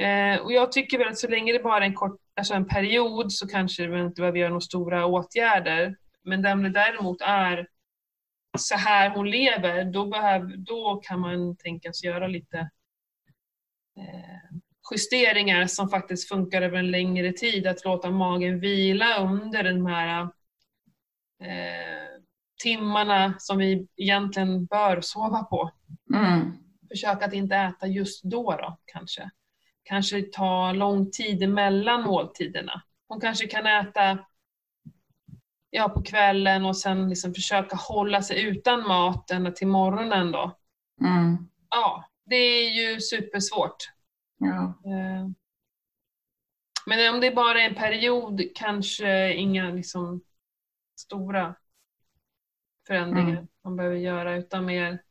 Eh, 0.00 0.40
och 0.40 0.52
jag 0.52 0.72
tycker 0.72 0.98
väl 0.98 1.08
att 1.08 1.18
så 1.18 1.28
länge 1.28 1.52
det 1.52 1.58
bara 1.62 1.76
är 1.76 1.80
en 1.80 1.94
kort, 1.94 2.20
alltså 2.36 2.54
en 2.54 2.68
period 2.68 3.32
så 3.32 3.48
kanske 3.48 3.86
vi 3.86 4.00
inte 4.00 4.20
behöver 4.20 4.38
göra 4.38 4.48
några 4.48 4.60
stora 4.60 5.06
åtgärder. 5.06 5.96
Men 6.24 6.46
om 6.46 6.62
det 6.62 6.70
däremot 6.70 7.20
är 7.20 7.66
så 8.58 8.74
här 8.76 9.10
hon 9.10 9.30
lever, 9.30 9.84
då, 9.84 10.06
behöv, 10.06 10.58
då 10.58 11.00
kan 11.02 11.20
man 11.20 11.56
tänka 11.56 11.92
sig 11.92 12.10
göra 12.10 12.26
lite 12.26 12.70
justeringar 14.90 15.66
som 15.66 15.88
faktiskt 15.88 16.28
funkar 16.28 16.62
över 16.62 16.78
en 16.78 16.90
längre 16.90 17.32
tid. 17.32 17.66
Att 17.66 17.84
låta 17.84 18.10
magen 18.10 18.60
vila 18.60 19.18
under 19.18 19.62
de 19.62 19.86
här 19.86 20.22
eh, 21.42 22.22
timmarna 22.62 23.34
som 23.38 23.58
vi 23.58 23.88
egentligen 23.96 24.66
bör 24.66 25.00
sova 25.00 25.42
på. 25.42 25.70
Mm. 26.14 26.52
Försök 26.90 27.22
att 27.22 27.32
inte 27.32 27.56
äta 27.56 27.86
just 27.86 28.24
då, 28.24 28.50
då 28.52 28.78
kanske. 28.84 29.30
Kanske 29.82 30.22
ta 30.22 30.72
lång 30.72 31.10
tid 31.10 31.42
emellan 31.42 32.02
måltiderna. 32.02 32.82
Hon 33.08 33.20
kanske 33.20 33.46
kan 33.46 33.66
äta 33.66 34.18
ja, 35.70 35.88
på 35.88 36.02
kvällen 36.02 36.64
och 36.64 36.76
sen 36.76 37.08
liksom 37.08 37.34
försöka 37.34 37.76
hålla 37.76 38.22
sig 38.22 38.42
utan 38.42 38.88
maten 38.88 39.54
till 39.54 39.66
morgonen 39.66 40.32
då. 40.32 40.56
Mm. 41.00 41.48
Ja, 41.70 42.07
det 42.28 42.36
är 42.36 42.70
ju 42.70 43.00
supersvårt. 43.00 43.76
Ja. 44.38 44.64
Eh, 44.84 45.28
Men 46.86 47.14
om 47.14 47.20
det 47.20 47.30
bara 47.30 47.60
är 47.62 47.68
en 47.68 47.74
period, 47.74 48.42
kanske 48.54 49.34
inga 49.34 49.70
liksom 49.70 50.20
stora 50.98 51.54
förändringar 52.86 53.32
Mm. 53.32 53.48
man 53.64 53.76
behöver 53.76 53.96
göra, 53.96 54.34
utan 54.36 54.64
mer 54.64 55.02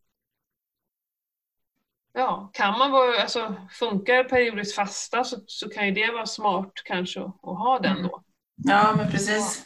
Ja, 2.13 2.49
kan 2.53 2.79
man 2.79 2.91
vara, 2.91 3.21
alltså 3.21 3.55
funkar 3.71 4.23
periodiskt 4.23 4.75
fasta 4.75 5.23
så, 5.23 5.37
så 5.47 5.69
kan 5.69 5.85
ju 5.85 5.91
det 5.93 6.11
vara 6.11 6.25
smart 6.25 6.71
kanske 6.85 7.19
att, 7.19 7.27
att 7.27 7.57
ha 7.57 7.79
den 7.79 8.03
då. 8.03 8.23
ja, 8.55 8.93
men 8.97 9.11
precis. 9.11 9.65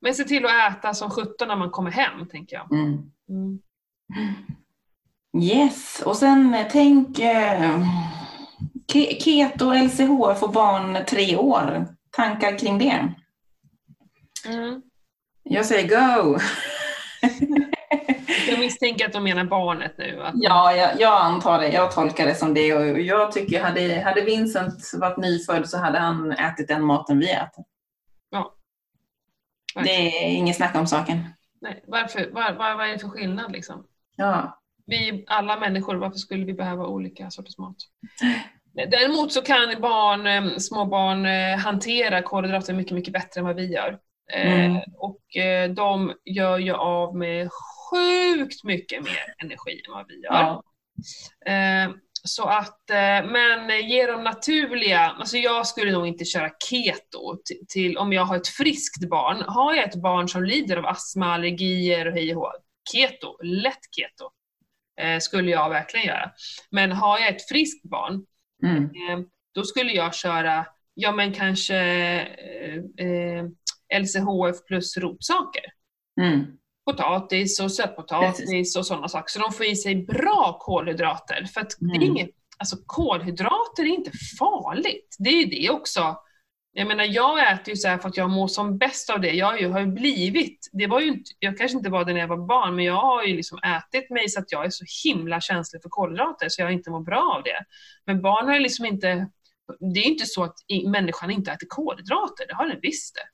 Men 0.00 0.14
se 0.14 0.24
till 0.24 0.46
att 0.46 0.76
äta 0.78 0.94
som 0.94 1.10
sjutton 1.10 1.48
när 1.48 1.56
man 1.56 1.70
kommer 1.70 1.90
hem, 1.90 2.28
tänker 2.28 2.56
jag. 2.56 2.72
Mm. 2.72 3.10
Mm. 3.28 3.58
Yes, 5.40 6.02
och 6.06 6.16
sen 6.16 6.54
eh, 6.54 6.66
tänk 6.72 7.18
eh, 7.18 7.80
ke- 8.92 9.20
keto 9.20 9.72
LCH 9.72 10.38
för 10.40 10.48
barn 10.48 10.98
tre 11.08 11.36
år. 11.36 11.86
Tankar 12.10 12.58
kring 12.58 12.78
det? 12.78 13.08
Mm. 14.46 14.82
Jag 15.42 15.66
säger 15.66 15.88
go! 15.88 16.38
Jag 18.48 18.58
misstänker 18.60 19.06
att 19.06 19.12
de 19.12 19.24
menar 19.24 19.44
barnet 19.44 19.94
nu. 19.98 20.22
Att 20.22 20.32
Ja, 20.34 20.72
jag, 20.72 21.00
jag 21.00 21.20
antar 21.20 21.58
det. 21.58 21.68
Jag 21.68 21.92
tolkar 21.92 22.26
det 22.26 22.34
som 22.34 22.54
det. 22.54 22.72
Och 22.74 23.00
jag 23.00 23.32
tycker, 23.32 23.62
hade, 23.62 24.00
hade 24.04 24.20
Vincent 24.20 24.90
varit 25.00 25.16
nyfödd 25.16 25.68
så 25.68 25.78
hade 25.78 25.98
han 25.98 26.32
ätit 26.32 26.68
den 26.68 26.84
maten 26.84 27.18
vi 27.18 27.30
äter. 27.30 27.64
Det 29.84 29.90
är 29.90 30.28
inget 30.30 30.56
snack 30.56 30.74
om 30.74 30.86
saken. 30.86 31.24
Nej, 31.60 31.84
varför, 31.86 32.30
var, 32.32 32.52
var, 32.52 32.76
vad 32.76 32.88
är 32.88 32.92
det 32.92 32.98
för 32.98 33.08
skillnad 33.08 33.52
liksom? 33.52 33.84
Ja. 34.16 34.58
Vi 34.88 35.24
alla 35.26 35.60
människor, 35.60 35.94
varför 35.96 36.18
skulle 36.18 36.44
vi 36.44 36.52
behöva 36.54 36.86
olika 36.86 37.30
sorters 37.30 37.58
mat? 37.58 37.76
Däremot 38.90 39.32
så 39.32 39.42
kan 39.42 39.80
barn, 39.80 40.26
eh, 40.26 40.56
små 40.56 40.84
barn 40.84 41.26
eh, 41.26 41.58
hantera 41.58 42.22
kolhydrater 42.22 42.74
mycket, 42.74 42.92
mycket 42.94 43.12
bättre 43.12 43.40
än 43.40 43.46
vad 43.46 43.56
vi 43.56 43.72
gör. 43.72 43.98
Eh, 44.32 44.64
Mm. 44.64 44.80
Och 44.96 45.20
de 45.76 46.14
gör 46.24 46.58
ju 46.58 46.72
av 46.72 47.16
med 47.16 47.48
sjukt 47.90 48.64
mycket 48.64 49.02
mer 49.04 49.34
energi 49.42 49.82
än 49.86 49.92
vad 49.94 50.06
vi 50.08 50.14
gör. 50.14 50.32
ja. 50.32 51.52
Eh, 51.52 51.90
Så 52.22 52.44
att, 52.44 52.80
men 53.24 53.88
ge 53.88 54.06
dem 54.06 54.24
naturliga, 54.24 55.00
alltså 55.00 55.36
jag 55.36 55.66
skulle 55.66 55.92
nog 55.92 56.06
inte 56.06 56.24
köra 56.24 56.50
keto 56.70 57.36
till, 57.44 57.66
till 57.68 57.98
om 57.98 58.12
jag 58.12 58.24
har 58.24 58.36
ett 58.36 58.48
friskt 58.48 59.08
barn. 59.08 59.42
Har 59.46 59.74
jag 59.74 59.88
ett 59.88 60.02
barn 60.02 60.28
som 60.28 60.44
lider 60.44 60.76
av 60.76 60.86
astma, 60.86 61.34
allergier 61.34 62.06
och 62.06 62.12
hej 62.12 62.36
och 62.36 62.42
hå, 62.42 62.52
keto, 62.92 63.42
lätt 63.42 63.84
keto, 63.96 64.30
eh, 64.98 65.18
skulle 65.18 65.50
jag 65.50 65.68
verkligen 65.70 66.06
göra. 66.06 66.30
Men 66.70 66.92
har 66.92 67.18
jag 67.18 67.28
ett 67.28 67.48
friskt 67.48 67.82
barn, 67.90 68.24
Mm. 68.62 68.84
eh, 68.84 69.24
då 69.54 69.64
skulle 69.64 69.92
jag 69.92 70.14
köra, 70.14 70.66
ja 70.94 71.12
men 71.12 71.32
kanske 71.32 71.76
eh, 71.76 73.06
eh, 73.06 73.44
LCHF 74.00 74.64
plus 74.66 74.96
rotsaker 74.96 75.62
Mm. 76.20 76.44
potatis 76.86 77.60
och 77.60 77.72
sötpotatis 77.72 78.76
och 78.76 78.86
sådana 78.86 79.08
saker. 79.08 79.26
Så 79.28 79.38
de 79.38 79.52
får 79.52 79.66
i 79.66 79.76
sig 79.76 79.94
bra 80.06 80.56
kolhydrater. 80.60 81.44
För 81.54 81.60
att 81.60 81.70
det 81.80 81.86
är 81.92 81.96
Mm. 81.96 82.02
inget, 82.08 82.30
alltså 82.58 82.76
kolhydrater 82.86 83.82
är 83.82 83.86
inte 83.86 84.10
farligt. 84.38 85.16
Det 85.18 85.30
är 85.30 85.44
ju 85.44 85.44
det 85.44 85.70
också. 85.70 86.16
Jag 86.78 86.88
menar, 86.88 87.04
jag 87.04 87.52
äter 87.52 87.68
ju 87.68 87.76
så 87.76 87.88
här 87.88 87.98
för 87.98 88.08
att 88.08 88.16
jag 88.16 88.30
mår 88.30 88.48
som 88.48 88.78
bäst 88.78 89.10
av 89.10 89.20
det. 89.20 89.32
Jag 89.32 89.46
har 89.70 89.80
ju, 89.80 89.86
blivit, 89.86 90.68
det 90.72 90.86
var 90.86 91.00
ju 91.00 91.08
inte, 91.08 91.30
jag 91.38 91.58
kanske 91.58 91.76
inte 91.78 91.90
var 91.90 92.04
det 92.04 92.12
när 92.12 92.20
jag 92.20 92.28
var 92.28 92.46
barn, 92.46 92.76
men 92.76 92.84
jag 92.84 93.00
har 93.00 93.24
ju 93.24 93.36
liksom 93.36 93.58
ätit 93.58 94.10
mig 94.10 94.28
så 94.28 94.40
att 94.40 94.52
jag 94.52 94.64
är 94.64 94.70
så 94.70 94.84
himla 95.04 95.40
känslig 95.40 95.82
för 95.82 95.88
kolhydrater 95.88 96.48
så 96.48 96.62
jag 96.62 96.72
inte 96.72 96.90
mår 96.90 97.00
bra 97.00 97.34
av 97.36 97.42
det. 97.42 97.64
Men 98.06 98.22
barn 98.22 98.46
har 98.46 98.54
ju 98.54 98.60
liksom 98.60 98.84
inte, 98.84 99.28
det 99.94 100.00
är 100.00 100.04
inte 100.04 100.26
så 100.26 100.44
att 100.44 100.54
människan 100.86 101.30
inte 101.30 101.52
äter 101.52 101.66
kolhydrater, 101.68 102.46
det 102.48 102.54
har 102.54 102.68
den 102.68 102.78
visst 102.82 103.14
det 103.14 103.28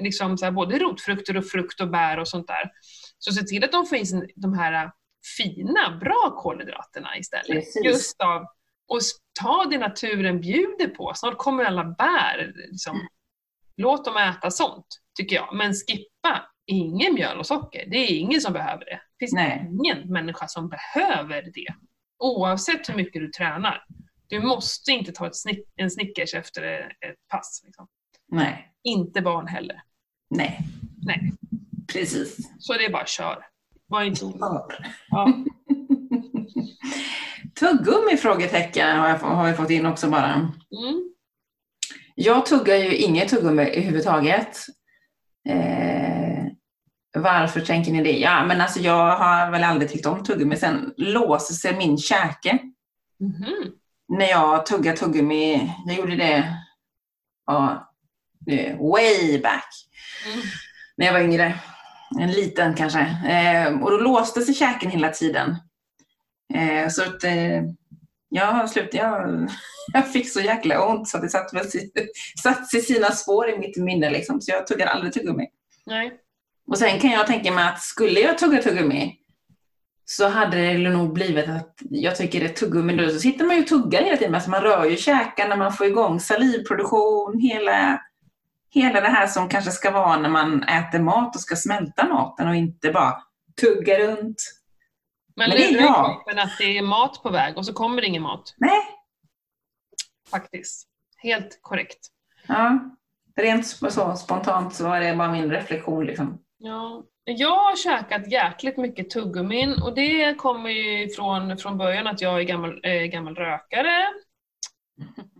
liksom 0.00 0.38
så 0.38 0.44
här, 0.44 0.52
både 0.52 0.78
rotfrukter 0.78 1.36
och 1.36 1.46
frukt 1.46 1.80
och 1.80 1.88
bär 1.88 2.18
och 2.18 2.28
sånt 2.28 2.46
där. 2.46 2.70
Så 3.18 3.32
se 3.32 3.42
till 3.42 3.64
att 3.64 3.72
de 3.72 3.86
får 3.86 3.98
i 3.98 4.06
sig 4.06 4.32
de 4.36 4.54
här 4.54 4.90
fina, 5.36 5.98
bra 6.00 6.38
kolhydraterna 6.42 7.18
istället. 7.18 7.46
Precis. 7.46 7.84
Just 7.84 8.20
av, 8.20 8.46
och 8.88 9.00
ta 9.40 9.64
det 9.70 9.78
naturen 9.78 10.40
bjuder 10.40 10.86
på. 10.88 11.12
Snart 11.14 11.38
kommer 11.38 11.64
alla 11.64 11.84
bär. 11.84 12.52
Liksom. 12.54 13.08
Låt 13.76 14.04
dem 14.04 14.16
äta 14.16 14.50
sånt, 14.50 14.86
tycker 15.18 15.36
jag. 15.36 15.54
Men 15.54 15.72
skippa 15.74 16.50
ingen 16.66 17.14
mjöl 17.14 17.38
och 17.38 17.46
socker. 17.46 17.86
Det 17.90 17.96
är 17.96 18.18
ingen 18.18 18.40
som 18.40 18.52
behöver 18.52 18.84
det. 18.84 19.00
Det 19.18 19.24
finns 19.24 19.32
Nej. 19.32 19.70
ingen 19.70 20.12
människa 20.12 20.48
som 20.48 20.68
behöver 20.68 21.42
det. 21.42 21.74
Oavsett 22.18 22.88
hur 22.88 22.94
mycket 22.94 23.22
du 23.22 23.28
tränar. 23.28 23.84
Du 24.26 24.40
måste 24.40 24.90
inte 24.90 25.12
ta 25.12 25.30
snick, 25.32 25.68
en 25.76 25.90
Snickers 25.90 26.34
efter 26.34 26.62
ett 26.80 27.28
pass. 27.28 27.62
Liksom. 27.64 27.88
Nej. 28.28 28.72
Inte 28.84 29.22
barn 29.22 29.46
heller. 29.46 29.82
Nej. 30.30 30.58
Nej. 31.02 31.32
Precis. 31.92 32.36
Så 32.58 32.72
det 32.72 32.84
är 32.84 32.92
bara 32.92 33.06
kör. 33.06 33.46
Var 33.86 34.02
inte 34.02 34.24
orolig. 34.24 34.76
Ja. 35.08 35.32
Tuggummi? 37.62 38.16
Frågetecken 38.16 38.98
har, 38.98 39.08
jag, 39.08 39.18
har 39.18 39.46
vi 39.46 39.52
fått 39.54 39.70
in 39.70 39.86
också 39.86 40.08
bara. 40.10 40.32
Mm. 40.34 40.50
Jag 42.14 42.46
tuggar 42.46 42.74
ju 42.76 42.96
inget 42.96 43.28
tuggummi 43.28 43.62
överhuvudtaget. 43.62 44.58
Eh, 45.48 46.44
varför 47.18 47.60
tänker 47.60 47.92
ni 47.92 48.02
det? 48.02 48.18
Ja, 48.18 48.44
men 48.44 48.60
alltså 48.60 48.80
jag 48.80 49.16
har 49.16 49.50
väl 49.50 49.64
aldrig 49.64 49.90
tyckt 49.90 50.06
om 50.06 50.24
tuggummi. 50.24 50.56
Sen 50.56 50.94
låser 50.96 51.54
sig 51.54 51.76
min 51.76 51.98
käke 51.98 52.58
Mhm. 53.20 53.72
när 54.08 54.26
jag 54.28 54.66
tuggar 54.66 54.96
tuggummi. 54.96 55.72
Jag 55.86 55.96
gjorde 55.96 56.16
det 56.16 56.56
ja, 57.46 57.92
way 58.78 59.40
back 59.42 59.68
Mm. 60.34 60.40
när 60.96 61.06
jag 61.06 61.12
var 61.12 61.20
yngre. 61.20 61.54
En 62.20 62.30
liten 62.32 62.74
kanske. 62.74 63.00
Eh, 63.28 63.80
och 63.82 63.90
då 63.90 63.96
låste 63.96 64.40
sig 64.42 64.54
käken 64.54 64.90
hela 64.90 65.08
tiden. 65.08 65.56
Eh, 66.54 66.88
så 66.88 67.02
att 67.02 67.24
eh, 67.24 67.62
jag 68.28 68.70
slutat. 68.70 68.94
Jag, 68.94 69.48
jag 69.92 70.12
fick 70.12 70.32
så 70.32 70.40
jäkla 70.40 70.86
ont 70.86 71.08
så 71.08 71.18
det 71.18 71.28
satt, 71.28 71.54
väl, 71.54 71.66
satt 72.42 72.70
sig 72.70 72.80
sina 72.80 73.10
spår 73.10 73.50
i 73.50 73.58
mitt 73.58 73.76
minne. 73.76 74.10
Liksom. 74.10 74.40
Så 74.40 74.50
jag 74.50 74.66
tuggar 74.66 74.86
aldrig 74.86 75.12
tuggummi. 75.12 75.46
Nej. 75.86 76.12
Och 76.66 76.78
sen 76.78 77.00
kan 77.00 77.10
jag 77.10 77.26
tänka 77.26 77.52
mig 77.52 77.64
att 77.68 77.82
skulle 77.82 78.20
jag 78.20 78.38
tugga 78.38 78.62
tuggummi 78.62 79.18
så 80.04 80.28
hade 80.28 80.56
det 80.56 80.78
nog 80.90 81.12
blivit 81.12 81.48
att 81.48 81.78
jag 81.90 82.16
tycker 82.16 82.40
det 82.40 82.46
är 82.46 82.54
tuggummi 82.54 82.96
då 82.96 83.08
så 83.08 83.18
sitter 83.18 83.44
man 83.44 83.56
ju 83.56 83.62
och 83.62 83.68
tuggar 83.68 84.02
hela 84.02 84.16
tiden. 84.16 84.34
Alltså 84.34 84.50
man 84.50 84.62
rör 84.62 84.84
ju 84.84 84.96
käkarna, 84.96 85.56
man 85.56 85.72
får 85.72 85.86
igång 85.86 86.20
salivproduktion, 86.20 87.40
hela, 87.40 88.00
hela 88.70 89.00
det 89.00 89.08
här 89.08 89.26
som 89.26 89.48
kanske 89.48 89.70
ska 89.70 89.90
vara 89.90 90.16
när 90.16 90.28
man 90.28 90.62
äter 90.62 90.98
mat 90.98 91.36
och 91.36 91.40
ska 91.40 91.56
smälta 91.56 92.08
maten 92.08 92.48
och 92.48 92.54
inte 92.54 92.90
bara 92.90 93.14
tugga 93.60 93.98
runt. 93.98 94.42
Men, 95.36 95.50
Men 95.50 95.58
lurar 95.58 95.82
jag. 95.82 96.04
kroppen 96.06 96.38
att 96.38 96.58
det 96.58 96.78
är 96.78 96.82
mat 96.82 97.22
på 97.22 97.30
väg 97.30 97.56
och 97.58 97.66
så 97.66 97.72
kommer 97.72 98.00
det 98.02 98.06
ingen 98.08 98.22
mat. 98.22 98.54
Nej, 98.56 98.80
Faktiskt. 100.30 100.88
Helt 101.16 101.58
korrekt. 101.62 101.98
ja. 102.46 102.78
Rent 103.36 103.66
så, 103.66 104.16
spontant 104.16 104.74
så 104.74 104.84
var 104.88 105.00
det 105.00 105.16
bara 105.16 105.32
min 105.32 105.50
reflektion. 105.50 106.06
Liksom. 106.06 106.38
Ja. 106.58 107.02
Jag 107.24 107.56
har 107.56 107.76
käkat 107.76 108.32
jäkligt 108.32 108.76
mycket 108.76 109.10
tuggummin 109.10 109.82
och 109.82 109.94
det 109.94 110.34
kommer 110.34 110.70
ju 110.70 111.08
från, 111.08 111.58
från 111.58 111.78
början 111.78 112.06
att 112.06 112.20
jag 112.20 112.38
är 112.40 112.42
gammal, 112.42 112.80
eh, 112.82 113.02
gammal 113.02 113.34
rökare. 113.34 114.06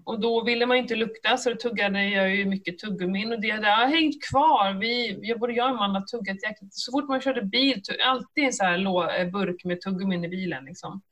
Och 0.05 0.21
då 0.21 0.45
ville 0.45 0.67
man 0.67 0.77
inte 0.77 0.95
lukta 0.97 1.37
så 1.37 1.51
då 1.51 1.57
tuggade 1.57 2.05
jag 2.09 2.37
ju 2.37 2.45
mycket 2.45 2.79
tuggummin 2.79 3.33
och 3.33 3.41
det 3.41 3.51
har 3.51 3.87
hängt 3.87 4.25
kvar. 4.31 4.73
Vi, 4.81 5.19
jag, 5.23 5.39
både 5.41 5.53
jag 5.53 5.71
och 5.71 5.77
Amanda 5.77 6.01
tuggat 6.01 6.43
jäkligt. 6.43 6.75
Så 6.75 6.93
fort 6.93 7.09
man 7.09 7.21
körde 7.21 7.43
bil, 7.43 7.75
tugg- 7.83 8.03
alltid 8.05 8.45
en 8.45 8.53
sån 8.53 8.67
här 8.67 8.79
lå, 8.79 9.11
eh, 9.11 9.31
burk 9.31 9.65
med 9.65 9.81
tuggummin 9.81 10.25
i 10.25 10.29
bilen. 10.29 10.65
Liksom. 10.65 11.03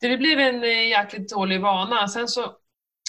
Det, 0.00 0.08
det 0.08 0.16
blev 0.18 0.38
en 0.38 0.62
eh, 0.64 0.88
jäkligt 0.88 1.30
dålig 1.30 1.60
vana. 1.60 2.08
Sen 2.08 2.28
så, 2.28 2.56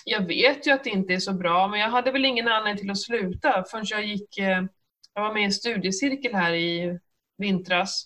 jag 0.06 0.28
vet 0.28 0.68
ju 0.68 0.72
att 0.72 0.84
det 0.84 0.90
inte 0.90 1.14
är 1.14 1.20
så 1.20 1.34
bra 1.34 1.68
men 1.68 1.80
jag 1.80 1.90
hade 1.90 2.12
väl 2.12 2.26
ingen 2.26 2.48
anledning 2.48 2.82
till 2.82 2.92
att 2.92 2.98
sluta 3.02 3.64
förrän 3.72 3.86
jag 3.90 4.06
gick, 4.06 4.38
eh, 4.38 4.64
jag 5.14 5.22
var 5.22 5.34
med 5.34 5.42
i 5.42 5.46
en 5.46 5.52
studiecirkel 5.52 6.34
här 6.36 6.54
i 6.54 7.00
vintras 7.38 8.06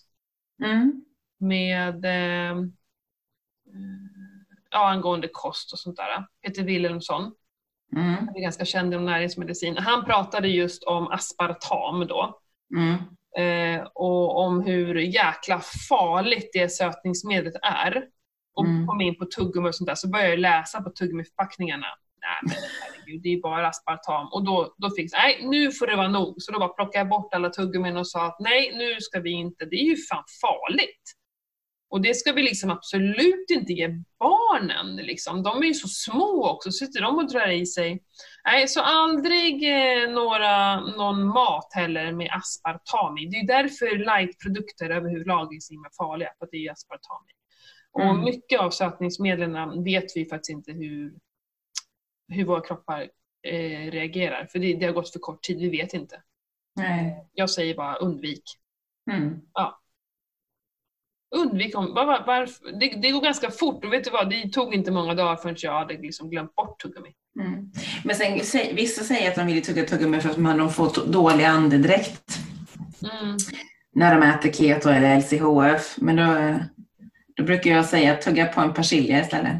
Mm. 0.64 1.04
med 1.38 2.04
eh, 2.04 2.56
ja, 4.74 4.88
angående 4.90 5.28
kost 5.32 5.72
och 5.72 5.78
sånt 5.78 5.96
där. 5.96 6.26
Peter 6.46 6.62
Wilhelmsson, 6.62 7.32
Mm. 7.96 8.14
han 8.14 8.36
är 8.36 8.40
ganska 8.40 8.64
känd 8.64 8.92
inom 8.94 9.04
näringsmedicin. 9.06 9.76
Han 9.76 10.04
pratade 10.04 10.48
just 10.48 10.84
om 10.84 11.08
aspartam 11.08 12.06
då. 12.06 12.38
Mm. 12.76 12.94
Eh, 13.38 13.86
och 13.94 14.38
om 14.38 14.60
hur 14.62 14.94
jäkla 14.94 15.60
farligt 15.88 16.50
det 16.52 16.68
sötningsmedlet 16.68 17.54
är. 17.62 18.04
Och 18.56 18.64
Mm. 18.64 18.86
kom 18.86 19.00
in 19.00 19.18
på 19.18 19.24
tuggummi 19.24 19.68
och 19.68 19.74
sånt 19.74 19.88
där, 19.88 19.94
så 19.94 20.08
började 20.08 20.30
jag 20.30 20.38
läsa 20.38 20.82
på 20.82 20.90
tuggummiförpackningarna. 20.90 21.86
Nej 22.20 22.38
men 22.42 22.56
herregud, 22.82 23.22
det 23.22 23.28
är 23.28 23.40
bara 23.40 23.68
aspartam. 23.68 24.26
Och 24.32 24.44
då, 24.44 24.74
då 24.78 24.90
fick 24.90 25.12
jag, 25.12 25.18
nej 25.20 25.40
nu 25.42 25.72
får 25.72 25.86
det 25.86 25.96
vara 25.96 26.08
nog. 26.08 26.34
Så 26.38 26.52
då 26.52 26.58
bara 26.58 26.68
plockade 26.68 26.98
jag 26.98 27.08
bort 27.08 27.34
alla 27.34 27.48
tuggummin 27.50 27.96
och 27.96 28.08
sa 28.08 28.26
att 28.26 28.36
nej 28.40 28.72
nu 28.76 28.96
ska 29.00 29.20
vi 29.20 29.30
inte, 29.30 29.64
det 29.64 29.76
är 29.76 29.84
ju 29.84 29.96
fan 29.96 30.24
farligt. 30.40 31.02
Och 31.94 32.00
det 32.00 32.14
ska 32.14 32.32
vi 32.32 32.42
liksom 32.42 32.70
absolut 32.70 33.50
inte 33.50 33.72
ge 33.72 33.88
barnen. 34.18 34.96
Liksom. 34.96 35.42
De 35.42 35.62
är 35.62 35.66
ju 35.66 35.74
så 35.74 35.88
små 35.88 36.50
också, 36.50 36.72
så 36.72 36.86
sitter 36.86 37.00
de 37.02 37.18
och 37.18 37.30
drar 37.30 37.48
i 37.48 37.66
sig. 37.66 38.02
Nej, 38.44 38.68
så 38.68 38.80
aldrig 38.80 39.54
eh, 39.72 40.10
några, 40.10 40.80
någon 40.80 41.26
mat 41.26 41.68
heller 41.74 42.12
med 42.12 42.30
aspartam 42.32 43.18
i. 43.18 43.26
Det 43.26 43.36
är 43.36 43.46
därför 43.46 43.98
lightprodukter 43.98 44.90
överhuvudtaget 44.90 45.62
är 45.70 45.96
farliga, 45.96 46.30
för 46.38 46.44
att 46.44 46.50
det 46.50 46.66
är 46.66 46.72
aspartam 46.72 47.22
i. 47.28 47.34
Och 47.92 48.14
Mm. 48.14 48.24
mycket 48.24 48.60
av 48.60 48.70
sötningsmedlen 48.70 49.84
vet 49.84 50.16
vi 50.16 50.24
faktiskt 50.28 50.50
inte 50.50 50.72
hur, 50.72 51.14
hur 52.28 52.44
våra 52.44 52.60
kroppar 52.60 53.00
eh, 53.46 53.90
reagerar. 53.90 54.46
För 54.52 54.58
det, 54.58 54.74
det 54.74 54.86
har 54.86 54.92
gått 54.92 55.12
för 55.12 55.18
kort 55.18 55.42
tid, 55.42 55.58
vi 55.58 55.70
vet 55.70 55.94
inte. 55.94 56.22
Nej. 56.76 57.28
Jag 57.32 57.50
säger 57.50 57.74
bara 57.74 57.96
undvik. 57.96 58.44
Mm. 59.10 59.40
Undvik 61.36 61.78
om, 61.78 61.94
var, 61.94 62.06
var, 62.06 62.24
varför- 62.26 62.80
det, 62.80 63.00
det 63.02 63.10
går 63.10 63.20
ganska 63.20 63.50
fort 63.50 63.84
och 63.84 63.92
vet 63.92 64.04
du 64.04 64.10
vad, 64.10 64.30
det 64.30 64.48
tog 64.52 64.74
inte 64.74 64.90
många 64.90 65.14
dagar 65.14 65.36
förrän 65.36 65.56
jag 65.58 65.72
hade 65.78 65.94
liksom 65.94 66.30
glömt 66.30 66.54
bort 66.54 66.80
tuggummi. 66.82 67.08
Mm. 67.40 67.70
Men 68.04 68.16
sen, 68.16 68.76
vissa 68.76 69.04
säger 69.04 69.28
att 69.30 69.36
de 69.36 69.46
vill 69.46 69.62
tugga 69.64 69.84
tuggummi 69.84 70.20
för 70.20 70.30
att 70.30 70.36
man 70.36 70.58
de 70.58 70.70
får 70.70 70.88
t- 70.88 71.00
dålig 71.06 71.44
andedräkt 71.44 72.38
Mm. 73.22 73.36
när 73.94 74.14
de 74.20 74.26
äter 74.26 74.52
keto 74.52 74.88
eller 74.88 75.16
LCHF. 75.18 75.94
Men 75.98 76.16
då, 76.16 76.58
då 77.36 77.44
brukar 77.44 77.70
jag 77.70 77.84
säga 77.84 78.12
att 78.12 78.22
tugga 78.22 78.46
på 78.46 78.60
en 78.60 78.74
persilja 78.74 79.20
istället. 79.20 79.56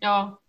Ja. 0.00 0.40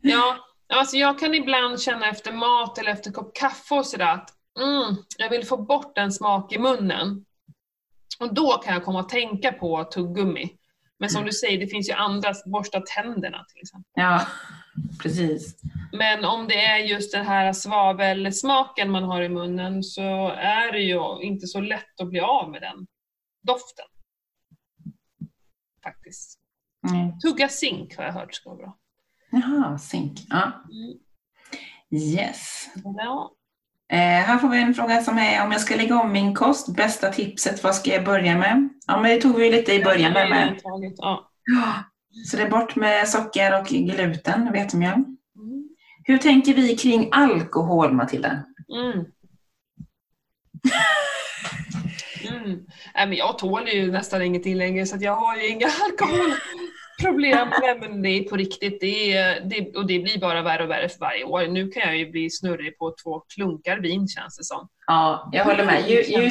Ja, 0.00 0.36
alltså 0.74 0.96
jag 0.96 1.18
kan 1.18 1.34
ibland 1.34 1.80
känna 1.80 2.06
efter 2.10 2.32
mat 2.32 2.78
eller 2.78 2.90
efter 2.92 3.10
kopp 3.12 3.36
kaffe 3.36 3.74
och 3.74 3.86
sådär 3.86 4.12
att 4.14 4.30
mm, 4.60 4.96
jag 5.18 5.30
vill 5.30 5.46
få 5.46 5.56
bort 5.56 5.98
en 5.98 6.12
smak 6.12 6.52
i 6.52 6.58
munnen. 6.58 7.24
Och 8.20 8.34
då 8.34 8.58
kan 8.64 8.74
jag 8.74 8.84
komma 8.84 9.00
att 9.00 9.08
tänka 9.08 9.52
på 9.52 9.84
tuggummi. 9.84 10.56
Men 10.98 11.10
som 11.10 11.24
du 11.24 11.32
säger, 11.32 11.60
det 11.60 11.66
finns 11.66 11.88
ju 11.88 11.92
andra, 11.92 12.34
borsta 12.46 12.80
tänderna 12.80 13.44
till 13.48 13.62
exempel. 13.62 13.90
Ja, 13.94 14.26
precis. 15.02 15.56
Men 15.92 16.24
om 16.24 16.48
det 16.48 16.64
är 16.64 16.78
just 16.78 17.12
den 17.12 17.26
här 17.26 17.52
svavelsmaken 17.52 18.90
man 18.90 19.04
har 19.04 19.22
i 19.22 19.28
munnen 19.28 19.82
så 19.82 20.28
är 20.28 20.72
det 20.72 20.80
ju 20.80 21.22
inte 21.22 21.46
så 21.46 21.60
lätt 21.60 22.00
att 22.00 22.08
bli 22.08 22.20
av 22.20 22.50
med 22.50 22.62
den 22.62 22.86
doften. 23.42 23.86
Faktiskt. 25.82 26.38
Mm. 26.90 27.18
Tugga 27.18 27.48
zink 27.48 27.96
har 27.96 28.04
jag 28.04 28.12
hört 28.12 28.34
ska 28.34 28.50
vara 28.50 28.58
bra. 28.58 28.78
Jaha, 29.30 29.78
zink. 29.78 30.20
Ja. 30.30 30.52
Mm. 30.70 30.98
Yes. 31.90 32.66
Ja. 32.98 33.34
Eh, 33.90 33.98
här 33.98 34.38
får 34.38 34.48
vi 34.48 34.62
en 34.62 34.74
fråga 34.74 35.02
som 35.02 35.18
är 35.18 35.44
om 35.44 35.52
jag 35.52 35.60
ska 35.60 35.76
lägga 35.76 36.00
om 36.00 36.12
min 36.12 36.34
kost, 36.34 36.76
bästa 36.76 37.12
tipset, 37.12 37.64
vad 37.64 37.74
ska 37.74 37.90
jag 37.90 38.04
börja 38.04 38.38
med? 38.38 38.68
Ja, 38.86 39.00
men 39.00 39.10
det 39.10 39.20
tog 39.20 39.36
vi 39.36 39.50
lite 39.50 39.72
i 39.74 39.84
början 39.84 40.12
där 40.12 40.28
med. 40.28 40.60
Ja. 40.96 41.30
Så 42.26 42.36
det 42.36 42.42
är 42.42 42.50
bort 42.50 42.76
med 42.76 43.08
socker 43.08 43.60
och 43.60 43.66
gluten, 43.66 44.52
vetemjöl. 44.52 44.92
Mm. 44.92 45.68
Hur 46.04 46.18
tänker 46.18 46.54
vi 46.54 46.76
kring 46.76 47.08
alkohol, 47.12 47.92
Matilda? 47.92 48.42
Mm. 48.72 49.04
Mm. 52.30 52.66
Nej, 52.94 53.06
men 53.06 53.12
jag 53.12 53.38
tål 53.38 53.68
ju 53.68 53.92
nästan 53.92 54.22
ingenting 54.22 54.54
längre 54.54 54.86
så 54.86 54.96
jag 55.00 55.16
har 55.16 55.36
ju 55.36 55.48
inga 55.48 55.66
alkoholproblem. 57.00 57.48
Nej, 57.62 57.78
men 57.80 58.02
det 58.02 58.08
är 58.08 58.22
på 58.22 58.36
riktigt 58.36 58.80
det 58.80 59.12
är, 59.12 59.40
det, 59.40 59.76
och 59.76 59.86
det 59.86 59.98
blir 59.98 60.20
bara 60.20 60.42
värre 60.42 60.64
och 60.64 60.70
värre 60.70 60.88
för 60.88 60.98
varje 60.98 61.24
år. 61.24 61.46
Nu 61.46 61.68
kan 61.68 61.82
jag 61.82 61.96
ju 61.96 62.10
bli 62.10 62.30
snurrig 62.30 62.78
på 62.78 62.94
två 63.02 63.20
klunkar 63.34 63.80
vin 63.80 64.08
känns 64.08 64.36
det 64.36 64.44
som. 64.44 64.68
Ja, 64.86 65.30
jag 65.32 65.44
håller 65.44 65.64
med. 65.64 65.90
Ju, 65.90 66.02
ju, 66.02 66.30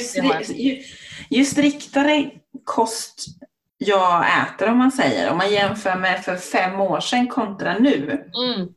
ju, 0.56 0.84
ju 1.30 1.46
striktare 1.46 2.32
kost 2.64 3.26
jag 3.78 4.26
äter, 4.42 4.70
om 4.70 4.78
man 4.78 4.92
säger, 4.92 5.32
om 5.32 5.38
man 5.38 5.52
jämför 5.52 5.96
med 5.96 6.24
för 6.24 6.36
fem 6.36 6.82
år 6.82 7.00
sedan 7.00 7.28
kontra 7.28 7.78
nu. 7.78 8.12
Mm. 8.44 8.70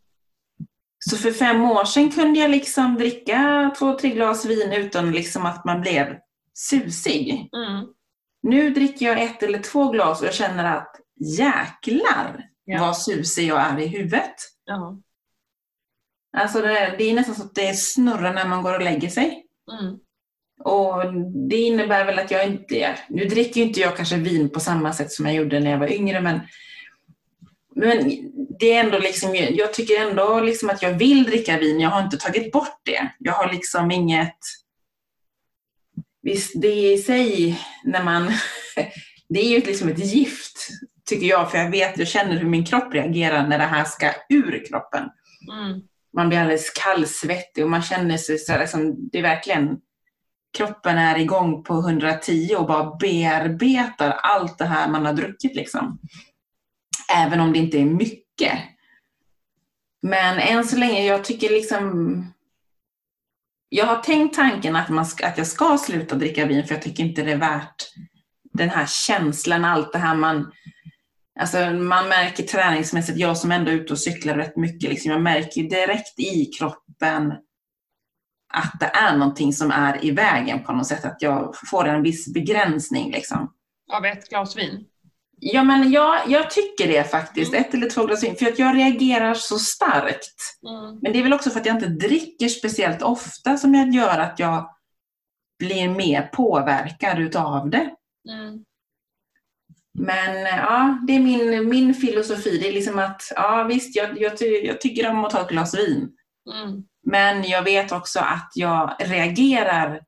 Så 0.99 1.17
för 1.17 1.31
fem 1.31 1.65
år 1.65 1.85
sedan 1.85 2.11
kunde 2.11 2.41
jag 2.41 2.51
liksom 2.51 2.95
dricka 2.95 3.71
två, 3.79 3.99
tre 3.99 4.11
glas 4.11 4.45
vin 4.45 4.73
utan 4.73 5.13
liksom 5.13 5.47
att 5.47 5.65
man 5.65 5.81
blev 5.81 6.07
susig. 6.55 7.49
Mm. 7.57 7.87
Nu 8.43 8.71
dricker 8.71 9.07
jag 9.07 9.23
ett 9.23 9.43
eller 9.43 9.59
två 9.59 9.91
glas 9.91 10.21
och 10.21 10.27
jag 10.27 10.35
känner 10.35 10.77
att 10.77 11.02
jäklar 11.21 12.49
Ja. 12.65 12.81
vad 12.81 12.97
susig 12.97 13.49
jag 13.49 13.61
är 13.61 13.81
i 13.81 13.87
huvudet. 13.87 14.35
Ja. 14.65 14.99
Alltså 16.37 16.61
det, 16.61 16.95
det 16.99 17.05
är 17.05 17.15
nästan 17.15 17.35
så 17.35 17.43
att 17.43 17.55
det 17.55 17.75
snurrar 17.75 18.35
när 18.35 18.49
man 18.49 18.63
går 18.63 18.75
och 18.75 18.83
lägger 18.85 19.09
sig. 19.09 19.47
Mm. 19.81 19.99
Och 20.65 21.15
det 21.49 21.57
innebär 21.57 22.05
väl 22.05 22.19
att 22.19 22.31
jag 22.31 22.47
inte, 22.47 22.99
nu 23.09 23.25
dricker 23.25 23.61
ju 23.61 23.67
inte 23.67 23.81
jag 23.81 23.97
kanske 23.97 24.17
vin 24.17 24.51
på 24.51 24.61
samma 24.61 24.93
sätt 24.93 25.13
som 25.13 25.27
jag 25.27 25.35
gjorde 25.35 25.61
när 25.61 25.71
jag 25.71 25.79
var 25.79 25.93
yngre 25.93 26.21
men, 26.21 26.41
men 27.75 28.11
det 28.59 28.73
är 28.73 28.85
ändå 28.85 28.99
liksom, 28.99 29.35
jag 29.35 29.75
tycker 29.75 30.01
ändå 30.01 30.41
liksom 30.41 30.71
att 30.71 30.83
jag 30.83 30.93
vill 30.93 31.25
dricka 31.25 31.59
vin, 31.59 31.81
jag 31.81 31.91
har 31.91 32.03
inte 32.03 32.17
tagit 32.17 32.53
bort 32.53 32.81
det. 32.83 33.13
Jag 33.19 33.33
har 33.33 33.53
liksom 33.53 33.91
inget, 33.91 34.39
visst 36.23 36.53
det 36.63 36.93
i 36.93 36.99
sig 36.99 37.61
när 37.85 38.05
man, 38.05 38.33
det 39.29 39.41
är 39.41 39.49
ju 39.49 39.61
liksom 39.61 39.89
ett 39.89 40.13
gift 40.13 40.69
tycker 41.13 41.27
jag, 41.27 41.51
för 41.51 41.59
jag 41.59 41.71
vet, 41.71 41.99
jag 41.99 42.09
känner 42.09 42.37
hur 42.37 42.49
min 42.49 42.65
kropp 42.65 42.95
reagerar 42.95 43.47
när 43.47 43.59
det 43.59 43.65
här 43.65 43.85
ska 43.85 44.13
ur 44.29 44.65
kroppen. 44.69 45.09
Mm. 45.53 45.81
Man 46.17 46.29
blir 46.29 46.39
alldeles 46.39 46.71
kallsvettig 46.71 47.65
och 47.65 47.71
man 47.71 47.83
känner 47.83 48.17
sig 48.17 48.39
så 48.39 48.53
här, 48.53 48.61
liksom, 48.61 49.09
det 49.13 49.19
är 49.19 49.23
verkligen, 49.23 49.77
kroppen 50.59 50.99
är 50.99 51.19
igång 51.19 51.65
på 51.65 51.75
110 51.75 52.55
och 52.59 52.67
bara 52.67 52.97
bearbetar 52.97 54.11
allt 54.11 54.59
det 54.59 54.65
här 54.65 54.89
man 54.89 55.07
har 55.07 55.13
druckit 55.13 55.57
liksom. 55.57 55.99
Även 57.15 57.41
om 57.41 57.53
det 57.53 57.59
inte 57.59 57.79
är 57.79 57.85
mycket. 57.85 58.59
Men 60.03 60.39
än 60.39 60.65
så 60.65 60.77
länge, 60.77 61.05
jag 61.05 61.25
tycker 61.25 61.51
liksom 61.51 62.27
jag 63.69 63.87
har 63.87 63.97
tänkt 63.97 64.37
tanken 64.37 64.77
att, 64.77 64.89
man 64.89 65.07
ska, 65.07 65.27
att 65.27 65.39
jag 65.39 65.47
ska 65.47 65.79
sluta 65.79 66.17
dricka 66.17 66.47
vin 66.47 66.67
för 66.67 66.75
jag 66.75 66.83
tycker 66.83 67.05
inte 67.05 67.23
det 67.23 67.33
är 67.33 67.37
värt 67.37 67.77
den 68.53 68.71
här 68.71 68.87
känslan, 68.87 69.65
allt 69.65 69.93
det 69.93 69.99
här 69.99 70.15
man 70.15 70.53
Alltså 71.41 71.71
man 71.71 72.09
märker 72.09 72.43
träningsmässigt, 72.43 73.19
jag 73.19 73.37
som 73.37 73.53
ändå 73.53 73.71
är 73.71 73.75
ute 73.75 73.93
och 73.93 73.99
cyklar 73.99 74.35
rätt 74.35 74.57
mycket, 74.57 74.91
liksom, 74.91 75.11
jag 75.11 75.23
märker 75.23 75.63
direkt 75.63 76.19
i 76.19 76.51
kroppen 76.59 77.33
att 78.55 78.81
det 78.81 78.87
är 78.87 79.17
någonting 79.17 79.53
som 79.53 79.71
är 79.71 80.05
i 80.05 80.11
vägen 80.11 80.63
på 80.63 80.73
något 80.73 80.87
sätt, 80.87 81.05
att 81.05 81.23
jag 81.23 81.55
får 81.71 81.89
en 81.89 82.03
viss 82.03 82.33
begränsning. 82.33 83.11
Liksom. 83.11 83.53
Av 83.93 84.05
ett 84.05 84.29
glas 84.29 84.57
vin? 84.57 84.85
Ja, 85.39 85.63
men 85.63 85.93
jag, 85.93 86.21
jag 86.29 86.51
tycker 86.51 86.89
det 86.89 87.11
faktiskt. 87.11 87.53
Mm. 87.53 87.65
Ett 87.65 87.75
eller 87.75 87.91
två 87.91 88.07
glas 88.07 88.25
vin. 88.25 88.37
För 88.37 88.47
att 88.47 88.59
jag 88.59 88.77
reagerar 88.77 89.35
så 89.35 89.59
starkt. 89.59 90.37
Mm. 90.69 90.99
Men 91.03 91.13
det 91.13 91.19
är 91.19 91.23
väl 91.23 91.33
också 91.33 91.51
för 91.51 91.61
att 91.61 91.67
jag 91.67 91.77
inte 91.77 92.07
dricker 92.07 92.49
speciellt 92.49 93.03
ofta 93.03 93.57
som 93.57 93.75
jag 93.75 93.95
gör 93.95 94.19
att 94.19 94.39
jag 94.39 94.71
blir 95.59 95.89
mer 95.89 96.23
påverkad 96.23 97.19
utav 97.19 97.71
det. 97.71 97.91
Mm. 98.29 98.65
Men 99.99 100.43
ja, 100.43 100.99
det 101.07 101.13
är 101.13 101.21
min, 101.21 101.69
min 101.69 101.95
filosofi. 101.95 102.59
Det 102.59 102.69
är 102.69 102.73
liksom 102.73 102.99
att, 102.99 103.23
ja 103.37 103.67
visst, 103.69 103.97
jag, 103.97 104.21
jag, 104.21 104.33
jag 104.63 104.81
tycker 104.81 105.11
om 105.11 105.25
att 105.25 105.31
ta 105.31 105.41
ett 105.41 105.49
glas 105.49 105.79
vin. 105.79 106.11
Mm. 106.53 106.85
Men 107.05 107.43
jag 107.43 107.63
vet 107.63 107.93
också 107.93 108.21
att 108.21 108.51
jag 108.55 108.97
reagerar 108.99 110.01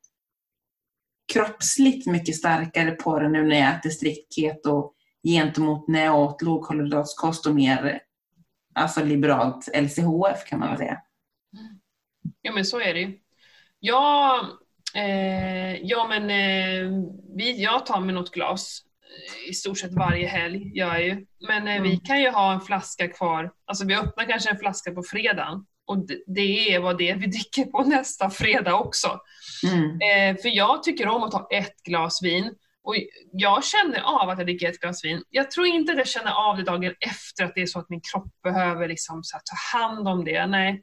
kroppsligt 1.33 2.07
mycket 2.07 2.37
starkare 2.37 2.91
på 2.91 3.19
det 3.19 3.29
nu 3.29 3.43
när 3.43 3.61
jag 3.61 3.75
äter 3.75 3.91
strikt 3.91 4.35
keto 4.35 4.93
gentemot 5.27 5.89
när 5.89 6.05
jag 6.05 6.19
åt 6.19 6.43
lågkolhydratskost 6.43 7.47
och 7.47 7.55
mer 7.55 8.01
alltså 8.75 9.05
liberalt 9.05 9.69
LCHF 9.75 10.45
kan 10.47 10.59
man 10.59 10.69
väl 10.69 10.79
säga. 10.79 11.01
Ja 12.43 12.53
men 12.53 12.65
så 12.65 12.81
är 12.81 12.95
det 12.95 13.01
ju. 13.01 13.19
Ja, 13.81 14.41
eh, 14.95 15.77
ja 15.83 16.07
men 16.09 16.23
eh, 16.23 17.03
vi, 17.37 17.63
jag 17.63 17.87
tar 17.87 18.01
med 18.01 18.15
något 18.15 18.31
glas 18.31 18.81
eh, 18.81 18.94
i 19.49 19.55
stort 19.55 19.79
sett 19.79 19.95
varje 19.95 20.27
helg, 20.27 20.79
gör 20.79 20.95
jag 20.95 21.05
ju. 21.05 21.27
Men 21.49 21.69
eh, 21.69 21.77
mm. 21.77 21.83
vi 21.83 21.97
kan 21.97 22.21
ju 22.21 22.31
ha 22.31 22.53
en 22.53 22.61
flaska 22.61 23.09
kvar, 23.09 23.51
alltså 23.67 23.87
vi 23.87 23.97
öppnar 23.97 24.25
kanske 24.25 24.51
en 24.51 24.59
flaska 24.59 24.93
på 24.93 25.03
fredagen 25.03 25.67
och 25.87 26.07
det, 26.07 26.23
det 26.27 26.75
är 26.75 26.81
vad 26.81 26.99
det 26.99 27.11
är 27.11 27.17
vi 27.17 27.27
dricker 27.27 27.65
på 27.65 27.83
nästa 27.83 28.31
fredag 28.31 28.75
också. 28.75 29.21
Mm. 29.73 29.85
Eh, 29.85 30.43
för 30.43 30.49
jag 30.49 30.83
tycker 30.83 31.09
om 31.09 31.23
att 31.23 31.33
ta 31.33 31.49
ett 31.51 31.83
glas 31.85 32.23
vin 32.23 32.55
och 32.85 32.95
jag 33.33 33.65
känner 33.65 34.01
av 34.01 34.29
att 34.29 34.39
jag 34.39 34.47
dricker 34.47 34.69
ett 34.69 34.81
glas 34.81 35.05
vin. 35.05 35.23
Jag 35.31 35.51
tror 35.51 35.67
inte 35.67 35.93
att 35.93 35.99
jag 35.99 36.09
känner 36.09 36.33
av 36.51 36.57
det 36.57 36.63
dagen 36.63 36.95
efter 37.01 37.45
att 37.45 37.55
det 37.55 37.63
är 37.63 37.67
så 37.67 37.79
att 37.79 37.89
min 37.89 38.01
kropp 38.13 38.43
behöver 38.43 38.89
liksom 38.89 39.25
så 39.25 39.39
ta 39.45 39.79
hand 39.79 40.09
om 40.09 40.25
det. 40.25 40.47
Nej, 40.47 40.83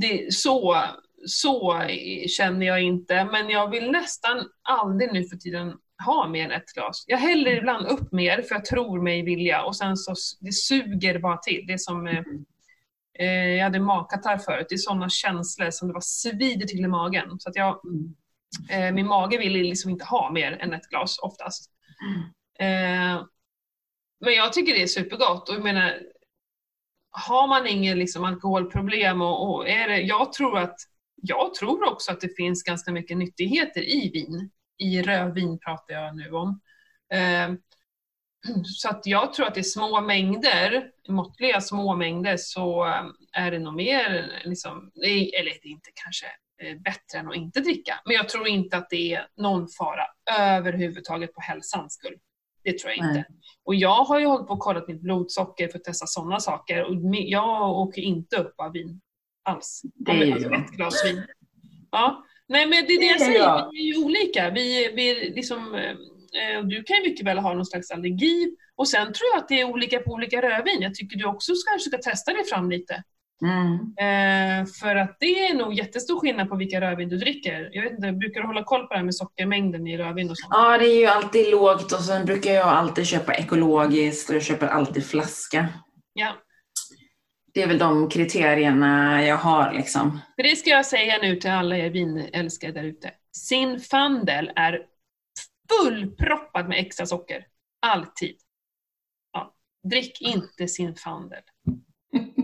det, 0.00 0.34
så, 0.34 0.84
så 1.26 1.84
känner 2.28 2.66
jag 2.66 2.82
inte. 2.82 3.24
Men 3.24 3.50
jag 3.50 3.70
vill 3.70 3.90
nästan 3.90 4.44
aldrig 4.62 5.12
nu 5.12 5.24
för 5.24 5.36
tiden 5.36 5.74
ha 6.06 6.28
mer 6.28 6.44
än 6.44 6.50
ett 6.50 6.72
glas. 6.74 7.04
Jag 7.06 7.18
häller 7.18 7.50
ibland 7.50 7.86
upp 7.86 8.12
mer 8.12 8.42
för 8.42 8.54
jag 8.54 8.64
tror 8.64 9.02
mig 9.02 9.22
vilja 9.22 9.62
och 9.62 9.76
sen 9.76 9.96
så 9.96 10.14
det 10.40 10.52
suger 10.52 11.18
bara 11.18 11.36
till. 11.36 11.64
Det 11.66 11.72
är 11.72 11.78
som 11.78 12.06
eh, 12.06 12.22
eh 13.18 13.48
jag 13.48 13.64
hade 13.64 13.80
magkatarr 13.80 14.38
förut. 14.38 14.66
Det 14.68 14.74
är 14.74 14.78
sådana 14.78 15.08
känslor 15.08 15.70
som 15.70 15.88
det 15.88 15.94
var 15.94 16.00
svider 16.00 16.66
till 16.66 16.84
i 16.84 16.88
magen. 16.88 17.40
Så 17.40 17.48
att 17.48 17.56
jag 17.56 17.80
mm. 17.84 18.14
Eh, 18.70 18.92
min 18.92 19.06
mage 19.06 19.38
vill 19.38 19.52
liksom 19.52 19.90
inte 19.90 20.04
ha 20.04 20.30
mer 20.32 20.52
än 20.52 20.72
ett 20.72 20.88
glas 20.90 21.18
oftast. 21.18 21.70
Mm. 22.06 23.14
Eh, 23.14 23.26
men 24.20 24.34
jag 24.34 24.52
tycker 24.52 24.72
det 24.72 24.82
är 24.82 24.86
supergott 24.86 25.48
och 25.48 25.54
jag 25.54 25.62
menar, 25.62 25.98
har 27.10 27.48
man 27.48 27.66
ingen 27.66 27.98
liksom 27.98 28.24
alkoholproblem 28.24 29.20
och, 29.20 29.54
och, 29.54 29.68
är 29.68 29.88
det, 29.88 30.00
jag 30.00 30.32
tror 30.32 30.58
att 30.58 30.76
jag 31.22 31.54
tror 31.54 31.92
också 31.92 32.12
att 32.12 32.20
det 32.20 32.36
finns 32.36 32.62
ganska 32.62 32.92
mycket 32.92 33.16
nyttigheter 33.16 33.80
i 33.80 34.10
vin. 34.10 34.50
I 34.80 35.02
rödvin 35.02 35.58
pratar 35.58 35.94
jag 35.94 36.16
nu 36.16 36.30
om. 36.30 36.60
Eh, 37.12 37.50
så 38.64 38.88
att 38.88 39.06
jag 39.06 39.32
tror 39.32 39.46
att 39.46 39.56
i 39.56 39.64
små 39.64 40.00
mängder, 40.00 40.90
måttliga 41.08 41.60
små 41.60 41.96
mängder, 41.96 42.36
så 42.36 42.86
eh, 42.86 43.04
är 43.32 43.50
det 43.50 43.58
nog 43.58 43.74
mer, 43.74 44.40
liksom, 44.44 44.90
eller 45.38 45.66
inte 45.66 45.90
kanske 45.94 46.26
Eh, 46.62 46.76
bättre 46.76 47.18
än 47.18 47.28
att 47.28 47.36
inte 47.36 47.60
dricka. 47.60 48.00
Men 48.04 48.14
jag 48.14 48.28
tror 48.28 48.48
inte 48.48 48.76
att 48.76 48.90
det 48.90 49.14
är 49.14 49.26
någon 49.36 49.68
fara 49.68 50.06
överhuvudtaget 50.38 51.34
på 51.34 51.40
hälsans 51.40 51.92
skull. 51.92 52.16
Det 52.64 52.78
tror 52.78 52.90
jag 52.90 52.96
inte. 52.96 53.24
Nej. 53.28 53.38
Och 53.64 53.74
jag 53.74 54.04
har 54.04 54.20
ju 54.20 54.26
hållit 54.26 54.46
på 54.46 54.52
och 54.52 54.58
kollat 54.58 54.88
mitt 54.88 55.00
blodsocker 55.00 55.68
för 55.68 55.78
att 55.78 55.84
testa 55.84 56.06
sådana 56.06 56.40
saker 56.40 56.84
och 56.84 56.94
jag 57.14 57.70
åker 57.70 58.02
inte 58.02 58.36
upp 58.36 58.54
av 58.56 58.72
vin 58.72 59.00
alls. 59.42 59.82
Det 59.94 60.12
är 60.12 60.24
ju 60.24 60.54
ett 60.54 60.70
glas 60.70 61.04
vin. 61.04 61.26
Ja. 61.90 62.24
Nej 62.50 62.66
men 62.66 62.86
det 62.86 62.92
är 62.92 62.98
det, 62.98 63.06
jag 63.06 63.20
säger, 63.20 63.70
vi 63.72 63.90
är 63.90 63.94
ju 63.94 64.04
olika. 64.04 64.50
Vi, 64.50 64.92
vi 64.94 65.32
liksom, 65.34 65.74
eh, 65.74 66.62
du 66.64 66.82
kan 66.82 66.96
ju 66.96 67.02
mycket 67.02 67.26
väl 67.26 67.38
ha 67.38 67.54
någon 67.54 67.66
slags 67.66 67.90
allergi 67.90 68.56
och 68.76 68.88
sen 68.88 69.06
tror 69.06 69.28
jag 69.32 69.38
att 69.42 69.48
det 69.48 69.60
är 69.60 69.64
olika 69.64 69.98
på 69.98 70.12
olika 70.12 70.42
rödvin. 70.42 70.82
Jag 70.82 70.94
tycker 70.94 71.16
du 71.16 71.24
också 71.24 71.52
kanske 71.70 71.90
ska 71.90 72.10
testa 72.10 72.32
dig 72.32 72.44
fram 72.44 72.70
lite. 72.70 73.02
Mm. 73.42 73.74
Eh, 73.74 74.66
för 74.80 74.96
att 74.96 75.16
det 75.20 75.46
är 75.46 75.54
nog 75.54 75.74
jättestor 75.74 76.20
skillnad 76.20 76.48
på 76.48 76.56
vilka 76.56 76.80
rödvin 76.80 77.08
du 77.08 77.16
dricker. 77.16 77.68
Jag 77.72 77.82
vet 77.82 77.92
inte, 77.92 78.12
brukar 78.12 78.40
du 78.40 78.46
hålla 78.46 78.64
koll 78.64 78.80
på 78.80 78.88
det 78.88 78.96
här 78.96 79.04
med 79.04 79.14
sockermängden 79.14 79.86
i 79.86 79.98
rödvin 79.98 80.30
och 80.30 80.38
sånt? 80.38 80.54
Ja, 80.54 80.78
det 80.78 80.86
är 80.86 81.00
ju 81.00 81.06
alltid 81.06 81.50
lågt 81.50 81.92
och 81.92 82.00
sen 82.00 82.26
brukar 82.26 82.50
jag 82.50 82.68
alltid 82.68 83.06
köpa 83.06 83.34
ekologiskt 83.34 84.30
och 84.30 84.36
jag 84.36 84.42
köper 84.42 84.66
alltid 84.66 85.06
flaska. 85.06 85.68
Ja. 86.12 86.32
Det 87.52 87.62
är 87.62 87.68
väl 87.68 87.78
de 87.78 88.08
kriterierna 88.08 89.22
jag 89.26 89.36
har 89.36 89.72
liksom. 89.72 90.20
För 90.36 90.42
det 90.42 90.56
ska 90.56 90.70
jag 90.70 90.86
säga 90.86 91.18
nu 91.22 91.36
till 91.36 91.50
alla 91.50 91.76
er 91.76 91.90
vinälskare 91.90 92.72
där 92.72 92.84
ute. 92.84 93.10
Sin 93.32 93.80
fandel 93.80 94.52
är 94.56 94.86
fullproppad 95.70 96.68
med 96.68 96.78
extra 96.78 97.06
socker. 97.06 97.46
Alltid. 97.80 98.36
Ja. 99.32 99.54
Drick 99.90 100.20
inte 100.20 100.68
sin 100.68 100.94
fandel. 100.94 101.42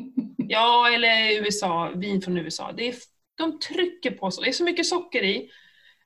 Ja, 0.48 0.90
eller 0.94 1.42
USA, 1.42 1.92
vin 1.94 2.22
från 2.22 2.38
USA. 2.38 2.72
Det 2.72 2.88
är, 2.88 2.94
de 3.34 3.58
trycker 3.58 4.10
på 4.10 4.30
så, 4.30 4.40
det 4.40 4.48
är 4.48 4.52
så 4.52 4.64
mycket 4.64 4.86
socker 4.86 5.22
i. 5.22 5.50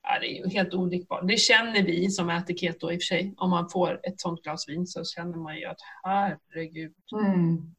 Ja, 0.03 0.19
det 0.21 0.27
är 0.27 0.45
ju 0.45 0.49
helt 0.49 0.75
odrickbart. 0.75 1.29
Det 1.29 1.37
känner 1.37 1.83
vi 1.83 2.11
som 2.11 2.31
äter 2.31 2.55
keto 2.55 2.93
i 2.93 2.97
och 2.97 3.01
för 3.01 3.07
sig. 3.07 3.35
Om 3.37 3.51
man 3.51 3.71
får 3.71 4.01
ett 4.03 4.21
sånt 4.21 4.43
glas 4.43 4.69
vin 4.69 4.87
så 4.87 5.05
känner 5.05 5.37
man 5.37 5.57
ju 5.57 5.65
att 5.65 5.81
herregud. 6.03 6.95
Mm. 7.13 7.75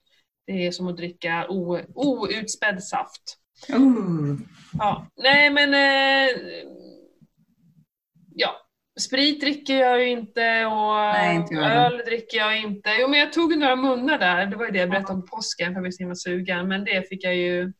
Det 0.52 0.68
är 0.68 0.72
som 0.72 0.88
att 0.88 0.98
dricka 0.98 1.48
outspädd 1.96 2.84
saft. 2.84 3.38
Mm. 3.70 4.48
Ja, 4.74 5.08
nej 5.16 5.50
men 5.50 5.74
eh, 5.74 6.36
ja, 8.36 8.56
Sprit 9.00 9.42
dricker 9.42 9.80
jag 9.80 10.00
ju 10.00 10.10
inte 10.10 10.66
och 10.66 10.94
Nej, 10.94 11.36
inte 11.36 11.56
öl 11.56 11.98
dricker 11.98 12.38
jag 12.38 12.60
inte. 12.60 12.90
Jo 13.00 13.08
men 13.08 13.20
jag 13.20 13.34
tog 13.34 13.58
några 13.58 13.76
munnar 13.76 14.20
där, 14.20 14.46
det 14.46 14.56
var 14.56 14.66
ju 14.66 14.72
det 14.72 14.80
jag 14.80 14.90
berättade 14.90 15.14
om 15.14 15.26
påsken 15.26 15.74
för 15.74 15.76
jag 15.76 15.84
var 15.84 15.92
så 15.92 16.00
himla 16.00 16.16
sugen. 16.16 16.68
Men 16.68 16.84
det 16.84 17.10
fick 17.10 17.24
jag 17.24 17.36
ju 17.36 17.74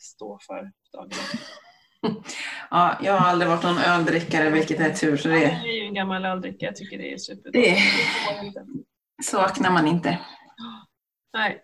stå 0.00 0.38
för 0.46 0.70
dagen. 0.92 1.10
Ja, 2.70 2.98
jag 3.02 3.12
har 3.12 3.30
aldrig 3.30 3.50
varit 3.50 3.62
någon 3.62 3.78
öldrickare 3.78 4.50
vilket 4.50 4.80
är 4.80 4.90
tur. 4.90 5.16
Så 5.16 5.28
det... 5.28 5.42
Jag 5.42 5.68
är 5.68 5.80
ju 5.80 5.86
en 5.86 5.94
gammal 5.94 6.24
öldrickare, 6.24 6.68
jag 6.68 6.76
tycker 6.76 6.98
det 6.98 7.12
är 7.12 7.18
super. 7.18 7.50
Det 7.50 7.78
saknar 9.22 9.70
man 9.70 9.86
inte. 9.86 10.18
Nej. 11.34 11.62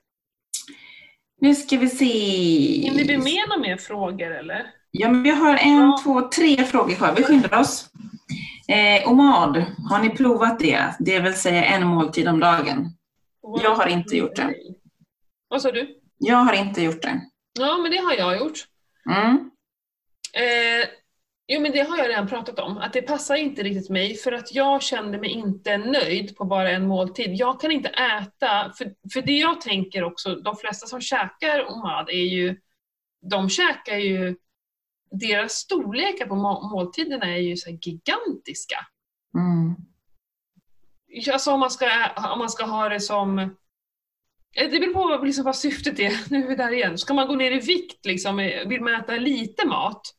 Nu 1.41 1.55
ska 1.55 1.77
vi 1.77 1.89
se. 1.89 2.05
Hinner 2.05 3.05
vi 3.05 3.19
med 3.19 3.49
några 3.49 3.61
mer 3.61 3.77
frågor 3.77 4.31
eller? 4.31 4.67
Ja, 4.91 5.11
men 5.11 5.23
vi 5.23 5.31
har 5.31 5.57
en, 5.57 5.77
ja. 5.77 6.01
två, 6.05 6.21
tre 6.21 6.65
frågor 6.65 6.95
kvar. 6.95 7.15
Vi 7.17 7.23
skyndar 7.23 7.61
oss. 7.61 7.91
Eh, 8.69 9.11
OMAD, 9.11 9.65
har 9.91 10.03
ni 10.03 10.11
provat 10.11 10.59
det? 10.59 10.95
Det 10.99 11.21
vill 11.21 11.35
säga 11.35 11.65
en 11.65 11.87
måltid 11.87 12.29
om 12.29 12.41
dagen. 12.41 12.91
Wow. 13.43 13.61
Jag 13.63 13.75
har 13.75 13.87
inte 13.87 14.17
gjort 14.17 14.37
det. 14.37 14.55
Vad 15.49 15.63
sa 15.63 15.71
du? 15.71 15.99
Jag 16.19 16.37
har 16.37 16.53
inte 16.53 16.83
gjort 16.83 17.03
det. 17.03 17.21
Ja, 17.59 17.79
men 17.79 17.91
det 17.91 17.99
har 17.99 18.13
jag 18.13 18.39
gjort. 18.39 18.59
Mm. 19.11 19.51
Eh, 20.35 20.89
jo, 21.49 21.61
men 21.61 21.73
det 21.73 21.81
har 21.81 21.99
jag 21.99 22.09
redan 22.09 22.29
pratat 22.29 22.59
om. 22.59 22.79
Att 22.79 22.93
det 22.93 23.03
passar 23.03 23.35
inte 23.35 23.63
riktigt 23.63 23.91
mig 23.91 24.17
för 24.17 24.33
att 24.33 24.55
jag 24.55 24.83
kände 24.83 25.19
mig 25.19 25.31
inte 25.31 25.77
nöjd 25.77 26.37
på 26.37 26.45
bara 26.45 26.71
en 26.71 26.87
måltid. 26.87 27.35
Jag 27.35 27.61
kan 27.61 27.73
inte 27.73 27.89
äta, 27.89 28.73
för, 28.79 28.95
för 29.13 29.23
det 29.23 29.39
jag 29.39 29.61
tänker 29.61 30.05
också, 30.05 30.35
de 30.35 30.57
flesta 30.57 30.87
som 30.87 31.01
käkar 31.01 31.71
OMAD 31.71 32.09
är 32.09 32.25
ju, 32.25 32.61
de 33.31 33.51
käkar 33.51 33.97
ju 33.97 34.37
deras 35.21 35.53
storlekar 35.53 36.27
på 36.27 36.35
måltiderna 36.35 37.27
är 37.27 37.39
ju 37.39 37.57
så 37.57 37.71
gigantiska. 37.71 38.87
Mm. 39.35 39.75
alltså 41.33 41.53
om 41.53 41.61
man 41.61 41.71
ska, 41.71 41.87
om 42.33 42.39
man 42.39 42.51
ska 42.51 42.65
ha 42.65 42.89
det 42.89 43.01
som 43.01 43.39
eh, 43.39 43.49
det 44.71 44.81
beror 44.81 45.19
på 45.19 45.25
liksom 45.25 45.45
vad 45.45 45.57
syftet 45.57 45.99
är. 45.99 46.31
Nu 46.31 46.45
är 46.45 46.49
vi 46.49 46.57
där 46.57 46.73
igen. 46.73 46.99
Ska 46.99 47.15
man 47.15 47.29
gå 47.29 47.35
ner 47.35 47.51
i 47.51 47.61
vikt, 47.61 48.07
liksom, 48.07 48.37
vill 48.67 48.81
man 48.81 48.95
äta 48.95 49.17
lite 49.17 49.67
mat? 49.67 50.15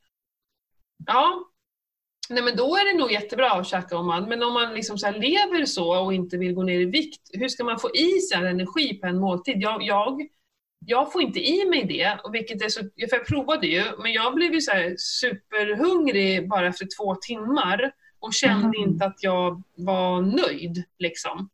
Ja, 1.06 1.46
nej 2.30 2.44
men 2.44 2.56
då 2.56 2.76
är 2.76 2.94
det 2.94 3.00
nog 3.00 3.12
jättebra 3.12 3.52
att 3.52 3.68
käka 3.68 3.98
om 3.98 4.08
man, 4.08 4.30
men 4.30 4.44
om 4.44 4.54
man 4.54 4.74
liksom 4.74 4.98
så 4.98 5.12
lever 5.12 5.66
så 5.66 6.06
och 6.06 6.14
inte 6.14 6.38
vill 6.38 6.54
gå 6.54 6.64
ner 6.64 6.80
i 6.80 6.86
vikt, 6.86 7.30
hur 7.34 7.50
ska 7.50 7.64
man 7.64 7.80
få 7.80 7.96
i 7.96 8.20
sig 8.20 8.48
energi 8.48 8.94
på 8.94 9.08
en 9.08 9.20
måltid? 9.20 9.56
Jag, 9.58 9.84
jag, 9.84 10.28
jag 10.86 11.12
får 11.12 11.22
inte 11.22 11.40
i 11.40 11.66
mig 11.66 11.84
det, 11.84 12.20
och 12.24 12.36
vilket 12.36 12.62
är 12.62 12.70
så, 12.70 12.80
för 12.80 13.18
jag 13.18 13.26
provade 13.26 13.68
ju, 13.68 13.84
men 14.00 14.14
jag 14.14 14.36
blev 14.36 14.54
ju 14.54 14.62
så 14.62 14.72
superhungrig 14.98 16.50
bara 16.50 16.68
efter 16.68 16.88
två 16.98 17.16
timmar 17.16 17.92
och 18.20 18.34
kände 18.34 18.78
mm. 18.78 18.90
inte 18.90 19.06
att 19.06 19.24
jag 19.24 19.64
var 19.76 20.22
nöjd. 20.22 20.84
Liksom. 21.00 21.50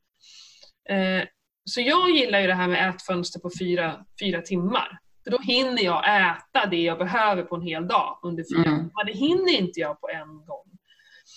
Eh, 0.90 1.28
så 1.66 1.82
jag 1.82 2.10
gillar 2.10 2.40
ju 2.40 2.48
det 2.48 2.54
här 2.54 2.68
med 2.68 2.90
ätfönster 2.90 3.40
på 3.40 3.52
fyra, 3.60 4.06
fyra 4.20 4.42
timmar. 4.42 5.00
För 5.24 5.32
då 5.32 5.38
hinner 5.38 5.84
jag 5.84 6.30
äta 6.30 6.66
det 6.66 6.82
jag 6.82 6.98
behöver 6.98 7.44
på 7.44 7.56
en 7.56 7.62
hel 7.62 7.88
dag 7.88 8.20
under 8.24 8.46
fyra 8.56 8.72
mm. 8.72 8.90
Det 9.06 9.14
hinner 9.14 9.60
inte 9.60 9.80
jag 9.80 10.02
på 10.02 10.10
en 10.10 10.46
gång. 10.46 10.66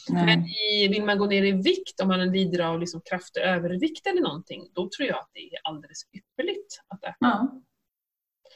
Nej. 0.09 0.25
Men 0.27 0.47
i, 0.47 0.89
vill 0.89 1.05
man 1.05 1.19
gå 1.19 1.27
ner 1.27 1.43
i 1.43 1.53
vikt, 1.53 2.01
om 2.03 2.09
man 2.09 2.33
lider 2.33 2.61
av 2.61 2.81
liksom 2.81 3.01
kraftig 3.01 3.41
övervikt 3.41 4.07
eller 4.07 4.21
någonting, 4.21 4.69
då 4.75 4.89
tror 4.89 5.09
jag 5.09 5.19
att 5.19 5.31
det 5.33 5.41
är 5.41 5.59
alldeles 5.65 6.03
ypperligt 6.13 6.81
att 6.89 7.05
äta. 7.05 7.17
Ja. 7.19 7.63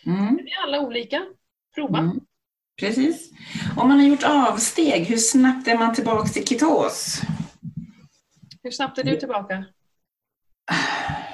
Mm. 0.07 0.37
Vi 0.37 0.53
är 0.53 0.63
alla 0.63 0.81
olika. 0.81 1.27
Prova. 1.75 1.99
Mm. 1.99 2.21
Precis. 2.81 3.31
Om 3.77 3.89
man 3.89 4.01
har 4.01 4.07
gjort 4.07 4.25
avsteg, 4.25 5.05
hur 5.05 5.17
snabbt 5.17 5.69
är 5.69 5.79
man 5.79 5.95
tillbaka 5.95 6.29
till 6.29 6.47
ketos? 6.47 7.21
Hur 8.63 8.71
snabbt 8.71 8.99
är 8.99 9.05
du 9.05 9.17
tillbaka? 9.17 9.65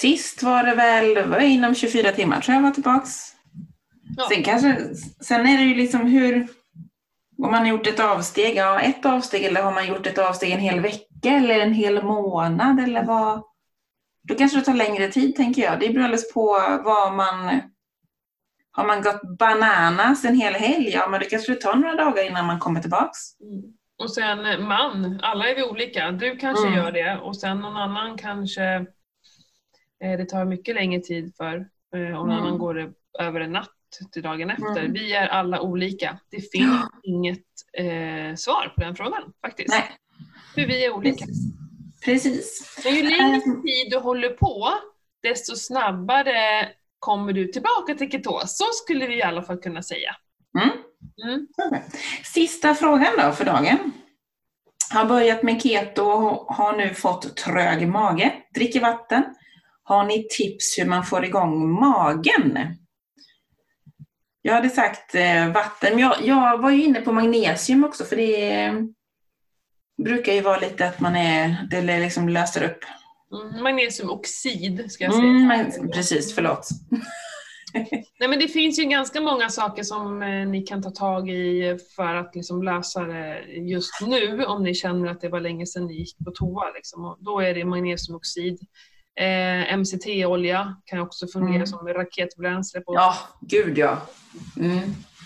Sist 0.00 0.42
var 0.42 0.62
det 0.62 0.74
väl 0.74 1.28
var 1.28 1.40
inom 1.40 1.74
24 1.74 2.12
timmar 2.12 2.40
tror 2.40 2.54
jag 2.54 2.62
var 2.62 2.70
tillbaks. 2.70 3.32
Ja. 4.16 4.28
Sen, 4.28 4.42
kanske, 4.42 4.76
sen 5.20 5.46
är 5.46 5.58
det 5.58 5.64
ju 5.64 5.74
liksom 5.74 6.06
hur, 6.06 6.48
om 7.38 7.50
man 7.50 7.54
har 7.54 7.66
gjort 7.66 7.86
ett 7.86 8.00
avsteg, 8.00 8.56
ja 8.56 8.80
ett 8.80 9.06
avsteg 9.06 9.44
eller 9.44 9.62
har 9.62 9.72
man 9.72 9.86
gjort 9.86 10.06
ett 10.06 10.18
avsteg 10.18 10.50
en 10.50 10.60
hel 10.60 10.80
vecka 10.80 11.28
eller 11.28 11.60
en 11.60 11.72
hel 11.72 12.02
månad 12.02 12.80
eller 12.80 13.04
vad? 13.04 13.42
Då 14.28 14.34
kanske 14.34 14.58
det 14.58 14.64
tar 14.64 14.74
längre 14.74 15.08
tid 15.08 15.36
tänker 15.36 15.62
jag. 15.62 15.80
Det 15.80 15.88
beror 15.88 16.04
alldeles 16.04 16.32
på 16.32 16.46
vad 16.84 17.14
man 17.14 17.60
har 18.72 18.86
man 18.86 19.02
gått 19.02 19.38
bananas 19.38 20.24
en 20.24 20.40
hel 20.40 20.54
helg, 20.54 20.88
ja 20.88 21.08
men 21.08 21.20
det 21.20 21.26
kanske 21.26 21.52
det 21.52 21.60
tar 21.60 21.74
några 21.74 21.94
dagar 21.94 22.26
innan 22.26 22.46
man 22.46 22.58
kommer 22.58 22.80
tillbaks. 22.80 23.18
Mm. 23.40 23.62
Och 23.98 24.10
sen 24.10 24.46
eh, 24.46 24.58
man, 24.58 25.20
alla 25.22 25.48
är 25.48 25.54
vi 25.54 25.62
olika. 25.62 26.10
Du 26.10 26.36
kanske 26.36 26.66
mm. 26.66 26.78
gör 26.78 26.92
det 26.92 27.18
och 27.18 27.36
sen 27.36 27.58
någon 27.58 27.76
annan 27.76 28.18
kanske 28.18 28.86
det 30.00 30.24
tar 30.24 30.44
mycket 30.44 30.74
längre 30.74 31.00
tid 31.00 31.32
för 31.36 31.68
eh, 31.94 32.20
och 32.20 32.28
någon 32.28 32.46
mm. 32.46 32.58
går 32.58 32.74
det 32.74 32.92
över 33.18 33.40
en 33.40 33.52
natt 33.52 33.70
till 34.12 34.22
dagen 34.22 34.50
efter. 34.50 34.80
Mm. 34.80 34.92
Vi 34.92 35.12
är 35.12 35.26
alla 35.26 35.60
olika. 35.60 36.18
Det 36.30 36.40
finns 36.40 36.82
ja. 36.82 36.90
inget 37.02 37.44
eh, 37.72 38.34
svar 38.36 38.72
på 38.74 38.80
den 38.80 38.96
frågan 38.96 39.32
faktiskt. 39.40 39.68
Nej. 39.68 39.84
För 40.54 40.66
vi 40.66 40.84
är 40.84 40.94
olika. 40.94 41.24
Precis. 41.24 41.58
Precis. 42.04 42.80
Men 42.84 42.94
ju 42.94 43.02
längre 43.02 43.40
tid 43.40 43.90
du 43.90 43.98
håller 43.98 44.28
på, 44.28 44.68
desto 45.22 45.56
snabbare 45.56 46.68
kommer 46.98 47.32
du 47.32 47.48
tillbaka 47.48 47.94
till 47.94 48.10
ketos. 48.10 48.56
Så 48.58 48.64
skulle 48.72 49.06
vi 49.06 49.18
i 49.18 49.22
alla 49.22 49.42
fall 49.42 49.58
kunna 49.58 49.82
säga. 49.82 50.16
Mm. 50.58 50.70
Mm. 51.24 51.46
Sista 52.24 52.74
frågan 52.74 53.12
då 53.18 53.32
för 53.32 53.44
dagen. 53.44 53.92
Har 54.90 55.04
börjat 55.04 55.42
med 55.42 55.62
keto 55.62 56.02
och 56.02 56.54
har 56.54 56.76
nu 56.76 56.94
fått 56.94 57.36
trög 57.36 57.88
mage, 57.88 58.32
dricker 58.54 58.80
vatten. 58.80 59.24
Har 59.88 60.04
ni 60.04 60.26
tips 60.30 60.78
hur 60.78 60.86
man 60.86 61.04
får 61.04 61.24
igång 61.24 61.70
magen? 61.80 62.58
Jag 64.42 64.54
hade 64.54 64.70
sagt 64.70 65.14
eh, 65.14 65.52
vatten, 65.52 65.90
men 65.90 65.98
jag, 65.98 66.16
jag, 66.22 66.58
var 66.58 66.70
ju 66.70 66.84
inne 66.84 67.00
på 67.00 67.12
magnesium 67.12 67.84
också 67.84 68.04
för 68.04 68.16
det 68.16 68.52
eh, 68.64 68.74
brukar 70.04 70.32
ju 70.32 70.40
vara 70.40 70.58
lite 70.58 70.88
att 70.88 71.00
man 71.00 71.16
är, 71.16 71.68
det 71.70 72.00
liksom 72.00 72.28
löser 72.28 72.62
upp 72.62 72.84
Mm, 73.32 73.62
magnesiumoxid 73.62 74.90
ska 74.90 75.04
jag 75.04 75.14
säga. 75.14 75.26
Mm, 75.26 75.90
precis, 75.90 76.34
förlåt. 76.34 76.68
Nej, 78.20 78.28
men 78.28 78.38
det 78.38 78.48
finns 78.48 78.78
ju 78.78 78.84
ganska 78.84 79.20
många 79.20 79.48
saker 79.48 79.82
som 79.82 80.22
eh, 80.22 80.48
ni 80.48 80.62
kan 80.62 80.82
ta 80.82 80.90
tag 80.90 81.30
i 81.30 81.78
för 81.96 82.14
att 82.14 82.34
liksom 82.34 82.62
lösa 82.62 83.04
det 83.04 83.42
just 83.46 84.00
nu 84.06 84.44
om 84.44 84.62
ni 84.62 84.74
känner 84.74 85.08
att 85.08 85.20
det 85.20 85.28
var 85.28 85.40
länge 85.40 85.66
sedan 85.66 85.86
ni 85.86 85.94
gick 85.94 86.18
på 86.24 86.30
toa. 86.30 86.70
Liksom. 86.74 87.04
Och 87.04 87.16
då 87.20 87.40
är 87.40 87.54
det 87.54 87.64
magnesiumoxid. 87.64 88.58
Eh, 89.18 89.76
MCT-olja 89.76 90.76
kan 90.84 90.98
också 90.98 91.26
fungera 91.26 91.54
mm. 91.54 91.66
som 91.66 91.88
raketbränsle. 91.88 92.80
På. 92.80 92.94
Ja, 92.94 93.14
gud 93.40 93.78
ja. 93.78 94.00
Mm. 94.56 94.78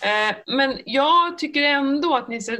Eh, 0.02 0.36
men 0.46 0.78
jag 0.84 1.38
tycker 1.38 1.62
ändå 1.62 2.16
att 2.16 2.28
ni 2.28 2.40
ska 2.40 2.56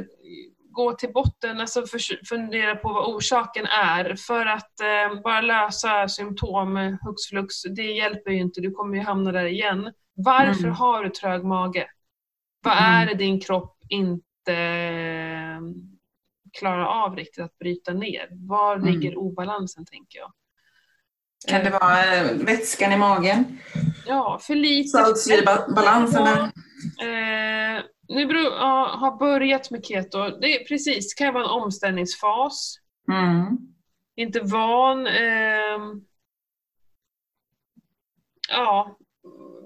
gå 0.71 0.93
till 0.93 1.13
botten, 1.13 1.59
alltså 1.59 1.83
fundera 2.29 2.75
på 2.75 2.93
vad 2.93 3.15
orsaken 3.15 3.65
är. 3.65 4.15
För 4.15 4.45
att 4.45 4.79
eh, 4.79 5.21
bara 5.23 5.41
lösa 5.41 6.07
symptom 6.07 6.97
hux 7.01 7.25
flux, 7.29 7.63
det 7.63 7.91
hjälper 7.91 8.31
ju 8.31 8.37
inte. 8.37 8.61
Du 8.61 8.71
kommer 8.71 8.97
ju 8.97 9.03
hamna 9.03 9.31
där 9.31 9.45
igen. 9.45 9.91
Varför 10.13 10.63
mm. 10.63 10.75
har 10.75 11.03
du 11.03 11.09
trög 11.09 11.43
mage? 11.43 11.87
Vad 12.63 12.77
mm. 12.77 12.83
är 12.83 13.05
det 13.05 13.15
din 13.15 13.39
kropp 13.39 13.77
inte 13.89 14.53
eh, 14.53 15.59
klarar 16.59 16.85
av 16.85 17.15
riktigt 17.15 17.43
att 17.43 17.59
bryta 17.59 17.93
ner? 17.93 18.27
Var 18.31 18.75
mm. 18.75 18.93
ligger 18.93 19.17
obalansen 19.17 19.85
tänker 19.85 20.19
jag? 20.19 20.33
Kan 21.47 21.63
det 21.63 21.69
vara 21.69 22.15
eh, 22.15 22.31
vätskan 22.33 22.91
i 22.91 22.97
magen? 22.97 23.59
Ja, 24.05 24.39
för 24.41 24.55
lite... 24.55 24.89
Saltsyrebalansen 24.89 26.23
där? 26.23 26.39
Eh, 27.01 27.83
nu 28.07 28.25
beror, 28.25 28.43
ja, 28.43 28.95
har 28.99 29.17
börjat 29.17 29.71
med 29.71 29.85
keto, 29.85 30.29
det 30.29 30.61
är 30.61 30.67
precis, 30.67 31.15
det 31.15 31.23
kan 31.23 31.33
vara 31.33 31.43
en 31.43 31.49
omställningsfas. 31.49 32.75
Mm. 33.11 33.57
Inte 34.15 34.39
van. 34.39 35.07
Eh, 35.07 35.79
ja, 38.49 38.97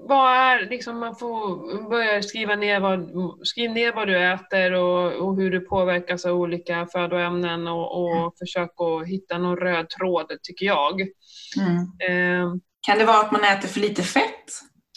vad 0.07 0.31
är, 0.31 0.69
liksom 0.69 0.99
man 0.99 1.15
får 1.15 1.89
börja 1.89 2.21
skriva 2.21 2.55
ner 2.55 2.79
vad, 2.79 3.09
skriv 3.47 3.71
ner 3.71 3.93
vad 3.93 4.07
du 4.07 4.23
äter 4.33 4.73
och, 4.73 5.13
och 5.13 5.35
hur 5.35 5.51
du 5.51 5.59
påverkas 5.59 6.25
av 6.25 6.35
olika 6.37 6.87
födoämnen 6.91 7.67
och, 7.67 8.01
och 8.01 8.17
mm. 8.17 8.31
försök 8.39 8.71
att 8.77 9.07
hitta 9.07 9.37
någon 9.37 9.57
röd 9.57 9.89
tråd, 9.89 10.31
tycker 10.43 10.65
jag. 10.65 11.01
Mm. 11.57 11.77
Eh, 11.77 12.55
kan 12.81 12.97
det 12.97 13.05
vara 13.05 13.19
att 13.19 13.31
man 13.31 13.43
äter 13.43 13.67
för 13.67 13.79
lite 13.79 14.03
fett? 14.03 14.51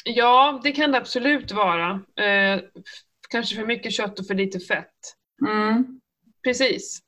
Ja, 0.05 0.61
det 0.63 0.73
kan 0.73 0.93
det 0.93 0.99
absolut 0.99 1.53
vara. 1.53 1.91
Eh, 2.21 2.61
kanske 3.31 3.57
för 3.57 3.67
mycket 3.67 3.93
kött 3.93 4.19
och 4.19 4.27
för 4.27 4.35
lite 4.35 4.61
fett. 4.61 4.95
Mm. 5.49 6.01
Precis. 6.45 7.01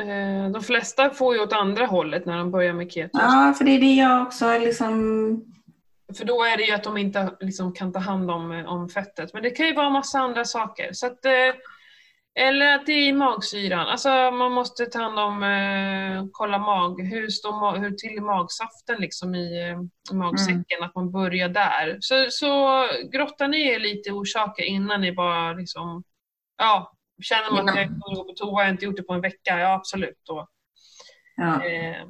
Eh, 0.00 0.50
de 0.50 0.62
flesta 0.62 1.10
får 1.10 1.34
ju 1.34 1.40
åt 1.40 1.52
andra 1.52 1.86
hållet 1.86 2.26
när 2.26 2.38
de 2.38 2.50
börjar 2.50 2.72
med 2.72 2.92
keto. 2.92 3.18
Ja, 3.18 3.54
för 3.58 3.64
det 3.64 3.70
är 3.70 3.80
det 3.80 3.94
jag 3.94 4.22
också 4.22 4.58
liksom... 4.58 5.44
För 6.16 6.24
då 6.24 6.44
är 6.44 6.56
det 6.56 6.62
ju 6.62 6.72
att 6.72 6.84
de 6.84 6.96
inte 6.96 7.36
liksom 7.40 7.72
kan 7.72 7.92
ta 7.92 7.98
hand 7.98 8.30
om, 8.30 8.64
om 8.66 8.88
fettet. 8.88 9.32
Men 9.34 9.42
det 9.42 9.50
kan 9.50 9.66
ju 9.66 9.74
vara 9.74 9.90
massa 9.90 10.18
andra 10.18 10.44
saker. 10.44 10.92
Så 10.92 11.06
att, 11.06 11.24
eh, 11.24 11.32
eller 12.34 12.74
att 12.74 12.86
det 12.86 12.92
är 12.92 13.08
i 13.08 13.12
magsyran. 13.12 13.88
Alltså 13.88 14.08
man 14.30 14.52
måste 14.52 14.86
ta 14.86 14.98
hand 15.02 15.18
om, 15.18 15.42
eh, 15.42 16.24
kolla 16.32 16.58
mag, 16.58 17.02
hur, 17.02 17.28
står, 17.28 17.78
hur 17.78 17.90
till 17.90 18.22
magsaften 18.22 19.00
liksom 19.00 19.34
i, 19.34 19.70
eh, 19.70 20.14
magsäcken, 20.16 20.78
mm. 20.78 20.88
att 20.88 20.94
man 20.94 21.10
börjar 21.10 21.48
där. 21.48 21.98
Så, 22.00 22.26
så 22.30 22.84
grotta 23.12 23.46
ner 23.46 23.78
lite 23.78 24.10
orsaker 24.10 24.62
innan 24.62 25.00
ni 25.00 25.12
bara 25.12 25.52
liksom, 25.52 26.04
ja, 26.58 26.92
känner 27.22 27.50
man 27.50 27.68
att 27.68 27.76
jag 27.76 27.88
kan 27.88 28.14
gå 28.14 28.24
på 28.24 28.32
toa, 28.32 28.60
jag 28.60 28.66
har 28.66 28.72
inte 28.72 28.84
gjort 28.84 28.96
det 28.96 29.02
på 29.02 29.12
en 29.12 29.20
vecka, 29.20 29.58
ja 29.58 29.74
absolut. 29.74 30.20
Då. 30.26 30.48
Ja. 31.36 31.64
Eh, 31.64 32.06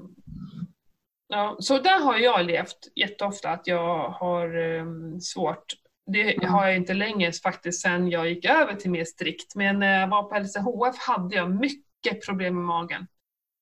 ja, 1.28 1.56
så 1.58 1.78
där 1.78 2.00
har 2.00 2.18
jag 2.18 2.46
levt 2.46 2.78
jätteofta, 2.96 3.50
att 3.50 3.66
jag 3.66 4.08
har 4.08 4.76
eh, 4.78 4.84
svårt 5.20 5.64
det 6.06 6.44
har 6.46 6.66
jag 6.66 6.76
inte 6.76 6.94
längre 6.94 7.32
faktiskt 7.32 7.82
sen 7.82 8.10
jag 8.10 8.28
gick 8.28 8.44
över 8.44 8.74
till 8.74 8.90
mer 8.90 9.04
strikt. 9.04 9.54
Men 9.54 9.78
när 9.78 10.00
jag 10.00 10.08
var 10.08 10.22
på 10.22 10.38
LCHF 10.38 10.98
hade 10.98 11.36
jag 11.36 11.50
mycket 11.50 12.26
problem 12.26 12.54
med 12.54 12.64
magen. 12.64 13.06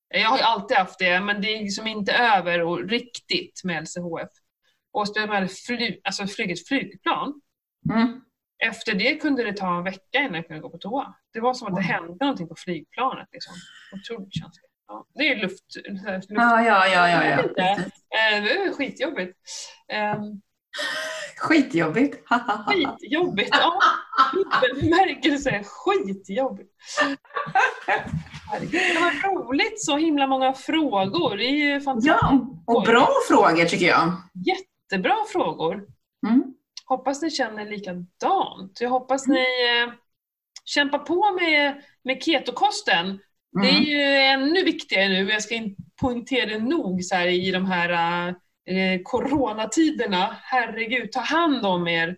Jag 0.08 0.28
har 0.28 0.38
ju 0.38 0.42
alltid 0.42 0.76
haft 0.76 0.98
det, 0.98 1.20
men 1.20 1.42
det 1.42 1.56
är 1.56 1.62
liksom 1.62 1.86
inte 1.86 2.12
över 2.12 2.62
och 2.62 2.88
riktigt 2.88 3.60
med 3.64 3.82
LCHF. 3.82 4.30
Och 4.92 5.08
speciellt 5.08 5.30
med 5.30 5.50
fly, 5.50 6.00
alltså 6.04 6.26
flygit 6.26 6.68
flygplan. 6.68 7.40
Mm. 7.92 8.20
Efter 8.64 8.94
det 8.94 9.14
kunde 9.14 9.44
det 9.44 9.52
ta 9.52 9.76
en 9.76 9.84
vecka 9.84 10.18
innan 10.18 10.34
jag 10.34 10.46
kunde 10.46 10.62
gå 10.62 10.70
på 10.70 10.78
toa. 10.78 11.14
Det 11.32 11.40
var 11.40 11.54
som 11.54 11.68
att 11.68 11.76
det 11.76 11.82
hände 11.82 12.16
någonting 12.20 12.48
på 12.48 12.54
flygplanet. 12.58 13.28
Liksom. 13.32 13.54
Otroligt 13.92 14.34
känsligt. 14.34 14.70
Ja, 14.86 15.06
det 15.14 15.28
är 15.28 15.36
luft... 15.36 15.64
luft 15.86 16.26
ja, 16.28 16.62
ja, 16.62 16.86
ja. 16.88 17.08
ja, 17.08 17.42
ja. 17.56 17.78
Eh, 18.12 18.42
det 18.42 18.50
är 18.50 18.72
skitjobbigt. 18.72 19.38
Skitjobbigt. 21.36 22.28
Skitjobbigt. 22.66 23.50
Ja, 23.52 23.78
bemärkelse. 24.60 25.62
Skitjobbigt. 25.64 26.70
Det 28.70 29.00
var 29.00 29.28
roligt, 29.34 29.84
så 29.84 29.96
himla 29.96 30.26
många 30.26 30.52
frågor. 30.52 31.36
Det 31.36 31.44
är 31.44 31.50
ju 31.74 31.80
fantastiskt. 31.80 32.16
Ja, 32.22 32.46
och 32.66 32.82
bra 32.82 33.08
frågor 33.28 33.64
tycker 33.64 33.86
jag. 33.86 34.12
Jättebra 34.46 35.16
frågor. 35.32 35.84
Mm. 36.28 36.44
Hoppas 36.86 37.22
ni 37.22 37.30
känner 37.30 37.66
likadant. 37.66 38.78
Jag 38.80 38.90
hoppas 38.90 39.26
ni 39.26 39.38
eh, 39.40 39.92
kämpar 40.64 40.98
på 40.98 41.32
med, 41.40 41.82
med 42.04 42.22
ketokosten. 42.22 43.18
Det 43.62 43.68
är 43.68 43.72
Mm. 43.76 43.82
ju 43.82 44.02
ännu 44.02 44.64
viktigare 44.64 45.08
nu, 45.08 45.30
jag 45.30 45.42
ska 45.42 45.54
inte 45.54 45.82
poängtera 46.00 46.46
det 46.46 46.58
nog 46.58 47.04
så 47.04 47.14
här 47.14 47.26
i 47.26 47.50
de 47.50 47.66
här 47.66 48.34
eh, 48.70 49.00
coronatiderna. 49.04 50.36
Herregud, 50.42 51.12
ta 51.12 51.20
hand 51.20 51.66
om 51.66 51.88
er. 51.88 52.16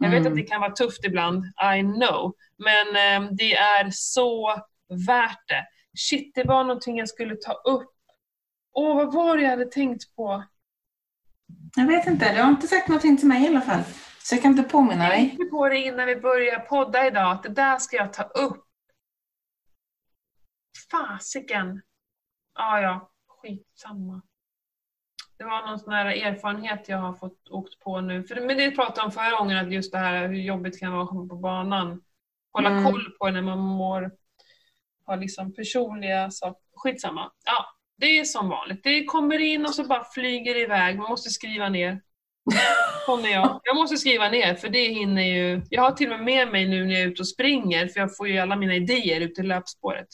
Jag 0.00 0.10
vet 0.10 0.20
Mm. 0.20 0.32
att 0.32 0.36
det 0.36 0.42
kan 0.42 0.60
vara 0.60 0.72
tufft 0.72 1.04
ibland, 1.04 1.44
I 1.76 1.80
know. 1.82 2.34
Men 2.58 2.86
eh, 3.24 3.30
det 3.32 3.54
är 3.56 3.88
så 3.92 4.48
värt 5.08 5.48
det. 5.48 5.66
Shit, 5.98 6.34
det 6.34 6.44
var 6.44 6.64
någonting 6.64 6.98
jag 6.98 7.08
skulle 7.08 7.36
ta 7.36 7.52
upp. 7.52 7.90
Åh, 8.72 8.96
vad 8.96 9.12
var 9.14 9.36
det 9.36 9.42
jag 9.42 9.50
hade 9.50 9.66
tänkt 9.66 10.16
på? 10.16 10.44
Jag 11.76 11.86
vet 11.86 12.06
inte, 12.06 12.34
du 12.34 12.42
har 12.42 12.50
inte 12.50 12.66
sagt 12.66 12.88
någonting 12.88 13.16
till 13.16 13.28
mig 13.28 13.44
i 13.44 13.48
alla 13.48 13.60
fall. 13.60 13.82
Så 14.22 14.34
jag 14.34 14.42
kan 14.42 14.50
inte 14.50 14.62
påminna 14.70 15.04
Jag 15.04 15.12
dig. 15.12 15.28
tänkte 15.28 15.44
på 15.44 15.68
det 15.68 15.78
innan 15.78 16.06
vi 16.06 16.16
börjar 16.16 16.58
podda 16.60 17.06
idag, 17.06 17.32
att 17.32 17.42
det 17.42 17.48
där 17.48 17.78
ska 17.78 17.96
jag 17.96 18.12
ta 18.12 18.22
upp. 18.22 18.64
Fasiken. 20.90 21.82
Ja, 22.54 22.80
ja, 22.80 23.10
skitsamma. 23.28 24.22
Det 25.38 25.44
var 25.44 25.66
någon 25.66 25.78
sån 25.78 25.92
här 25.92 26.06
erfarenhet 26.06 26.88
jag 26.88 26.98
har 26.98 27.14
fått 27.14 27.48
åkt 27.50 27.78
på 27.80 28.00
nu. 28.00 28.24
För, 28.24 28.40
men 28.40 28.56
det 28.56 28.70
pratade 28.70 29.06
om 29.06 29.12
förra 29.12 29.38
gången, 29.38 29.66
att 29.66 29.72
just 29.72 29.92
det 29.92 29.98
här 29.98 30.28
hur 30.28 30.40
jobbigt 30.40 30.72
det 30.72 30.78
kan 30.78 30.92
vara 30.92 31.02
att 31.02 31.08
komma 31.08 31.28
på 31.28 31.36
banan. 31.36 32.02
Hålla 32.52 32.70
Mm. 32.70 32.84
koll 32.84 33.04
på 33.18 33.30
när 33.30 33.42
man 33.42 33.58
mår, 33.58 34.10
ha 35.06 35.16
liksom 35.16 35.54
personliga 35.54 36.30
saker. 36.30 36.62
Skitsamma. 36.76 37.32
Ja, 37.44 37.66
det 37.96 38.18
är 38.18 38.24
som 38.24 38.48
vanligt. 38.48 38.80
Det 38.82 39.04
kommer 39.04 39.38
in 39.38 39.64
och 39.66 39.74
så 39.74 39.84
bara 39.84 40.04
flyger 40.04 40.54
det 40.54 40.60
iväg. 40.60 40.98
Man 40.98 41.08
måste 41.10 41.30
skriva 41.30 41.68
ner. 41.68 42.00
Sån 43.06 43.24
är 43.24 43.28
jag. 43.28 43.60
Jag 43.64 43.76
måste 43.76 43.96
skriva 43.96 44.28
ner 44.28 44.54
för 44.54 44.68
det 44.68 44.88
hinner 44.88 45.22
ju... 45.22 45.62
Jag 45.70 45.82
har 45.82 45.92
till 45.92 46.12
och 46.12 46.18
med 46.20 46.24
med 46.24 46.48
mig 46.52 46.68
nu 46.68 46.84
när 46.84 46.92
jag 46.92 47.02
är 47.02 47.06
ute 47.06 47.22
och 47.22 47.28
springer 47.28 47.86
för 47.88 48.00
jag 48.00 48.16
får 48.16 48.28
ju 48.28 48.38
alla 48.38 48.56
mina 48.56 48.74
idéer 48.74 49.20
ut 49.20 49.38
i 49.38 49.42
löpspåret. 49.42 50.06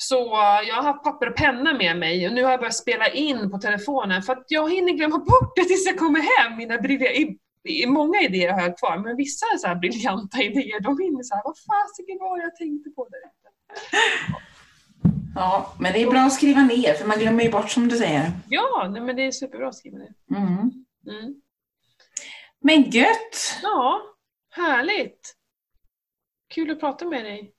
Så 0.00 0.24
uh, 0.24 0.68
jag 0.68 0.74
har 0.76 0.82
haft 0.82 1.04
papper 1.04 1.26
och 1.30 1.36
penna 1.36 1.74
med 1.74 1.98
mig 1.98 2.28
och 2.28 2.34
nu 2.34 2.44
har 2.44 2.50
jag 2.50 2.60
börjat 2.60 2.74
spela 2.74 3.08
in 3.08 3.50
på 3.50 3.58
telefonen 3.58 4.22
för 4.22 4.32
att 4.32 4.44
jag 4.48 4.72
hinner 4.72 4.92
glömma 4.92 5.18
bort 5.18 5.56
det 5.56 5.64
tills 5.64 5.86
jag 5.86 5.98
kommer 5.98 6.20
hem. 6.20 6.56
Mina 6.56 6.76
brilja- 6.78 7.12
i- 7.12 7.38
Många 7.86 8.20
idéer 8.20 8.52
har 8.52 8.60
jag 8.62 8.78
kvar 8.78 8.98
men 8.98 9.16
vissa 9.16 9.46
så 9.58 9.66
här 9.66 9.74
briljanta 9.74 10.42
idéer. 10.42 10.80
De 10.80 10.98
hinner 10.98 11.22
så 11.22 11.34
här, 11.34 11.42
vad 11.44 11.54
fasiken 11.58 12.18
var 12.20 12.38
det 12.38 12.42
jag 12.44 12.56
tänkte 12.56 12.90
på 12.90 13.06
ute? 13.06 13.16
Ja, 15.34 15.74
men 15.80 15.92
det 15.92 16.02
är 16.02 16.10
bra 16.10 16.20
att 16.20 16.32
skriva 16.32 16.60
ner 16.60 16.94
för 16.94 17.06
man 17.06 17.18
glömmer 17.18 17.44
ju 17.44 17.50
bort 17.50 17.70
som 17.70 17.88
du 17.88 17.96
säger. 17.96 18.30
Ja, 18.48 18.88
nej, 18.92 19.02
men 19.02 19.16
det 19.16 19.22
är 19.26 19.30
superbra 19.32 19.68
att 19.68 19.74
skriva 19.76 19.98
ner. 19.98 20.12
Mm. 20.30 20.46
Mm. 21.06 21.34
Men 22.60 22.82
gött! 22.90 23.58
Ja, 23.62 24.00
härligt! 24.50 25.34
Kul 26.54 26.70
att 26.70 26.80
prata 26.80 27.04
med 27.04 27.24
dig. 27.24 27.52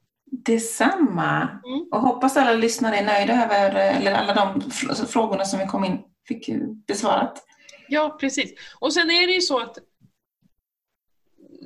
Detsamma! 0.46 1.42
Mm. 1.42 1.88
Och 1.92 2.02
hoppas 2.02 2.38
alla 2.38 2.54
lyssnare 2.54 2.96
är 2.98 3.06
nöjda 3.06 3.34
över 3.46 3.76
eller 3.76 4.12
alla 4.14 4.34
de 4.34 4.62
fr- 4.62 5.06
frågorna 5.06 5.46
som 5.46 5.60
vi 5.60 5.66
kom 5.66 5.84
in 5.86 6.00
fick 6.28 6.50
besvarat. 6.88 7.44
Ja, 7.88 8.18
precis. 8.20 8.54
Och 8.80 8.94
sen 8.94 9.12
är 9.12 9.28
det 9.28 9.34
ju 9.34 9.42
så 9.42 9.60
att 9.60 9.78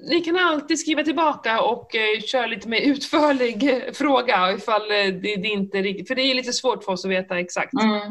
ni 0.10 0.22
kan 0.22 0.38
alltid 0.38 0.80
skriva 0.80 1.04
tillbaka 1.04 1.62
och 1.62 1.96
eh, 1.96 2.22
köra 2.22 2.48
lite 2.48 2.68
mer 2.68 2.82
utförlig 2.82 3.70
eh, 3.74 3.94
fråga 3.94 4.52
ifall 4.52 4.82
eh, 4.82 4.96
det, 4.98 5.36
det 5.36 5.48
inte 5.48 5.82
riktigt, 5.82 6.08
för 6.08 6.16
det 6.16 6.22
är 6.22 6.36
lite 6.36 6.54
svårt 6.54 6.84
för 6.84 6.92
oss 6.92 7.06
att 7.06 7.12
veta 7.12 7.40
exakt. 7.40 7.74
Mm. 7.74 8.02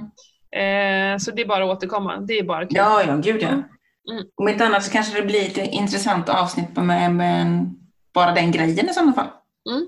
Eh, 0.57 1.19
så 1.19 1.31
det 1.31 1.43
är 1.43 1.47
bara 1.47 1.65
att 1.65 1.77
återkomma, 1.77 2.17
det 2.17 2.39
är 2.39 2.43
bara 2.43 2.61
kul. 2.67 2.77
Ja, 2.77 3.03
ja, 3.07 3.17
gud 3.17 3.43
ja. 3.43 3.49
Mm. 3.49 4.25
Om 4.35 4.49
inte 4.49 4.65
annat 4.67 4.85
så 4.85 4.91
kanske 4.93 5.21
det 5.21 5.27
blir 5.27 5.47
ett 5.59 5.73
intressant 5.73 6.29
avsnitt 6.29 6.77
med, 6.77 7.15
med 7.15 7.75
bara 8.15 8.33
den 8.33 8.51
grejen 8.53 8.89
i 8.91 8.95
sådana 8.95 9.13
fall. 9.13 9.29
Mm. 9.71 9.87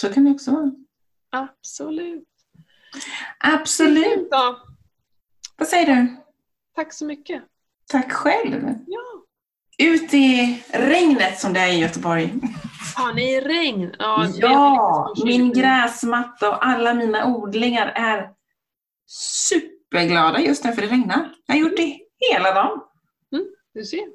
Så 0.00 0.12
kan 0.12 0.24
det 0.24 0.30
också 0.30 0.50
vara. 0.50 0.72
Absolut. 1.30 2.28
Absolut! 3.38 4.28
Vad 5.56 5.68
säger 5.68 5.86
du? 5.86 6.16
Tack 6.74 6.92
så 6.92 7.04
mycket. 7.04 7.42
Tack 7.86 8.12
själv! 8.12 8.74
Ja. 8.86 9.00
Ut 9.78 10.14
i 10.14 10.62
regnet 10.72 11.40
som 11.40 11.52
det 11.52 11.60
är 11.60 11.72
i 11.72 11.78
Göteborg. 11.78 12.34
Har 12.96 13.12
ni 13.14 13.40
regn? 13.40 13.94
Ja, 13.98 14.26
Ja, 14.36 15.12
riktigt 15.16 15.24
min 15.40 15.52
gräsmatta 15.52 16.48
och 16.50 16.66
alla 16.66 16.94
mina 16.94 17.26
odlingar 17.26 17.86
är 17.86 18.30
superglada 19.06 20.40
just 20.40 20.64
nu 20.64 20.72
för 20.72 20.82
det 20.82 20.88
regnar. 20.88 21.34
Jag 21.46 21.54
har 21.54 21.60
gjort 21.60 21.76
det 21.76 21.98
hela 22.32 22.54
dagen. 22.54 22.80
Du 23.74 23.84
ser. 23.84 24.06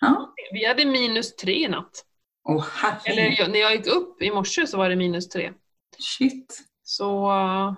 Ja. 0.00 0.34
Vi 0.52 0.64
hade 0.66 0.84
minus 0.84 1.36
tre 1.36 1.64
i 1.64 1.68
natt. 1.68 2.04
Åh 2.48 2.66
Eller 3.04 3.40
jag, 3.40 3.50
när 3.50 3.58
jag 3.58 3.72
gick 3.72 3.86
upp 3.86 4.22
i 4.22 4.30
morse 4.30 4.66
så 4.66 4.78
var 4.78 4.88
det 4.88 4.96
minus 4.96 5.28
tre. 5.28 5.52
Shit. 5.98 6.58
Så 6.82 7.30
uh, 7.30 7.74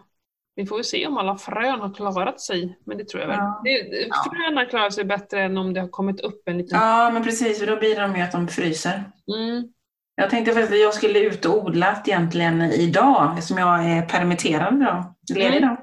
vi 0.57 0.67
får 0.67 0.79
ju 0.79 0.85
se 0.85 1.07
om 1.07 1.17
alla 1.17 1.37
frön 1.37 1.81
har 1.81 1.95
klarat 1.95 2.41
sig. 2.41 2.79
Men 2.87 2.99
det 2.99 3.09
tror 3.09 3.21
jag 3.21 3.29
väl. 3.29 3.39
Ja. 3.39 3.61
Det. 3.65 4.09
Fröna 4.31 4.65
klarar 4.65 4.91
sig 4.91 5.05
bättre 5.05 5.43
än 5.43 5.59
om 5.59 5.75
det 5.75 5.81
har 5.81 5.89
kommit 5.89 6.21
upp 6.21 6.49
en 6.49 6.59
liten... 6.59 6.79
Ja, 6.81 7.11
men 7.11 7.25
precis, 7.25 7.59
för 7.59 7.67
då 7.67 7.77
blir 7.77 8.01
de 8.01 8.17
ju 8.17 8.23
att 8.23 8.33
de 8.33 8.49
fryser. 8.49 9.05
Mm. 9.37 9.69
Jag 10.15 10.31
tänkte 10.31 10.53
faktiskt 10.53 10.73
att 10.73 10.81
jag 10.81 10.95
skulle 10.95 11.19
ut 11.19 11.45
och 11.45 11.65
odla 11.65 12.03
egentligen 12.07 12.63
idag, 12.63 13.35
eftersom 13.39 13.59
jag 13.59 13.85
är 13.91 14.03
permitterad 14.03 14.77
idag. 14.77 15.15
Ledig 15.35 15.47
Mm. 15.47 15.59
idag. 15.59 15.77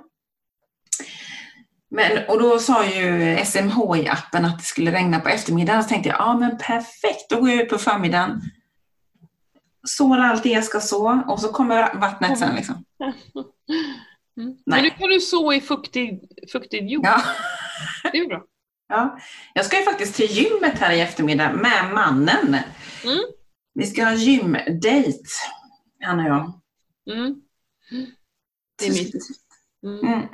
Men, 1.94 2.12
och 2.28 2.42
då 2.42 2.60
sa 2.60 2.86
ju 2.86 3.36
SMHI-appen 3.36 4.46
att 4.46 4.58
det 4.60 4.64
skulle 4.64 4.92
regna 4.92 5.20
på 5.20 5.30
eftermiddagen. 5.30 5.84
Så 5.84 5.90
tänkte 5.90 6.10
jag, 6.10 6.20
ja 6.20 6.38
men 6.38 6.58
perfekt, 6.58 7.30
då 7.30 7.40
går 7.40 7.50
jag 7.50 7.62
ut 7.62 7.70
på 7.70 7.78
förmiddagen. 7.78 8.42
Sår 9.88 10.18
allt 10.18 10.44
det 10.44 10.50
jag 10.50 10.64
ska 10.64 10.80
så 10.80 11.24
och 11.28 11.40
så 11.40 11.48
kommer 11.48 11.94
vattnet 11.94 12.40
sen 12.40 12.56
liksom. 12.56 12.86
Mm. 14.38 14.58
Men 14.66 14.84
nu 14.84 14.90
kan 14.90 15.10
du 15.10 15.20
så 15.20 15.54
i 15.54 15.62
fuktig, 15.62 16.22
fuktig 16.52 16.90
jord. 16.90 17.06
Ja. 17.06 17.22
Det 18.12 18.18
är 18.18 18.28
bra. 18.28 18.44
Ja. 18.88 19.20
Jag 19.54 19.66
ska 19.66 19.80
ju 19.80 19.84
faktiskt 19.86 20.16
till 20.16 20.26
gymmet 20.26 20.80
här 20.80 20.94
i 20.94 21.02
eftermiddag 21.02 21.54
med 21.54 21.94
mannen. 21.94 22.56
Mm. 23.04 23.20
Vi 23.74 23.86
ska 23.86 24.04
ha 24.04 24.14
gymdate, 24.14 25.24
han 26.00 26.20
och 26.20 26.26
jag. 26.26 26.62
Mm. 27.12 27.36
Det 28.80 28.86
är 28.88 28.92
mitt. 28.92 29.14
Mm. 29.84 30.00
Mm. 30.00 30.28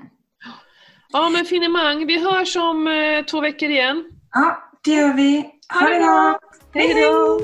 Ja 1.09 1.29
men 1.29 1.45
finemang, 1.45 2.07
vi 2.07 2.23
hörs 2.23 2.55
om 2.55 2.87
eh, 2.87 3.25
två 3.25 3.41
veckor 3.41 3.69
igen. 3.69 4.11
Ja, 4.31 4.71
det 4.83 4.91
gör 4.91 5.13
vi. 5.13 5.51
Ha 5.73 5.89
det 5.89 5.99
gott! 5.99 6.41
Hej 6.73 6.93
då! 6.93 7.39